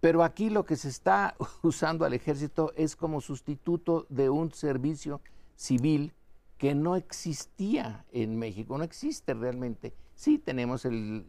Pero 0.04 0.22
aquí 0.22 0.50
lo 0.50 0.66
que 0.66 0.76
se 0.76 0.90
está 0.90 1.34
usando 1.64 2.04
al 2.04 2.14
ejército 2.14 2.74
es 2.76 2.98
como 2.98 3.22
sustituto 3.22 4.06
de 4.10 4.30
un 4.30 4.52
servicio 4.52 5.22
civil 5.56 6.12
que 6.58 6.76
no 6.76 6.98
existía 6.98 8.04
en 8.12 8.38
México, 8.38 8.78
no 8.78 8.84
existe 8.84 9.34
realmente. 9.34 9.94
Sí 10.14 10.40
tenemos 10.40 10.86
eh, 10.86 11.24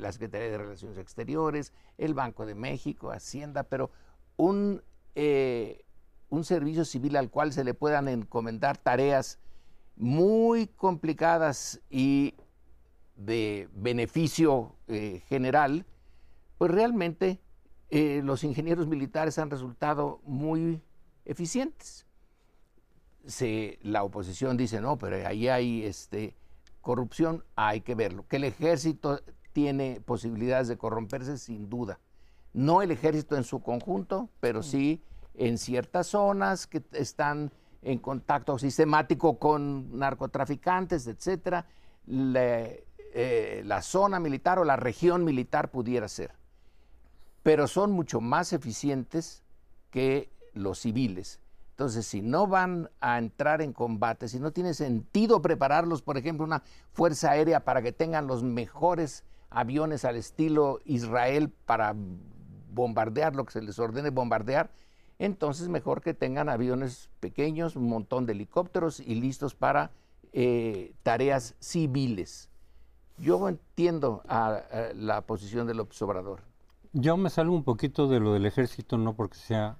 la 0.00 0.10
Secretaría 0.10 0.48
de 0.48 0.58
Relaciones 0.58 0.98
Exteriores, 0.98 1.72
el 1.96 2.12
Banco 2.12 2.44
de 2.44 2.56
México, 2.56 3.12
Hacienda, 3.12 3.62
pero 3.62 3.92
un, 4.36 4.82
eh, 5.14 5.84
un 6.28 6.42
servicio 6.42 6.84
civil 6.84 7.14
al 7.14 7.30
cual 7.30 7.52
se 7.52 7.62
le 7.62 7.72
puedan 7.72 8.08
encomendar 8.08 8.78
tareas 8.78 9.38
muy 9.94 10.66
complicadas 10.66 11.80
y 11.88 12.34
de 13.14 13.68
beneficio 13.76 14.74
eh, 14.88 15.22
general, 15.28 15.86
pues 16.58 16.70
realmente 16.70 17.40
los 17.90 18.42
ingenieros 18.44 18.88
militares 18.88 19.38
han 19.38 19.50
resultado 19.50 20.20
muy 20.24 20.82
eficientes. 21.24 22.06
Se, 23.26 23.78
la 23.82 24.04
oposición 24.04 24.56
dice, 24.56 24.80
no, 24.80 24.98
pero 24.98 25.26
ahí 25.26 25.48
hay 25.48 25.84
este, 25.84 26.34
corrupción, 26.80 27.44
hay 27.56 27.80
que 27.80 27.94
verlo. 27.94 28.26
Que 28.28 28.36
el 28.36 28.44
ejército 28.44 29.20
tiene 29.52 30.00
posibilidades 30.04 30.68
de 30.68 30.78
corromperse 30.78 31.38
sin 31.38 31.68
duda. 31.68 31.98
No 32.52 32.82
el 32.82 32.90
ejército 32.90 33.36
en 33.36 33.44
su 33.44 33.60
conjunto, 33.60 34.30
pero 34.40 34.62
sí 34.62 35.02
en 35.34 35.58
ciertas 35.58 36.06
zonas 36.08 36.66
que 36.66 36.82
están 36.92 37.52
en 37.82 37.98
contacto 37.98 38.58
sistemático 38.58 39.38
con 39.38 39.98
narcotraficantes, 39.98 41.06
etcétera, 41.06 41.66
eh, 42.08 43.62
la 43.64 43.82
zona 43.82 44.20
militar 44.20 44.58
o 44.58 44.64
la 44.64 44.76
región 44.76 45.24
militar 45.24 45.70
pudiera 45.70 46.08
ser. 46.08 46.32
Pero 47.46 47.68
son 47.68 47.92
mucho 47.92 48.20
más 48.20 48.52
eficientes 48.52 49.44
que 49.92 50.32
los 50.52 50.80
civiles. 50.80 51.38
Entonces, 51.70 52.04
si 52.04 52.20
no 52.20 52.48
van 52.48 52.90
a 53.00 53.18
entrar 53.18 53.62
en 53.62 53.72
combate, 53.72 54.26
si 54.26 54.40
no 54.40 54.50
tiene 54.50 54.74
sentido 54.74 55.40
prepararlos, 55.40 56.02
por 56.02 56.18
ejemplo, 56.18 56.44
una 56.44 56.64
fuerza 56.92 57.30
aérea 57.30 57.60
para 57.60 57.82
que 57.82 57.92
tengan 57.92 58.26
los 58.26 58.42
mejores 58.42 59.22
aviones 59.48 60.04
al 60.04 60.16
estilo 60.16 60.80
Israel 60.86 61.48
para 61.66 61.94
bombardear 62.72 63.36
lo 63.36 63.44
que 63.44 63.52
se 63.52 63.62
les 63.62 63.78
ordene 63.78 64.10
bombardear, 64.10 64.72
entonces 65.20 65.68
mejor 65.68 66.00
que 66.00 66.14
tengan 66.14 66.48
aviones 66.48 67.10
pequeños, 67.20 67.76
un 67.76 67.88
montón 67.88 68.26
de 68.26 68.32
helicópteros 68.32 68.98
y 68.98 69.14
listos 69.14 69.54
para 69.54 69.92
eh, 70.32 70.94
tareas 71.04 71.54
civiles. 71.60 72.50
Yo 73.18 73.48
entiendo 73.48 74.24
la 74.26 75.22
posición 75.28 75.68
del 75.68 75.78
observador. 75.78 76.40
Yo 76.98 77.18
me 77.18 77.28
salgo 77.28 77.54
un 77.54 77.62
poquito 77.62 78.08
de 78.08 78.20
lo 78.20 78.32
del 78.32 78.46
ejército, 78.46 78.96
no 78.96 79.12
porque 79.12 79.36
sea 79.36 79.76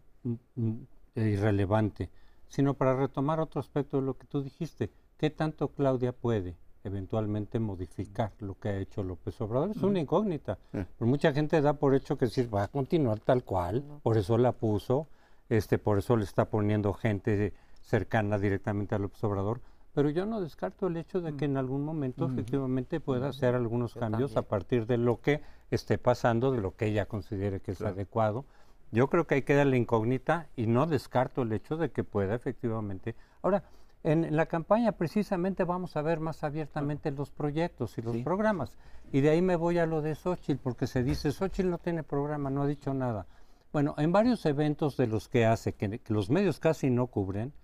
irrelevante, 1.14 2.10
sino 2.46 2.74
para 2.74 2.94
retomar 2.94 3.40
otro 3.40 3.58
aspecto 3.58 3.96
de 3.96 4.02
lo 4.02 4.18
que 4.18 4.26
tú 4.26 4.42
dijiste. 4.42 4.90
¿Qué 5.16 5.30
tanto 5.30 5.68
Claudia 5.68 6.12
puede? 6.12 6.56
eventualmente 6.84 7.58
modificar 7.58 8.32
lo 8.38 8.56
que 8.60 8.68
ha 8.68 8.76
hecho 8.78 9.02
López 9.02 9.40
Obrador. 9.40 9.70
Es 9.70 9.82
una 9.82 9.98
incógnita. 9.98 10.58
mucha 11.00 11.32
gente 11.32 11.60
da 11.60 11.72
por 11.72 11.96
hecho 11.96 12.16
que 12.16 12.28
sí 12.28 12.46
va 12.46 12.62
a 12.62 12.68
continuar 12.68 13.18
tal 13.18 13.42
cual, 13.42 13.82
por 14.04 14.16
eso 14.16 14.38
la 14.38 14.52
puso, 14.52 15.08
este, 15.48 15.78
por 15.78 15.98
eso 15.98 16.16
le 16.16 16.22
está 16.22 16.44
poniendo 16.44 16.92
gente 16.92 17.54
cercana 17.80 18.38
directamente 18.38 18.94
a 18.94 18.98
López 18.98 19.24
Obrador. 19.24 19.60
Pero 19.96 20.10
yo 20.10 20.26
no 20.26 20.42
descarto 20.42 20.88
el 20.88 20.98
hecho 20.98 21.22
de 21.22 21.36
que 21.36 21.46
en 21.46 21.56
algún 21.56 21.82
momento 21.82 22.26
efectivamente 22.26 23.00
pueda 23.00 23.30
hacer 23.30 23.54
algunos 23.54 23.94
cambios 23.94 24.36
a 24.36 24.42
partir 24.42 24.84
de 24.84 24.98
lo 24.98 25.22
que 25.22 25.40
esté 25.70 25.96
pasando, 25.96 26.52
de 26.52 26.60
lo 26.60 26.76
que 26.76 26.88
ella 26.88 27.06
considere 27.06 27.60
que 27.60 27.70
es 27.70 27.80
adecuado. 27.80 28.44
Yo 28.92 29.08
creo 29.08 29.26
que 29.26 29.36
hay 29.36 29.42
que 29.42 29.54
darle 29.54 29.78
incógnita 29.78 30.48
y 30.54 30.66
no 30.66 30.84
descarto 30.84 31.40
el 31.40 31.52
hecho 31.54 31.78
de 31.78 31.92
que 31.92 32.04
pueda 32.04 32.34
efectivamente. 32.34 33.14
Ahora, 33.40 33.64
en 34.04 34.36
la 34.36 34.44
campaña 34.44 34.92
precisamente 34.92 35.64
vamos 35.64 35.96
a 35.96 36.02
ver 36.02 36.20
más 36.20 36.44
abiertamente 36.44 37.10
los 37.10 37.30
proyectos 37.30 37.96
y 37.96 38.02
los 38.02 38.18
programas. 38.18 38.76
Y 39.12 39.22
de 39.22 39.30
ahí 39.30 39.40
me 39.40 39.56
voy 39.56 39.78
a 39.78 39.86
lo 39.86 40.02
de 40.02 40.14
Xochitl, 40.14 40.60
porque 40.62 40.86
se 40.86 41.04
dice, 41.04 41.32
Xochitl 41.32 41.70
no 41.70 41.78
tiene 41.78 42.02
programa, 42.02 42.50
no 42.50 42.64
ha 42.64 42.66
dicho 42.66 42.92
nada. 42.92 43.26
Bueno, 43.72 43.94
en 43.96 44.12
varios 44.12 44.44
eventos 44.44 44.98
de 44.98 45.06
los 45.06 45.30
que 45.30 45.46
hace, 45.46 45.72
que, 45.72 46.02
los 46.08 46.28
medios 46.28 46.60
casi 46.60 46.90
no 46.90 47.06
cubren, 47.06 47.54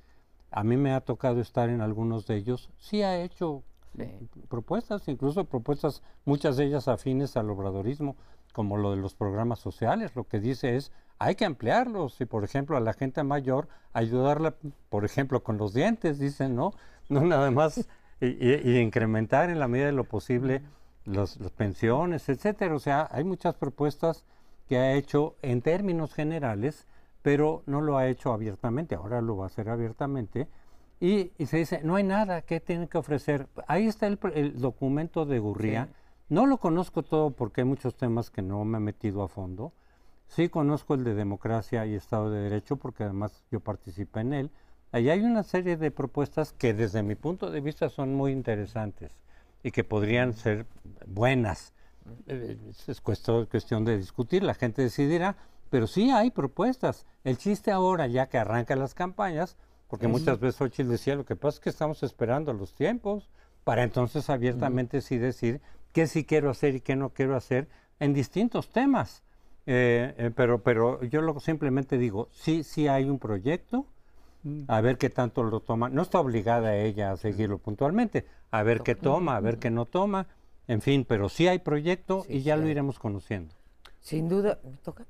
a 0.53 0.65
mí 0.65 0.77
me 0.77 0.93
ha 0.93 1.01
tocado 1.01 1.41
estar 1.41 1.69
en 1.69 1.81
algunos 1.81 2.27
de 2.27 2.37
ellos, 2.37 2.71
sí 2.79 3.03
ha 3.03 3.21
hecho 3.23 3.63
propuestas, 4.49 5.07
incluso 5.09 5.45
propuestas, 5.45 6.03
muchas 6.25 6.57
de 6.57 6.65
ellas 6.65 6.89
afines 6.89 7.37
al 7.37 7.51
obradorismo, 7.51 8.17
como 8.53 8.77
lo 8.77 8.91
de 8.91 8.97
los 8.97 9.15
programas 9.15 9.59
sociales. 9.59 10.15
Lo 10.15 10.25
que 10.25 10.41
dice 10.41 10.77
es, 10.77 10.93
hay 11.19 11.35
que 11.35 11.45
ampliarlos 11.45 12.21
y, 12.21 12.25
por 12.25 12.45
ejemplo, 12.45 12.77
a 12.77 12.81
la 12.81 12.93
gente 12.93 13.23
mayor 13.23 13.69
ayudarla, 13.93 14.55
por 14.89 15.05
ejemplo, 15.05 15.43
con 15.43 15.59
los 15.59 15.75
dientes, 15.75 16.19
dicen, 16.19 16.55
¿no? 16.55 16.73
No 17.09 17.23
nada 17.23 17.51
más, 17.51 17.89
y, 18.21 18.79
incrementar 18.79 19.51
en 19.51 19.59
la 19.59 19.69
medida 19.69 19.87
de 19.87 19.93
lo 19.93 20.05
posible 20.05 20.63
las 21.05 21.37
pensiones, 21.57 22.29
etcétera. 22.29 22.75
O 22.75 22.79
sea, 22.79 23.09
hay 23.11 23.25
muchas 23.25 23.55
propuestas 23.57 24.25
que 24.69 24.79
ha 24.79 24.95
hecho 24.95 25.37
en 25.43 25.61
términos 25.61 26.15
generales, 26.15 26.87
pero 27.23 27.63
no 27.67 27.81
lo 27.81 27.97
ha 27.97 28.09
hecho 28.09 28.33
abiertamente. 28.33 28.95
Ahora 28.95 29.21
lo 29.21 29.37
va 29.37 29.45
a 29.45 29.47
hacer 29.47 29.69
abiertamente. 29.69 30.49
Y, 31.01 31.33
se 31.47 31.57
dice, 31.57 31.81
no 31.83 31.97
hay 31.97 32.05
nada 32.05 32.43
que 32.43 32.61
tienen 32.61 32.89
que 32.89 32.99
ofrecer. 32.99 33.49
Ahí 33.67 33.87
está 33.87 34.07
el, 34.07 34.19
documento 34.61 35.25
de 35.25 35.39
Gurría. 35.39 35.89
No 36.29 36.47
lo 36.47 36.59
conozco 36.59 37.03
todo 37.03 37.31
porque 37.31 37.63
hay 37.63 37.67
muchos 37.67 37.97
temas 37.97 38.31
que 38.31 38.43
no 38.43 38.65
me 38.65 38.79
he 38.79 38.81
metido 38.81 39.23
a 39.23 39.29
fondo 39.29 39.73
Sí 40.35 40.49
conozco 40.49 40.95
el 40.95 41.05
de 41.05 41.15
democracia 41.15 41.85
y 41.85 41.95
Estado 41.95 42.31
de 42.31 42.41
Derecho 42.41 42.77
porque 42.77 43.05
además 43.05 43.45
yo 43.51 43.61
participé 43.61 44.21
en 44.21 44.33
él. 44.33 44.51
Ahí 44.91 45.11
hay 45.11 45.21
una 45.21 45.43
serie 45.43 45.77
de 45.77 45.91
propuestas 45.91 46.55
que 46.55 46.73
desde 46.73 47.03
mi 47.03 47.17
punto 47.17 47.51
de 47.51 47.61
vista 47.61 47.91
son 47.91 48.15
muy 48.15 48.33
interesantes 48.33 49.13
y 49.63 49.73
que 49.73 49.85
podrían 49.85 50.33
ser 50.33 50.65
buenas. 51.07 51.75
Eh, 52.29 52.57
es 52.87 53.01
cuestión, 53.03 53.85
de 53.85 53.99
discutir, 53.99 54.43
la 54.43 54.55
gente 54.55 54.81
decidirá, 54.81 55.37
pero 55.73 55.87
sí 55.87 56.11
hay 56.11 56.31
propuestas. 56.31 57.07
El 57.25 57.39
chiste 57.39 57.71
ahora, 57.71 58.07
ya 58.07 58.29
que 58.29 58.37
arrancan 58.37 58.79
las 58.79 58.93
campañas, 58.93 59.57
porque 59.89 60.07
muchas 60.07 60.39
veces 60.39 60.61
Ochil 60.61 60.87
decía, 60.87 61.15
lo 61.15 61.25
que 61.25 61.35
pasa 61.35 61.57
es 61.57 61.61
que 61.61 61.71
estamos 61.71 62.03
esperando 62.03 62.53
los 62.53 62.75
tiempos 62.75 63.31
para 63.65 63.83
entonces 63.83 64.29
abiertamente 64.29 65.01
sí 65.01 65.17
decir 65.17 65.63
qué 65.93 66.07
sí 66.09 66.27
quiero 66.27 66.51
hacer 66.51 66.75
y 66.75 66.83
qué 66.83 66.95
no 66.95 67.15
quiero 67.15 67.37
hacer 67.37 67.71
en 68.01 68.13
distintos 68.13 68.69
temas. 68.69 69.23
Eh, 69.65 70.15
eh, 70.19 70.31
pero, 70.37 70.63
pero 70.63 71.03
yo 71.05 71.23
lo, 71.23 71.41
simplemente 71.41 71.97
digo, 71.97 72.29
sí, 72.33 72.65
sí 72.65 72.87
hay 72.87 73.09
un 73.09 73.19
proyecto, 73.19 73.87
mm. 74.43 74.65
a 74.69 74.83
ver 74.83 74.99
qué 74.99 75.09
tanto 75.09 75.43
lo 75.43 75.61
toma. 75.61 75.89
No 75.89 76.03
está 76.03 76.21
obligada 76.21 76.77
ella 76.77 77.13
a 77.13 77.17
seguirlo 77.17 77.57
puntualmente, 77.57 78.27
a 78.51 78.63
ver 78.63 78.83
qué 78.83 78.95
toma, 78.95 79.37
a 79.37 79.41
ver 79.41 79.59
qué 79.59 79.71
no 79.71 79.87
toma, 79.87 80.27
en 80.69 80.83
fin, 80.83 81.07
pero 81.09 81.31
sí 81.31 81.49
hay 81.49 81.61
proyecto 81.61 82.27
y 82.29 82.43
ya 82.43 82.59
lo 82.59 82.69
iremos 82.69 82.99
conociendo. 82.99 83.55
Sin 84.01 84.29
duda, 84.29 84.59
¿me 84.65 84.77
toca? 84.77 85.07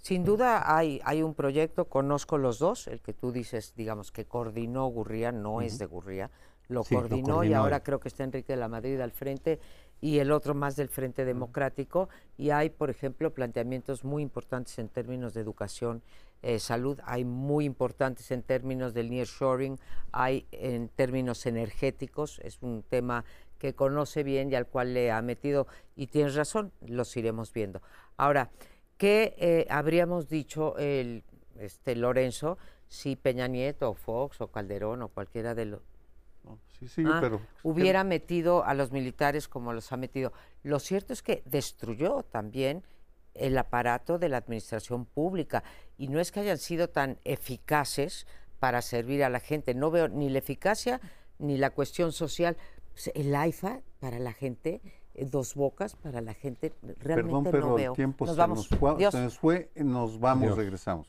Sin 0.00 0.24
duda 0.24 0.76
hay, 0.76 1.00
hay 1.04 1.22
un 1.22 1.34
proyecto, 1.34 1.84
conozco 1.84 2.38
los 2.38 2.58
dos, 2.58 2.86
el 2.86 3.00
que 3.00 3.12
tú 3.12 3.32
dices, 3.32 3.74
digamos, 3.76 4.10
que 4.12 4.24
coordinó 4.24 4.86
Gurría, 4.86 5.30
no 5.30 5.60
es 5.60 5.78
de 5.78 5.86
Gurría, 5.86 6.30
lo, 6.68 6.84
coordinó 6.84 7.44
y 7.44 7.52
ahora 7.52 7.82
creo 7.82 8.00
que 8.00 8.08
está 8.08 8.24
Enrique 8.24 8.52
de 8.54 8.58
la 8.58 8.68
Madrid 8.68 8.98
al 9.00 9.10
frente 9.10 9.58
y 10.00 10.18
el 10.18 10.32
otro 10.32 10.54
más 10.54 10.76
del 10.76 10.88
Frente 10.88 11.24
Democrático. 11.24 12.08
Y 12.38 12.50
hay, 12.50 12.70
por 12.70 12.90
ejemplo, 12.90 13.34
planteamientos 13.34 14.04
muy 14.04 14.22
importantes 14.22 14.78
en 14.78 14.88
términos 14.88 15.34
de 15.34 15.42
educación, 15.42 16.02
eh, 16.42 16.58
salud, 16.58 16.98
hay 17.04 17.24
muy 17.24 17.66
importantes 17.66 18.30
en 18.30 18.42
términos 18.42 18.94
del 18.94 19.10
nearshoring, 19.10 19.78
hay 20.10 20.46
en 20.52 20.88
términos 20.88 21.44
energéticos, 21.44 22.38
es 22.42 22.62
un 22.62 22.82
tema 22.82 23.26
que 23.58 23.74
conoce 23.74 24.22
bien 24.22 24.50
y 24.50 24.54
al 24.54 24.66
cual 24.66 24.94
le 24.94 25.12
ha 25.12 25.20
metido, 25.20 25.66
y 25.96 26.06
tienes 26.06 26.34
razón, 26.34 26.72
los 26.80 27.14
iremos 27.18 27.52
viendo. 27.52 27.82
Ahora, 28.16 28.50
¿qué 29.00 29.34
eh, 29.38 29.66
habríamos 29.70 30.28
dicho 30.28 30.76
el, 30.76 31.24
este, 31.58 31.96
Lorenzo 31.96 32.58
si 32.86 33.16
Peña 33.16 33.48
Nieto 33.48 33.88
o 33.88 33.94
Fox 33.94 34.42
o 34.42 34.48
Calderón 34.48 35.00
o 35.00 35.08
cualquiera 35.08 35.54
de 35.54 35.64
los 35.64 35.80
Ah, 37.04 37.38
hubiera 37.62 38.04
metido 38.04 38.64
a 38.64 38.74
los 38.74 38.90
militares 38.90 39.48
como 39.48 39.72
los 39.72 39.92
ha 39.92 39.96
metido. 39.96 40.32
Lo 40.62 40.78
cierto 40.78 41.12
es 41.12 41.22
que 41.22 41.42
destruyó 41.44 42.22
también 42.22 42.82
el 43.34 43.56
aparato 43.58 44.18
de 44.18 44.28
la 44.28 44.38
administración 44.38 45.04
pública 45.04 45.62
y 45.98 46.08
no 46.08 46.20
es 46.20 46.32
que 46.32 46.40
hayan 46.40 46.58
sido 46.58 46.88
tan 46.88 47.18
eficaces 47.24 48.26
para 48.58 48.82
servir 48.82 49.24
a 49.24 49.28
la 49.28 49.40
gente. 49.40 49.74
No 49.74 49.90
veo 49.90 50.08
ni 50.08 50.30
la 50.30 50.38
eficacia 50.38 51.00
ni 51.38 51.58
la 51.58 51.70
cuestión 51.70 52.12
social. 52.12 52.56
Pues, 52.92 53.10
el 53.14 53.34
AIFA 53.34 53.82
para 54.00 54.18
la 54.18 54.32
gente, 54.32 54.80
dos 55.14 55.54
bocas 55.54 55.96
para 55.96 56.20
la 56.20 56.34
gente, 56.34 56.72
realmente 56.98 57.50
Perdón, 57.50 57.50
pero 57.50 57.68
no 57.68 57.78
el 57.78 57.92
tiempo 57.92 58.26
nos 58.26 58.34
se, 58.34 58.40
vamos. 58.40 58.70
Nos 59.12 59.38
fue, 59.38 59.70
nos 59.74 60.18
vamos, 60.18 60.56
regresamos. 60.56 61.08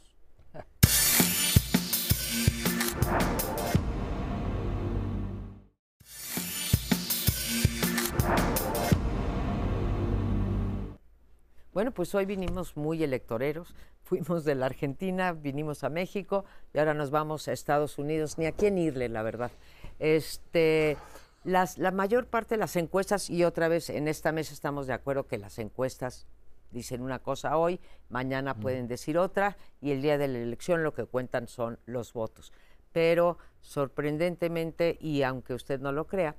Bueno, 11.73 11.91
pues 11.93 12.13
hoy 12.15 12.25
vinimos 12.25 12.75
muy 12.75 13.01
electoreros. 13.01 13.73
Fuimos 14.03 14.43
de 14.43 14.55
la 14.55 14.65
Argentina, 14.65 15.31
vinimos 15.31 15.83
a 15.83 15.89
México 15.89 16.43
y 16.73 16.79
ahora 16.79 16.93
nos 16.93 17.11
vamos 17.11 17.47
a 17.47 17.53
Estados 17.53 17.97
Unidos. 17.97 18.37
Ni 18.37 18.45
a 18.45 18.51
quién 18.51 18.77
irle, 18.77 19.07
la 19.07 19.23
verdad. 19.23 19.51
Este, 19.97 20.97
las, 21.43 21.77
la 21.77 21.91
mayor 21.91 22.27
parte 22.27 22.55
de 22.55 22.59
las 22.59 22.75
encuestas, 22.75 23.29
y 23.29 23.43
otra 23.43 23.67
vez 23.67 23.89
en 23.89 24.07
esta 24.07 24.31
mesa 24.31 24.53
estamos 24.53 24.87
de 24.87 24.93
acuerdo 24.93 25.27
que 25.27 25.37
las 25.37 25.57
encuestas 25.59 26.27
dicen 26.71 27.01
una 27.01 27.19
cosa 27.19 27.57
hoy, 27.57 27.79
mañana 28.09 28.55
pueden 28.55 28.87
decir 28.87 29.17
otra, 29.17 29.57
y 29.81 29.91
el 29.91 30.01
día 30.01 30.17
de 30.17 30.27
la 30.27 30.39
elección 30.39 30.83
lo 30.83 30.93
que 30.93 31.05
cuentan 31.05 31.47
son 31.47 31.79
los 31.85 32.13
votos. 32.13 32.53
Pero 32.93 33.37
sorprendentemente, 33.61 34.97
y 34.99 35.23
aunque 35.23 35.53
usted 35.53 35.79
no 35.79 35.91
lo 35.91 36.07
crea, 36.07 36.35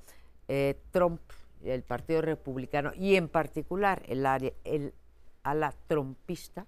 eh, 0.48 0.80
Trump, 0.90 1.20
el 1.62 1.82
Partido 1.82 2.22
Republicano, 2.22 2.92
y 2.94 3.16
en 3.16 3.28
particular 3.28 4.02
el, 4.06 4.26
área, 4.26 4.52
el 4.64 4.94
ala 5.42 5.74
trompista, 5.86 6.66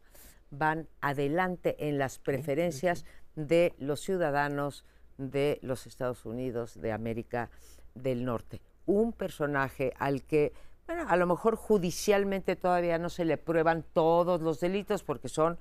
van 0.51 0.89
adelante 1.01 1.89
en 1.89 1.99
las 1.99 2.19
preferencias 2.19 3.05
de 3.35 3.75
los 3.79 4.01
ciudadanos 4.01 4.85
de 5.19 5.59
los 5.63 5.87
Estados 5.87 6.25
Unidos 6.25 6.81
de 6.81 6.93
América 6.93 7.51
del 7.95 8.25
Norte. 8.25 8.61
Un 8.87 9.13
personaje 9.13 9.93
al 9.99 10.23
que, 10.23 10.53
bueno, 10.87 11.07
a 11.09 11.17
lo 11.17 11.27
mejor 11.27 11.57
judicialmente 11.57 12.57
todavía 12.57 12.99
no 12.99 13.09
se 13.09 13.25
le 13.25 13.39
prueban 13.39 13.85
todos 13.93 14.41
los 14.41 14.61
delitos 14.61 15.03
porque 15.03 15.29
son 15.29 15.59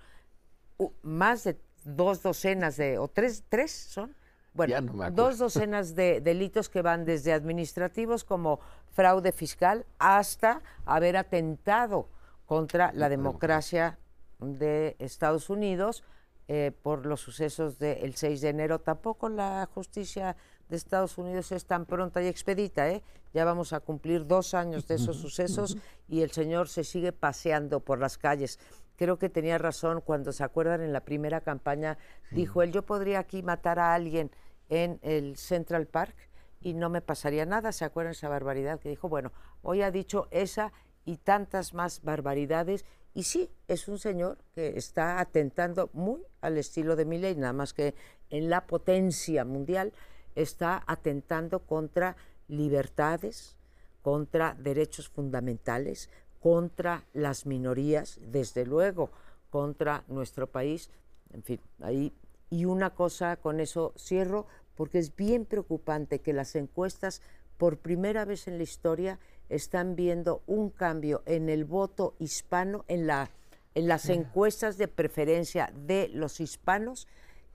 más 1.01 1.43
de 1.43 1.57
dos 1.85 2.23
docenas 2.23 2.77
de, 2.77 2.97
o 2.97 3.07
tres, 3.07 3.43
tres 3.49 3.71
son, 3.71 4.15
bueno, 4.53 5.09
dos 5.11 5.37
docenas 5.37 5.95
de 5.95 6.21
delitos 6.21 6.69
que 6.69 6.81
van 6.81 7.05
desde 7.05 7.33
administrativos 7.33 8.23
como 8.23 8.59
fraude 8.91 9.31
fiscal 9.31 9.85
hasta 9.97 10.61
haber 10.85 11.17
atentado 11.17 12.07
contra 12.45 12.91
la 12.93 13.09
democracia 13.09 13.97
de 14.39 14.95
Estados 14.99 15.49
Unidos 15.49 16.03
eh, 16.47 16.71
por 16.83 17.05
los 17.05 17.21
sucesos 17.21 17.79
del 17.79 18.15
6 18.15 18.41
de 18.41 18.49
enero. 18.49 18.79
Tampoco 18.79 19.29
la 19.29 19.67
justicia 19.73 20.35
de 20.73 20.77
Estados 20.77 21.19
Unidos 21.19 21.51
es 21.51 21.65
tan 21.65 21.85
pronta 21.85 22.19
y 22.23 22.27
expedita. 22.27 22.89
¿eh? 22.89 23.03
Ya 23.31 23.45
vamos 23.45 23.73
a 23.73 23.79
cumplir 23.79 24.25
dos 24.25 24.55
años 24.55 24.87
de 24.87 24.95
esos 24.95 25.17
sucesos 25.21 25.77
y 26.07 26.21
el 26.21 26.31
señor 26.31 26.67
se 26.67 26.83
sigue 26.83 27.11
paseando 27.11 27.79
por 27.79 27.99
las 27.99 28.17
calles. 28.17 28.57
Creo 28.95 29.19
que 29.19 29.29
tenía 29.29 29.59
razón 29.59 30.01
cuando 30.01 30.31
se 30.31 30.43
acuerdan 30.43 30.81
en 30.81 30.91
la 30.91 31.01
primera 31.01 31.41
campaña, 31.41 31.99
dijo 32.31 32.63
él, 32.63 32.71
yo 32.71 32.83
podría 32.83 33.19
aquí 33.19 33.43
matar 33.43 33.77
a 33.77 33.93
alguien 33.93 34.31
en 34.69 34.99
el 35.03 35.37
Central 35.37 35.85
Park 35.85 36.15
y 36.59 36.73
no 36.73 36.89
me 36.89 37.01
pasaría 37.01 37.45
nada. 37.45 37.71
¿Se 37.71 37.85
acuerdan 37.85 38.13
esa 38.13 38.29
barbaridad 38.29 38.79
que 38.79 38.89
dijo? 38.89 39.09
Bueno, 39.09 39.31
hoy 39.61 39.83
ha 39.83 39.91
dicho 39.91 40.27
esa 40.31 40.73
y 41.05 41.17
tantas 41.17 41.75
más 41.75 42.01
barbaridades. 42.01 42.83
Y 43.13 43.23
sí, 43.23 43.51
es 43.67 43.87
un 43.87 43.99
señor 43.99 44.39
que 44.55 44.75
está 44.75 45.19
atentando 45.19 45.91
muy 45.93 46.23
al 46.41 46.57
estilo 46.57 46.95
de 46.95 47.05
Milley, 47.05 47.35
nada 47.35 47.53
más 47.53 47.73
que 47.73 47.93
en 48.31 48.49
la 48.49 48.65
potencia 48.65 49.45
mundial 49.45 49.93
está 50.35 50.83
atentando 50.87 51.59
contra 51.59 52.15
libertades, 52.47 53.55
contra 54.01 54.55
derechos 54.59 55.09
fundamentales, 55.09 56.09
contra 56.39 57.05
las 57.13 57.45
minorías, 57.45 58.19
desde 58.21 58.65
luego, 58.65 59.09
contra 59.49 60.03
nuestro 60.07 60.47
país. 60.47 60.89
En 61.31 61.43
fin, 61.43 61.59
ahí. 61.81 62.13
Y 62.49 62.65
una 62.65 62.91
cosa, 62.91 63.37
con 63.37 63.59
eso 63.59 63.93
cierro, 63.97 64.45
porque 64.75 64.99
es 64.99 65.15
bien 65.15 65.45
preocupante 65.45 66.19
que 66.19 66.33
las 66.33 66.55
encuestas, 66.55 67.21
por 67.57 67.77
primera 67.77 68.25
vez 68.25 68.47
en 68.47 68.57
la 68.57 68.63
historia, 68.63 69.19
están 69.49 69.95
viendo 69.95 70.41
un 70.47 70.69
cambio 70.69 71.23
en 71.25 71.49
el 71.49 71.65
voto 71.65 72.15
hispano, 72.19 72.83
en, 72.87 73.07
la, 73.07 73.29
en 73.73 73.87
las 73.87 74.09
encuestas 74.09 74.77
de 74.77 74.87
preferencia 74.87 75.71
de 75.73 76.09
los 76.09 76.39
hispanos, 76.39 77.07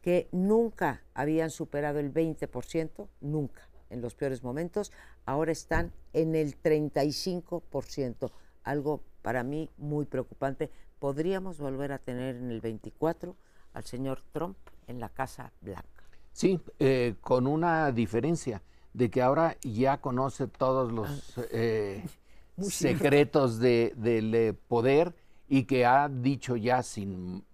que 0.08 0.26
nunca 0.32 1.02
habían 1.12 1.50
superado 1.50 1.98
el 1.98 2.10
20%, 2.10 3.08
nunca, 3.20 3.68
en 3.90 4.00
los 4.00 4.14
peores 4.14 4.42
momentos, 4.42 4.90
ahora 5.26 5.52
están 5.52 5.92
en 6.14 6.34
el 6.34 6.58
35%, 6.62 8.30
algo 8.64 9.02
para 9.20 9.42
mí 9.42 9.68
muy 9.76 10.06
preocupante. 10.06 10.70
Podríamos 10.98 11.58
volver 11.58 11.92
a 11.92 11.98
tener 11.98 12.36
en 12.36 12.50
el 12.50 12.62
24 12.62 13.36
al 13.74 13.84
señor 13.84 14.22
Trump 14.32 14.56
en 14.86 14.98
la 14.98 15.10
Casa 15.10 15.52
Blanca. 15.60 16.04
Sí, 16.32 16.58
eh, 16.78 17.16
con 17.20 17.46
una 17.46 17.92
diferencia 17.92 18.62
de 18.94 19.10
que 19.10 19.20
ahora 19.20 19.58
ya 19.60 20.00
conoce 20.00 20.46
todos 20.46 20.90
los 20.90 21.36
ah. 21.36 21.42
eh, 21.50 22.02
secretos 22.62 23.58
del 23.60 24.34
eh, 24.34 24.54
poder 24.54 25.14
y 25.48 25.64
que 25.64 25.84
ha 25.84 26.08
dicho 26.08 26.56
ya 26.56 26.82
sin 26.82 27.44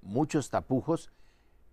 muchos 0.00 0.48
tapujos 0.48 1.10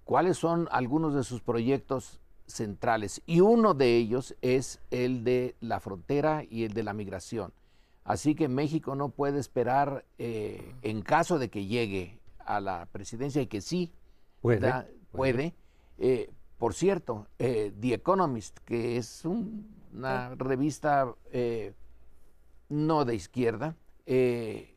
cuáles 0.06 0.38
son 0.38 0.70
algunos 0.72 1.14
de 1.14 1.24
sus 1.24 1.42
proyectos 1.42 2.22
centrales. 2.48 3.22
Y 3.26 3.42
uno 3.42 3.74
de 3.74 3.98
ellos 3.98 4.36
es 4.42 4.80
el 4.90 5.26
de 5.26 5.56
la 5.60 5.82
frontera 5.82 6.44
y 6.50 6.64
el 6.64 6.74
de 6.74 6.84
la 6.84 6.94
migración. 6.94 7.52
Así 8.06 8.36
que 8.36 8.48
México 8.48 8.96
no 8.96 9.10
puede 9.10 9.40
esperar, 9.40 10.06
eh, 10.18 10.74
en 10.84 11.02
caso 11.02 11.40
de 11.40 11.50
que 11.50 11.66
llegue 11.66 12.20
a 12.40 12.62
la 12.62 12.86
presidencia 12.92 13.42
y 13.42 13.48
que 13.48 13.60
sí 13.60 13.92
puede, 14.42 14.72
puede, 15.12 15.56
por 16.58 16.74
cierto, 16.74 17.28
eh, 17.38 17.74
The 17.80 17.96
Economist, 17.96 18.60
que 18.60 18.98
es 18.98 19.26
una 19.26 20.34
revista 20.36 21.14
eh, 21.32 21.74
no 22.70 23.06
de 23.06 23.16
izquierda, 23.16 23.76
eh, 24.06 24.76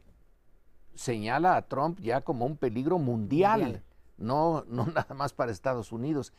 señala 0.94 1.56
a 1.56 1.62
Trump 1.62 2.00
ya 2.00 2.22
como 2.22 2.46
un 2.46 2.56
peligro 2.56 2.98
mundial, 2.98 3.82
No, 4.18 4.64
no 4.68 4.86
nada 4.94 5.14
más 5.14 5.32
para 5.32 5.52
Estados 5.52 5.92
Unidos, 5.92 6.32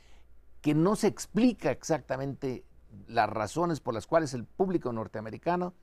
que 0.62 0.74
no 0.74 0.96
se 0.96 1.08
explica 1.08 1.72
exactamente 1.72 2.64
las 3.08 3.30
razones 3.30 3.80
por 3.80 3.94
las 3.94 4.08
cuales 4.08 4.34
el 4.34 4.46
público 4.46 4.92
norteamericano 4.92 5.74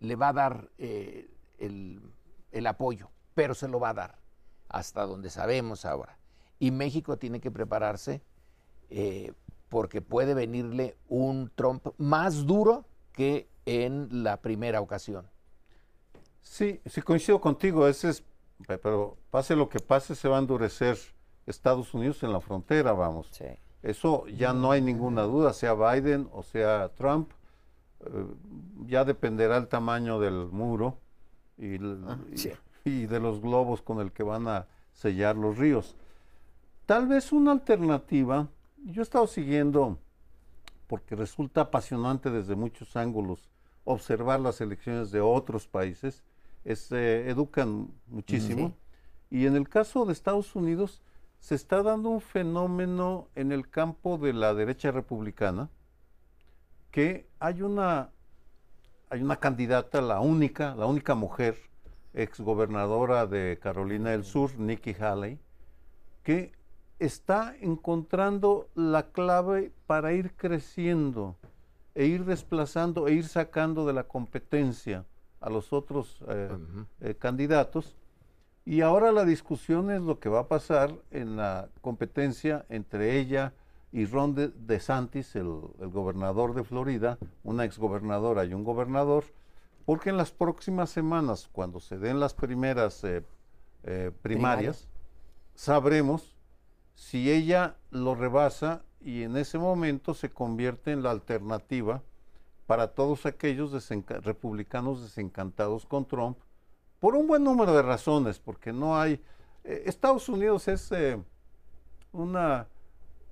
le 0.00 0.16
va 0.16 0.28
a 0.28 0.32
dar 0.32 0.70
el, 0.78 2.00
el 2.52 2.66
apoyo, 2.66 3.10
pero 3.34 3.54
se 3.54 3.68
lo 3.68 3.80
va 3.80 3.90
a 3.90 3.94
dar, 3.94 4.18
hasta 4.68 5.04
donde 5.04 5.30
sabemos 5.30 5.84
ahora. 5.84 6.18
Y 6.58 6.70
México 6.70 7.18
tiene 7.18 7.40
que 7.40 7.50
prepararse 7.50 8.22
eh, 8.90 9.32
porque 9.68 10.00
puede 10.00 10.34
venirle 10.34 10.96
un 11.08 11.50
Trump 11.54 11.88
más 11.98 12.46
duro 12.46 12.84
que 13.12 13.48
en 13.66 14.22
la 14.22 14.40
primera 14.40 14.80
ocasión. 14.80 15.28
Sí, 16.42 16.80
sí 16.86 17.02
coincido 17.02 17.40
contigo, 17.40 17.88
ese 17.88 18.10
es, 18.10 18.24
pero 18.66 19.16
pase 19.30 19.56
lo 19.56 19.68
que 19.68 19.80
pase, 19.80 20.14
se 20.14 20.28
va 20.28 20.36
a 20.36 20.40
endurecer 20.40 20.98
Estados 21.46 21.92
Unidos 21.94 22.22
en 22.22 22.32
la 22.32 22.40
frontera, 22.40 22.92
vamos. 22.92 23.30
Eso 23.82 24.26
ya 24.28 24.52
no 24.52 24.70
hay 24.70 24.80
ninguna 24.80 25.22
duda, 25.22 25.52
sea 25.52 25.74
Biden 25.74 26.28
o 26.32 26.42
sea 26.42 26.88
Trump, 26.96 27.30
eh, 28.00 28.26
ya 28.86 29.04
dependerá 29.04 29.56
el 29.58 29.68
tamaño 29.68 30.18
del 30.18 30.46
muro 30.50 30.98
y, 31.58 31.76
ah, 31.76 32.18
y 32.84 33.06
de 33.06 33.20
los 33.20 33.40
globos 33.40 33.82
con 33.82 34.00
el 34.00 34.12
que 34.12 34.22
van 34.22 34.48
a 34.48 34.66
sellar 34.92 35.36
los 35.36 35.58
ríos. 35.58 35.96
Tal 36.86 37.06
vez 37.06 37.32
una 37.32 37.52
alternativa 37.52 38.48
yo 38.84 39.00
he 39.00 39.02
estado 39.02 39.26
siguiendo, 39.26 39.98
porque 40.86 41.16
resulta 41.16 41.62
apasionante 41.62 42.30
desde 42.30 42.54
muchos 42.54 42.96
ángulos, 42.96 43.48
observar 43.84 44.40
las 44.40 44.60
elecciones 44.60 45.10
de 45.10 45.20
otros 45.20 45.66
países, 45.66 46.22
se 46.74 47.28
educan 47.28 47.88
muchísimo. 48.08 48.74
Y 49.30 49.46
en 49.46 49.56
el 49.56 49.68
caso 49.68 50.04
de 50.04 50.12
Estados 50.12 50.54
Unidos, 50.54 51.02
se 51.44 51.56
está 51.56 51.82
dando 51.82 52.08
un 52.08 52.22
fenómeno 52.22 53.28
en 53.34 53.52
el 53.52 53.68
campo 53.68 54.16
de 54.16 54.32
la 54.32 54.54
derecha 54.54 54.90
republicana, 54.92 55.68
que 56.90 57.28
hay 57.38 57.60
una, 57.60 58.08
hay 59.10 59.22
una 59.22 59.36
candidata, 59.36 60.00
la 60.00 60.20
única, 60.20 60.74
la 60.74 60.86
única 60.86 61.14
mujer, 61.14 61.58
exgobernadora 62.14 63.26
de 63.26 63.58
Carolina 63.60 64.12
del 64.12 64.24
Sur, 64.24 64.58
Nikki 64.58 64.96
Haley, 64.98 65.38
que 66.22 66.52
está 66.98 67.54
encontrando 67.60 68.70
la 68.74 69.10
clave 69.10 69.70
para 69.86 70.14
ir 70.14 70.32
creciendo 70.36 71.36
e 71.94 72.06
ir 72.06 72.24
desplazando 72.24 73.06
e 73.06 73.12
ir 73.12 73.28
sacando 73.28 73.86
de 73.86 73.92
la 73.92 74.04
competencia 74.04 75.04
a 75.42 75.50
los 75.50 75.74
otros 75.74 76.24
eh, 76.26 76.56
eh, 77.02 77.14
candidatos. 77.16 77.98
Y 78.64 78.80
ahora 78.80 79.12
la 79.12 79.24
discusión 79.24 79.90
es 79.90 80.00
lo 80.00 80.18
que 80.18 80.28
va 80.28 80.40
a 80.40 80.48
pasar 80.48 80.94
en 81.10 81.36
la 81.36 81.68
competencia 81.82 82.64
entre 82.68 83.18
ella 83.18 83.52
y 83.92 84.06
Ron 84.06 84.34
DeSantis, 84.66 85.36
el, 85.36 85.60
el 85.80 85.88
gobernador 85.90 86.54
de 86.54 86.64
Florida, 86.64 87.18
una 87.42 87.64
exgobernadora 87.64 88.44
y 88.44 88.54
un 88.54 88.64
gobernador, 88.64 89.24
porque 89.84 90.10
en 90.10 90.16
las 90.16 90.32
próximas 90.32 90.90
semanas, 90.90 91.48
cuando 91.52 91.78
se 91.78 91.98
den 91.98 92.18
las 92.18 92.34
primeras 92.34 93.04
eh, 93.04 94.10
primarias, 94.22 94.88
sabremos 95.54 96.34
si 96.94 97.30
ella 97.30 97.76
lo 97.90 98.14
rebasa 98.14 98.82
y 99.00 99.22
en 99.22 99.36
ese 99.36 99.58
momento 99.58 100.14
se 100.14 100.30
convierte 100.30 100.92
en 100.92 101.02
la 101.02 101.10
alternativa 101.10 102.02
para 102.66 102.88
todos 102.88 103.26
aquellos 103.26 103.72
republicanos 104.22 105.02
desencantados 105.02 105.84
con 105.84 106.06
Trump, 106.06 106.38
por 107.04 107.16
un 107.16 107.26
buen 107.26 107.44
número 107.44 107.74
de 107.74 107.82
razones, 107.82 108.38
porque 108.38 108.72
no 108.72 108.98
hay... 108.98 109.20
Eh, 109.62 109.82
Estados 109.84 110.26
Unidos 110.30 110.68
es 110.68 110.90
eh, 110.90 111.22
una, 112.12 112.66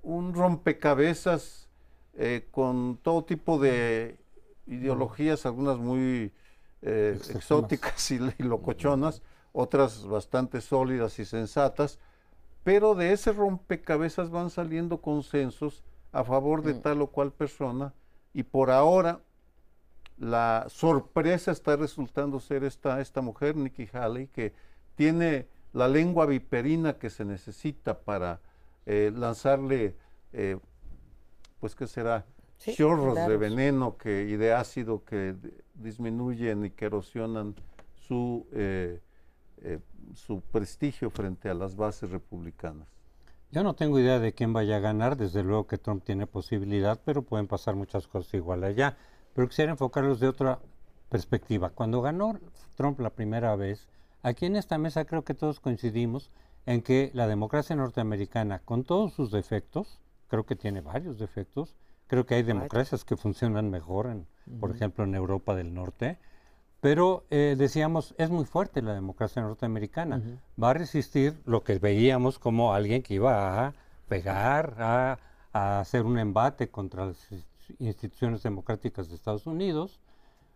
un 0.03 0.35
rompecabezas 0.35 1.67
eh, 2.13 2.47
con 2.51 2.99
todo 3.01 3.23
tipo 3.23 3.57
de 3.57 4.19
ideologías, 4.67 5.47
algunas 5.47 5.79
muy 5.79 6.31
exóticas 6.83 8.11
y, 8.11 8.19
locochonas, 8.37 9.23
otras 9.53 10.05
bastante 10.05 10.61
sólidas 10.61 11.17
y 11.17 11.25
sensatas, 11.25 11.97
pero 12.63 12.93
de 12.93 13.11
ese 13.11 13.33
rompecabezas 13.33 14.29
van 14.29 14.51
saliendo 14.51 15.01
consensos 15.01 15.83
a 16.11 16.23
favor 16.23 16.61
de 16.61 16.75
mm. 16.75 16.81
tal 16.83 17.01
o 17.01 17.07
cual 17.07 17.31
persona 17.31 17.91
y 18.35 18.43
por 18.43 18.69
ahora 18.69 19.21
la 20.23 20.65
sorpresa 20.69 21.51
está 21.51 21.75
resultando 21.75 22.39
ser 22.39 22.63
esta, 22.63 23.01
esta 23.01 23.21
mujer, 23.21 23.55
Nikki 23.55 23.87
Haley, 23.91 24.27
que 24.27 24.53
tiene 24.95 25.47
la 25.73 25.87
lengua 25.87 26.25
viperina 26.25 26.97
que 26.97 27.09
se 27.09 27.25
necesita 27.25 27.99
para 27.99 28.39
eh, 28.85 29.11
lanzarle, 29.13 29.95
eh, 30.31 30.57
pues 31.59 31.75
qué 31.75 31.87
será, 31.87 32.25
chorros 32.57 33.15
de 33.27 33.37
veneno 33.37 33.97
que, 33.97 34.23
y 34.23 34.37
de 34.37 34.53
ácido 34.53 35.03
que 35.03 35.35
disminuyen 35.73 36.65
y 36.65 36.69
que 36.69 36.85
erosionan 36.85 37.55
su, 38.07 38.47
eh, 38.53 38.99
su 40.15 40.41
prestigio 40.41 41.09
frente 41.09 41.49
a 41.49 41.53
las 41.53 41.75
bases 41.75 42.09
republicanas. 42.09 42.87
Yo 43.51 43.63
no 43.63 43.75
tengo 43.75 43.99
idea 43.99 44.19
de 44.19 44.33
quién 44.33 44.53
vaya 44.53 44.77
a 44.77 44.79
ganar, 44.79 45.17
desde 45.17 45.43
luego 45.43 45.67
que 45.67 45.77
Trump 45.77 46.03
tiene 46.03 46.25
posibilidad, 46.25 46.99
pero 47.03 47.21
pueden 47.21 47.47
pasar 47.47 47.75
muchas 47.75 48.07
cosas 48.07 48.33
igual 48.33 48.63
allá. 48.63 48.97
Pero 49.33 49.47
quisiera 49.47 49.71
enfocarlos 49.71 50.19
de 50.19 50.27
otra 50.27 50.59
perspectiva. 51.09 51.69
Cuando 51.69 52.01
ganó 52.01 52.39
Trump 52.75 52.99
la 52.99 53.09
primera 53.09 53.55
vez, 53.55 53.87
aquí 54.21 54.45
en 54.45 54.55
esta 54.55 54.77
mesa 54.77 55.05
creo 55.05 55.23
que 55.23 55.33
todos 55.33 55.59
coincidimos 55.59 56.31
en 56.65 56.81
que 56.81 57.11
la 57.13 57.27
democracia 57.27 57.75
norteamericana, 57.75 58.59
con 58.59 58.83
todos 58.83 59.13
sus 59.13 59.31
defectos, 59.31 59.99
creo 60.27 60.45
que 60.45 60.55
tiene 60.55 60.81
varios 60.81 61.19
defectos, 61.19 61.75
creo 62.07 62.25
que 62.25 62.35
hay 62.35 62.43
democracias 62.43 63.03
que 63.05 63.17
funcionan 63.17 63.69
mejor, 63.69 64.07
en, 64.07 64.27
por 64.59 64.71
ejemplo, 64.71 65.03
en 65.03 65.15
Europa 65.15 65.55
del 65.55 65.73
Norte, 65.73 66.17
pero 66.83 67.23
eh, 67.29 67.55
decíamos, 67.57 68.13
es 68.17 68.29
muy 68.29 68.43
fuerte 68.43 68.81
la 68.81 68.93
democracia 68.93 69.41
norteamericana. 69.41 70.21
Va 70.61 70.71
a 70.71 70.73
resistir 70.73 71.41
lo 71.45 71.63
que 71.63 71.79
veíamos 71.79 72.39
como 72.39 72.73
alguien 72.73 73.03
que 73.03 73.13
iba 73.13 73.67
a 73.67 73.73
pegar, 74.09 74.75
a, 74.79 75.17
hacer 75.79 76.03
un 76.03 76.19
embate 76.19 76.69
contra 76.69 77.05
las 77.05 77.17
instituciones 77.79 78.43
democráticas 78.43 79.09
de 79.09 79.15
Estados 79.15 79.47
Unidos. 79.47 79.99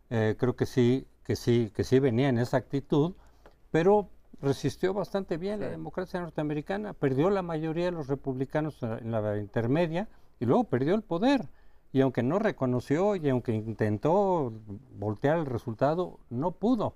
Eh, 0.10 0.36
creo 0.38 0.56
que 0.56 0.66
sí, 0.66 1.06
que 1.24 1.36
sí, 1.36 1.72
que 1.76 1.84
sí 1.84 2.00
venía 2.00 2.30
en 2.30 2.38
esa 2.38 2.58
actitud, 2.58 3.14
pero 3.72 4.10
resistió 4.42 4.94
bastante 4.94 5.38
bien 5.38 5.60
la 5.60 5.70
democracia 5.70 6.20
norteamericana, 6.20 6.94
perdió 6.94 7.30
la 7.30 7.42
mayoría 7.42 7.86
de 7.86 7.92
los 7.92 8.08
republicanos 8.08 8.82
en 8.84 9.12
la 9.12 9.38
intermedia 9.38 10.08
y 10.40 10.46
luego 10.46 10.66
perdió 10.66 10.96
el 10.96 11.02
poder. 11.02 11.48
Y 11.92 12.02
aunque 12.02 12.22
no 12.22 12.38
reconoció 12.38 13.16
y 13.16 13.30
aunque 13.30 13.54
intentó 13.54 14.54
voltear 14.98 15.40
el 15.40 15.46
resultado, 15.46 16.20
no 16.30 16.52
pudo. 16.52 16.96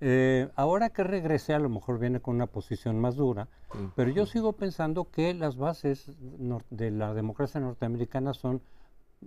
Eh, 0.00 0.50
ahora 0.56 0.90
que 0.90 1.02
regrese 1.02 1.54
a 1.54 1.58
lo 1.58 1.70
mejor 1.70 1.98
viene 1.98 2.20
con 2.20 2.34
una 2.34 2.46
posición 2.46 3.00
más 3.00 3.16
dura, 3.16 3.48
pero 3.94 4.10
yo 4.10 4.26
sigo 4.26 4.52
pensando 4.52 5.10
que 5.10 5.32
las 5.32 5.56
bases 5.56 6.10
de 6.70 6.90
la 6.90 7.14
democracia 7.14 7.60
norteamericana 7.60 8.34
son 8.34 8.60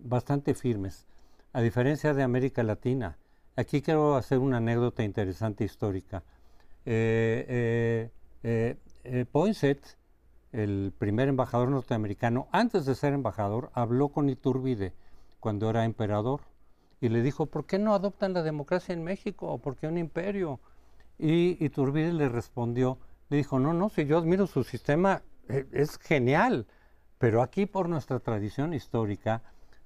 bastante 0.03 0.53
firmes, 0.53 1.05
a 1.53 1.61
diferencia 1.61 2.13
de 2.13 2.23
América 2.23 2.63
Latina. 2.63 3.17
Aquí 3.55 3.81
quiero 3.81 4.15
hacer 4.15 4.39
una 4.39 4.57
anécdota 4.57 5.03
interesante 5.03 5.63
histórica. 5.63 6.23
Eh, 6.85 8.09
eh, 8.43 8.77
eh 9.03 9.25
Poinsett, 9.31 9.97
el 10.51 10.93
primer 10.97 11.27
embajador 11.27 11.69
norteamericano, 11.69 12.47
antes 12.51 12.85
de 12.85 12.95
ser 12.95 13.13
embajador, 13.13 13.69
habló 13.73 14.09
con 14.09 14.29
Iturbide 14.29 14.93
cuando 15.39 15.69
era 15.69 15.85
emperador 15.85 16.41
y 17.01 17.09
le 17.09 17.21
dijo, 17.21 17.45
¿por 17.45 17.65
qué 17.65 17.79
no 17.79 17.93
adoptan 17.93 18.33
la 18.33 18.43
democracia 18.43 18.93
en 18.93 19.03
México? 19.03 19.57
¿Por 19.59 19.75
qué 19.77 19.87
un 19.87 19.97
imperio? 19.97 20.59
Y 21.17 21.63
Iturbide 21.63 22.13
le 22.13 22.29
respondió, 22.29 22.97
le 23.29 23.37
dijo, 23.37 23.59
no, 23.59 23.73
no, 23.73 23.89
si 23.89 24.05
yo 24.05 24.17
admiro 24.17 24.47
su 24.47 24.63
sistema, 24.63 25.21
e, 25.47 25.65
es 25.71 25.97
genial, 25.97 26.65
pero 27.17 27.41
aquí 27.41 27.65
por 27.65 27.87
nuestra 27.87 28.19
tradición 28.19 28.73
histórica, 28.73 29.41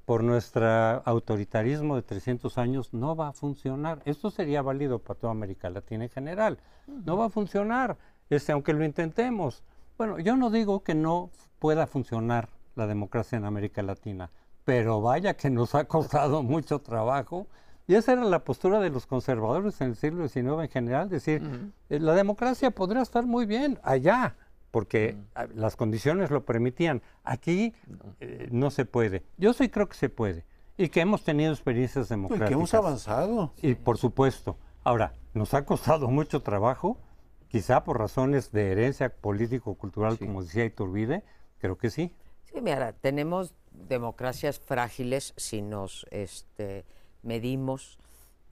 por 0.05 0.23
nuestro 0.23 0.67
autoritarismo 1.05 1.95
de 1.95 2.01
300 2.01 2.57
años, 2.57 2.93
no 2.93 3.15
va 3.15 3.29
a 3.29 3.33
funcionar. 3.33 4.01
Esto 4.05 4.29
sería 4.29 4.61
válido 4.61 4.99
para 4.99 5.19
toda 5.19 5.31
América 5.31 5.69
Latina 5.69 6.03
en 6.03 6.09
general. 6.09 6.59
No 6.87 7.17
va 7.17 7.25
a 7.25 7.29
funcionar, 7.29 7.97
este, 8.29 8.51
aunque 8.51 8.73
lo 8.73 8.83
intentemos. 8.83 9.63
Bueno, 9.97 10.19
yo 10.19 10.35
no 10.35 10.49
digo 10.49 10.83
que 10.83 10.95
no 10.95 11.29
pueda 11.59 11.87
funcionar 11.87 12.49
la 12.75 12.87
democracia 12.87 13.37
en 13.37 13.45
América 13.45 13.81
Latina, 13.81 14.31
pero 14.65 15.01
vaya 15.01 15.35
que 15.35 15.49
nos 15.49 15.75
ha 15.75 15.85
costado 15.85 16.43
mucho 16.43 16.79
trabajo. 16.79 17.47
Y 17.87 17.95
esa 17.95 18.13
era 18.13 18.23
la 18.23 18.43
postura 18.43 18.79
de 18.79 18.89
los 18.89 19.05
conservadores 19.05 19.79
en 19.81 19.89
el 19.89 19.95
siglo 19.95 20.27
XIX 20.27 20.45
en 20.61 20.69
general, 20.69 21.09
decir, 21.09 21.71
eh, 21.89 21.99
la 21.99 22.13
democracia 22.13 22.71
podría 22.71 23.01
estar 23.01 23.25
muy 23.25 23.45
bien 23.45 23.77
allá, 23.83 24.37
porque 24.73 25.15
las 25.53 25.75
condiciones 25.75 26.31
lo 26.31 26.45
permitían. 26.45 27.03
Aquí 27.23 27.75
eh, 28.19 28.47
no 28.49 28.71
se 28.71 28.85
puede. 28.85 29.21
Yo 29.37 29.53
sí 29.53 29.69
creo 29.69 29.87
que 29.87 29.95
se 29.95 30.09
puede. 30.09 30.45
Y 30.77 30.89
que 30.89 31.01
hemos 31.01 31.23
tenido 31.23 31.53
experiencias 31.53 32.09
democráticas. 32.09 32.49
Y 32.49 32.49
que 32.49 32.53
hemos 32.55 32.73
avanzado. 32.73 33.53
Y 33.61 33.75
por 33.75 33.99
supuesto. 33.99 34.57
Ahora, 34.83 35.13
nos 35.35 35.53
ha 35.53 35.63
costado 35.63 36.07
mucho 36.07 36.41
trabajo, 36.41 36.97
quizá 37.49 37.83
por 37.83 37.99
razones 37.99 38.51
de 38.51 38.71
herencia 38.71 39.09
político-cultural, 39.09 40.17
como 40.17 40.41
decía 40.41 40.65
Iturbide, 40.65 41.23
creo 41.59 41.77
que 41.77 41.91
sí. 41.91 42.11
Sí, 42.51 42.59
mira, 42.59 42.93
tenemos 42.93 43.53
democracias 43.73 44.57
frágiles 44.57 45.35
si 45.37 45.61
nos 45.61 46.07
este, 46.09 46.83
medimos 47.21 47.99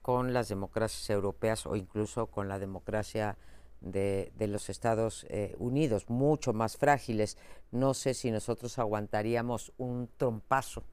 con 0.02 0.32
las 0.32 0.48
democracias 0.48 1.10
europeas 1.10 1.66
o 1.66 1.74
incluso 1.74 2.28
con 2.28 2.46
la 2.46 2.60
democracia 2.60 3.36
de, 3.82 4.32
los 4.38 4.70
Estados 4.70 5.26
eh, 5.28 5.54
Unidos, 5.58 6.08
mucho 6.08 6.52
más 6.52 6.76
frágiles. 6.76 7.36
No 7.70 7.94
sé 7.94 8.14
si 8.14 8.30
nosotros 8.30 8.78
aguantaríamos 8.78 9.72
un 9.78 10.08
trompazo 10.16 10.84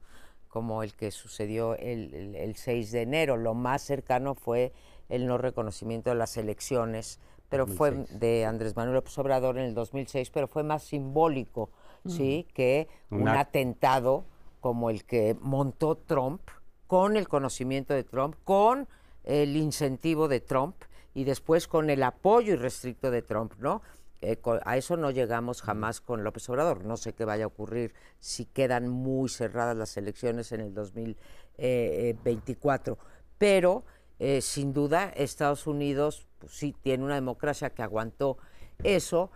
como 0.48 0.82
el 0.82 0.94
que 0.94 1.12
sucedió 1.12 1.76
el, 1.76 2.54
6 2.56 2.90
de 2.90 3.02
enero. 3.02 3.36
Lo 3.36 3.54
más 3.54 3.82
cercano 3.82 4.34
fue 4.34 4.72
el 5.08 5.26
no 5.26 5.38
reconocimiento 5.38 6.10
de 6.10 6.16
las 6.16 6.36
elecciones, 6.36 7.20
pero 7.48 7.66
fue 7.66 7.92
de 8.10 8.44
Andrés 8.44 8.76
Manuel 8.76 8.96
López 8.96 9.16
Obrador 9.18 9.58
en 9.58 9.64
el 9.64 9.74
2006, 9.74 10.30
pero 10.30 10.48
fue 10.48 10.62
más 10.62 10.82
simbólico 10.82 11.70
¿sí? 12.06 12.46
que 12.52 12.88
un 13.10 13.28
atentado 13.28 14.24
como 14.60 14.90
el 14.90 15.04
que 15.04 15.36
montó 15.40 15.96
Trump, 15.96 16.42
con 16.86 17.16
el 17.16 17.28
conocimiento 17.28 17.94
de 17.94 18.04
Trump, 18.04 18.34
con 18.44 18.88
el 19.24 19.56
incentivo 19.56 20.26
de 20.26 20.40
Trump 20.40 20.74
y 21.14 21.24
después 21.24 21.68
con 21.68 21.90
el 21.90 22.02
apoyo 22.02 22.54
irrestricto 22.54 23.10
de 23.10 23.20
Trump, 23.22 23.54
¿no? 23.58 23.82
Eh, 24.22 24.38
a 24.64 24.76
eso 24.76 24.96
no 24.96 25.10
llegamos 25.10 25.62
jamás 25.62 26.00
con 26.00 26.24
López 26.24 26.48
Obrador. 26.50 26.84
No 26.84 26.96
sé 26.96 27.14
qué 27.14 27.24
vaya 27.24 27.44
a 27.44 27.48
ocurrir 27.48 27.94
si 28.18 28.44
quedan 28.44 28.88
muy 28.88 29.28
cerradas 29.28 29.76
las 29.76 29.96
elecciones 29.96 30.50
en 30.52 30.60
el 30.60 30.74
2024. 30.74 32.98
Pero, 33.38 33.84
eh, 34.18 34.40
sin 34.42 34.74
duda, 34.74 35.12
Estados 35.16 35.66
Unidos 35.66 36.28
pues, 36.38 36.52
sí 36.52 36.76
tiene 36.82 37.04
una 37.04 37.14
democracia 37.14 37.70
que 37.70 37.82
aguantó 37.82 38.36
eso, 38.82 39.30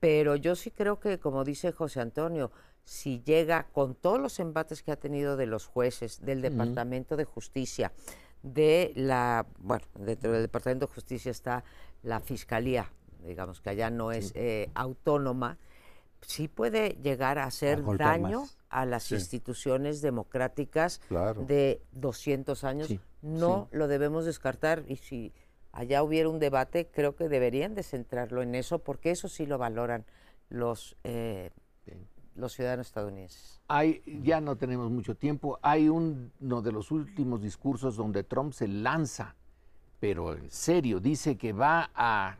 pero 0.00 0.36
yo 0.36 0.56
sí 0.56 0.70
creo 0.70 0.98
que, 0.98 1.18
como 1.18 1.44
dice 1.44 1.72
José 1.72 2.00
Antonio, 2.00 2.50
si 2.84 3.22
llega 3.22 3.68
con 3.72 3.94
todos 3.94 4.18
los 4.18 4.40
embates 4.40 4.82
que 4.82 4.92
ha 4.92 4.96
tenido 4.96 5.36
de 5.36 5.46
los 5.46 5.66
jueces, 5.66 6.24
del 6.24 6.42
Departamento 6.42 7.16
de 7.16 7.24
Justicia, 7.24 7.92
de 8.42 8.92
la, 8.94 9.46
bueno, 9.58 9.84
dentro 9.98 10.32
del 10.32 10.42
Departamento 10.42 10.86
de 10.86 10.92
Justicia 10.92 11.30
está 11.30 11.64
la 12.02 12.20
Fiscalía, 12.20 12.90
digamos 13.24 13.60
que 13.60 13.70
allá 13.70 13.90
no 13.90 14.12
es 14.12 14.32
eh, 14.34 14.70
autónoma, 14.74 15.58
sí 16.20 16.48
puede 16.48 16.96
llegar 17.02 17.38
a 17.38 17.44
hacer 17.44 17.82
daño 17.96 18.44
a 18.68 18.86
las 18.86 19.10
instituciones 19.12 20.00
democráticas 20.00 21.00
de 21.46 21.82
200 21.92 22.64
años. 22.64 22.94
no 23.20 23.68
lo 23.70 23.86
debemos 23.86 24.24
descartar 24.24 24.84
y 24.88 24.96
si 24.96 25.32
allá 25.72 26.02
hubiera 26.02 26.28
un 26.28 26.38
debate, 26.38 26.88
creo 26.90 27.16
que 27.16 27.28
deberían 27.28 27.74
de 27.74 27.82
centrarlo 27.82 28.42
en 28.42 28.54
eso, 28.54 28.80
porque 28.80 29.10
eso 29.10 29.28
sí 29.28 29.46
lo 29.46 29.58
valoran 29.58 30.04
los, 30.48 30.96
eh, 31.04 31.50
los 32.34 32.52
ciudadanos 32.52 32.86
estadounidenses. 32.86 33.60
Hay, 33.68 34.02
ya 34.22 34.40
no 34.40 34.56
tenemos 34.56 34.90
mucho 34.90 35.14
tiempo, 35.16 35.58
hay 35.62 35.88
uno 35.88 36.62
de 36.62 36.72
los 36.72 36.90
últimos 36.90 37.42
discursos 37.42 37.96
donde 37.96 38.24
Trump 38.24 38.52
se 38.52 38.68
lanza, 38.68 39.34
pero 40.00 40.34
en 40.34 40.50
serio, 40.50 41.00
dice 41.00 41.36
que 41.36 41.52
va 41.52 41.90
a 41.94 42.38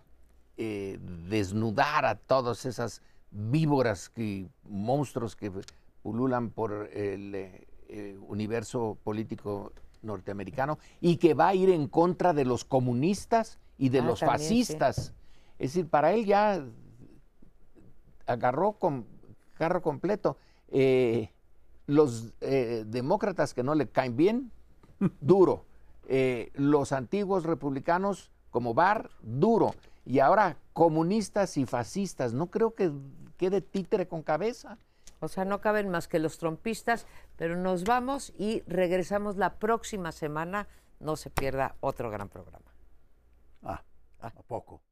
eh, 0.56 0.98
desnudar 1.28 2.04
a 2.04 2.16
todas 2.16 2.66
esas 2.66 3.02
víboras, 3.30 4.08
que, 4.08 4.48
monstruos 4.64 5.36
que 5.36 5.50
pululan 6.02 6.50
por 6.50 6.88
el 6.92 7.34
eh, 7.34 7.66
eh, 7.88 8.18
universo 8.28 8.98
político 9.04 9.72
norteamericano 10.02 10.78
y 11.00 11.16
que 11.16 11.34
va 11.34 11.48
a 11.48 11.54
ir 11.54 11.70
en 11.70 11.86
contra 11.86 12.32
de 12.32 12.44
los 12.44 12.64
comunistas 12.64 13.58
y 13.78 13.88
de 13.88 14.00
Ah, 14.00 14.04
los 14.04 14.20
también, 14.20 14.38
sí. 14.40 14.44
fascistas. 14.44 15.14
Es 15.58 15.74
decir, 15.74 15.88
para 15.88 16.12
él 16.12 16.26
ya 16.26 16.64
agarró 18.26 18.72
con 18.72 19.06
carro 19.62 19.80
completo. 19.80 20.38
Eh, 20.72 21.30
los 21.86 22.34
eh, 22.40 22.82
demócratas 22.84 23.54
que 23.54 23.62
no 23.62 23.76
le 23.76 23.86
caen 23.86 24.16
bien, 24.16 24.50
duro. 25.20 25.66
Eh, 26.08 26.50
los 26.54 26.90
antiguos 26.90 27.44
republicanos 27.44 28.32
como 28.50 28.74
Barr, 28.74 29.08
duro. 29.22 29.76
Y 30.04 30.18
ahora 30.18 30.56
comunistas 30.72 31.56
y 31.58 31.64
fascistas. 31.64 32.32
No 32.32 32.48
creo 32.48 32.74
que 32.74 32.90
quede 33.36 33.60
títere 33.60 34.08
con 34.08 34.24
cabeza. 34.24 34.78
O 35.20 35.28
sea, 35.28 35.44
no 35.44 35.60
caben 35.60 35.90
más 35.90 36.08
que 36.08 36.18
los 36.18 36.38
trompistas, 36.38 37.06
pero 37.36 37.54
nos 37.54 37.84
vamos 37.84 38.32
y 38.36 38.62
regresamos 38.66 39.36
la 39.36 39.60
próxima 39.60 40.10
semana. 40.10 40.66
No 40.98 41.14
se 41.14 41.30
pierda 41.30 41.76
otro 41.78 42.10
gran 42.10 42.28
programa. 42.28 42.74
Ah, 43.62 43.84
¿a 44.18 44.30
poco? 44.30 44.82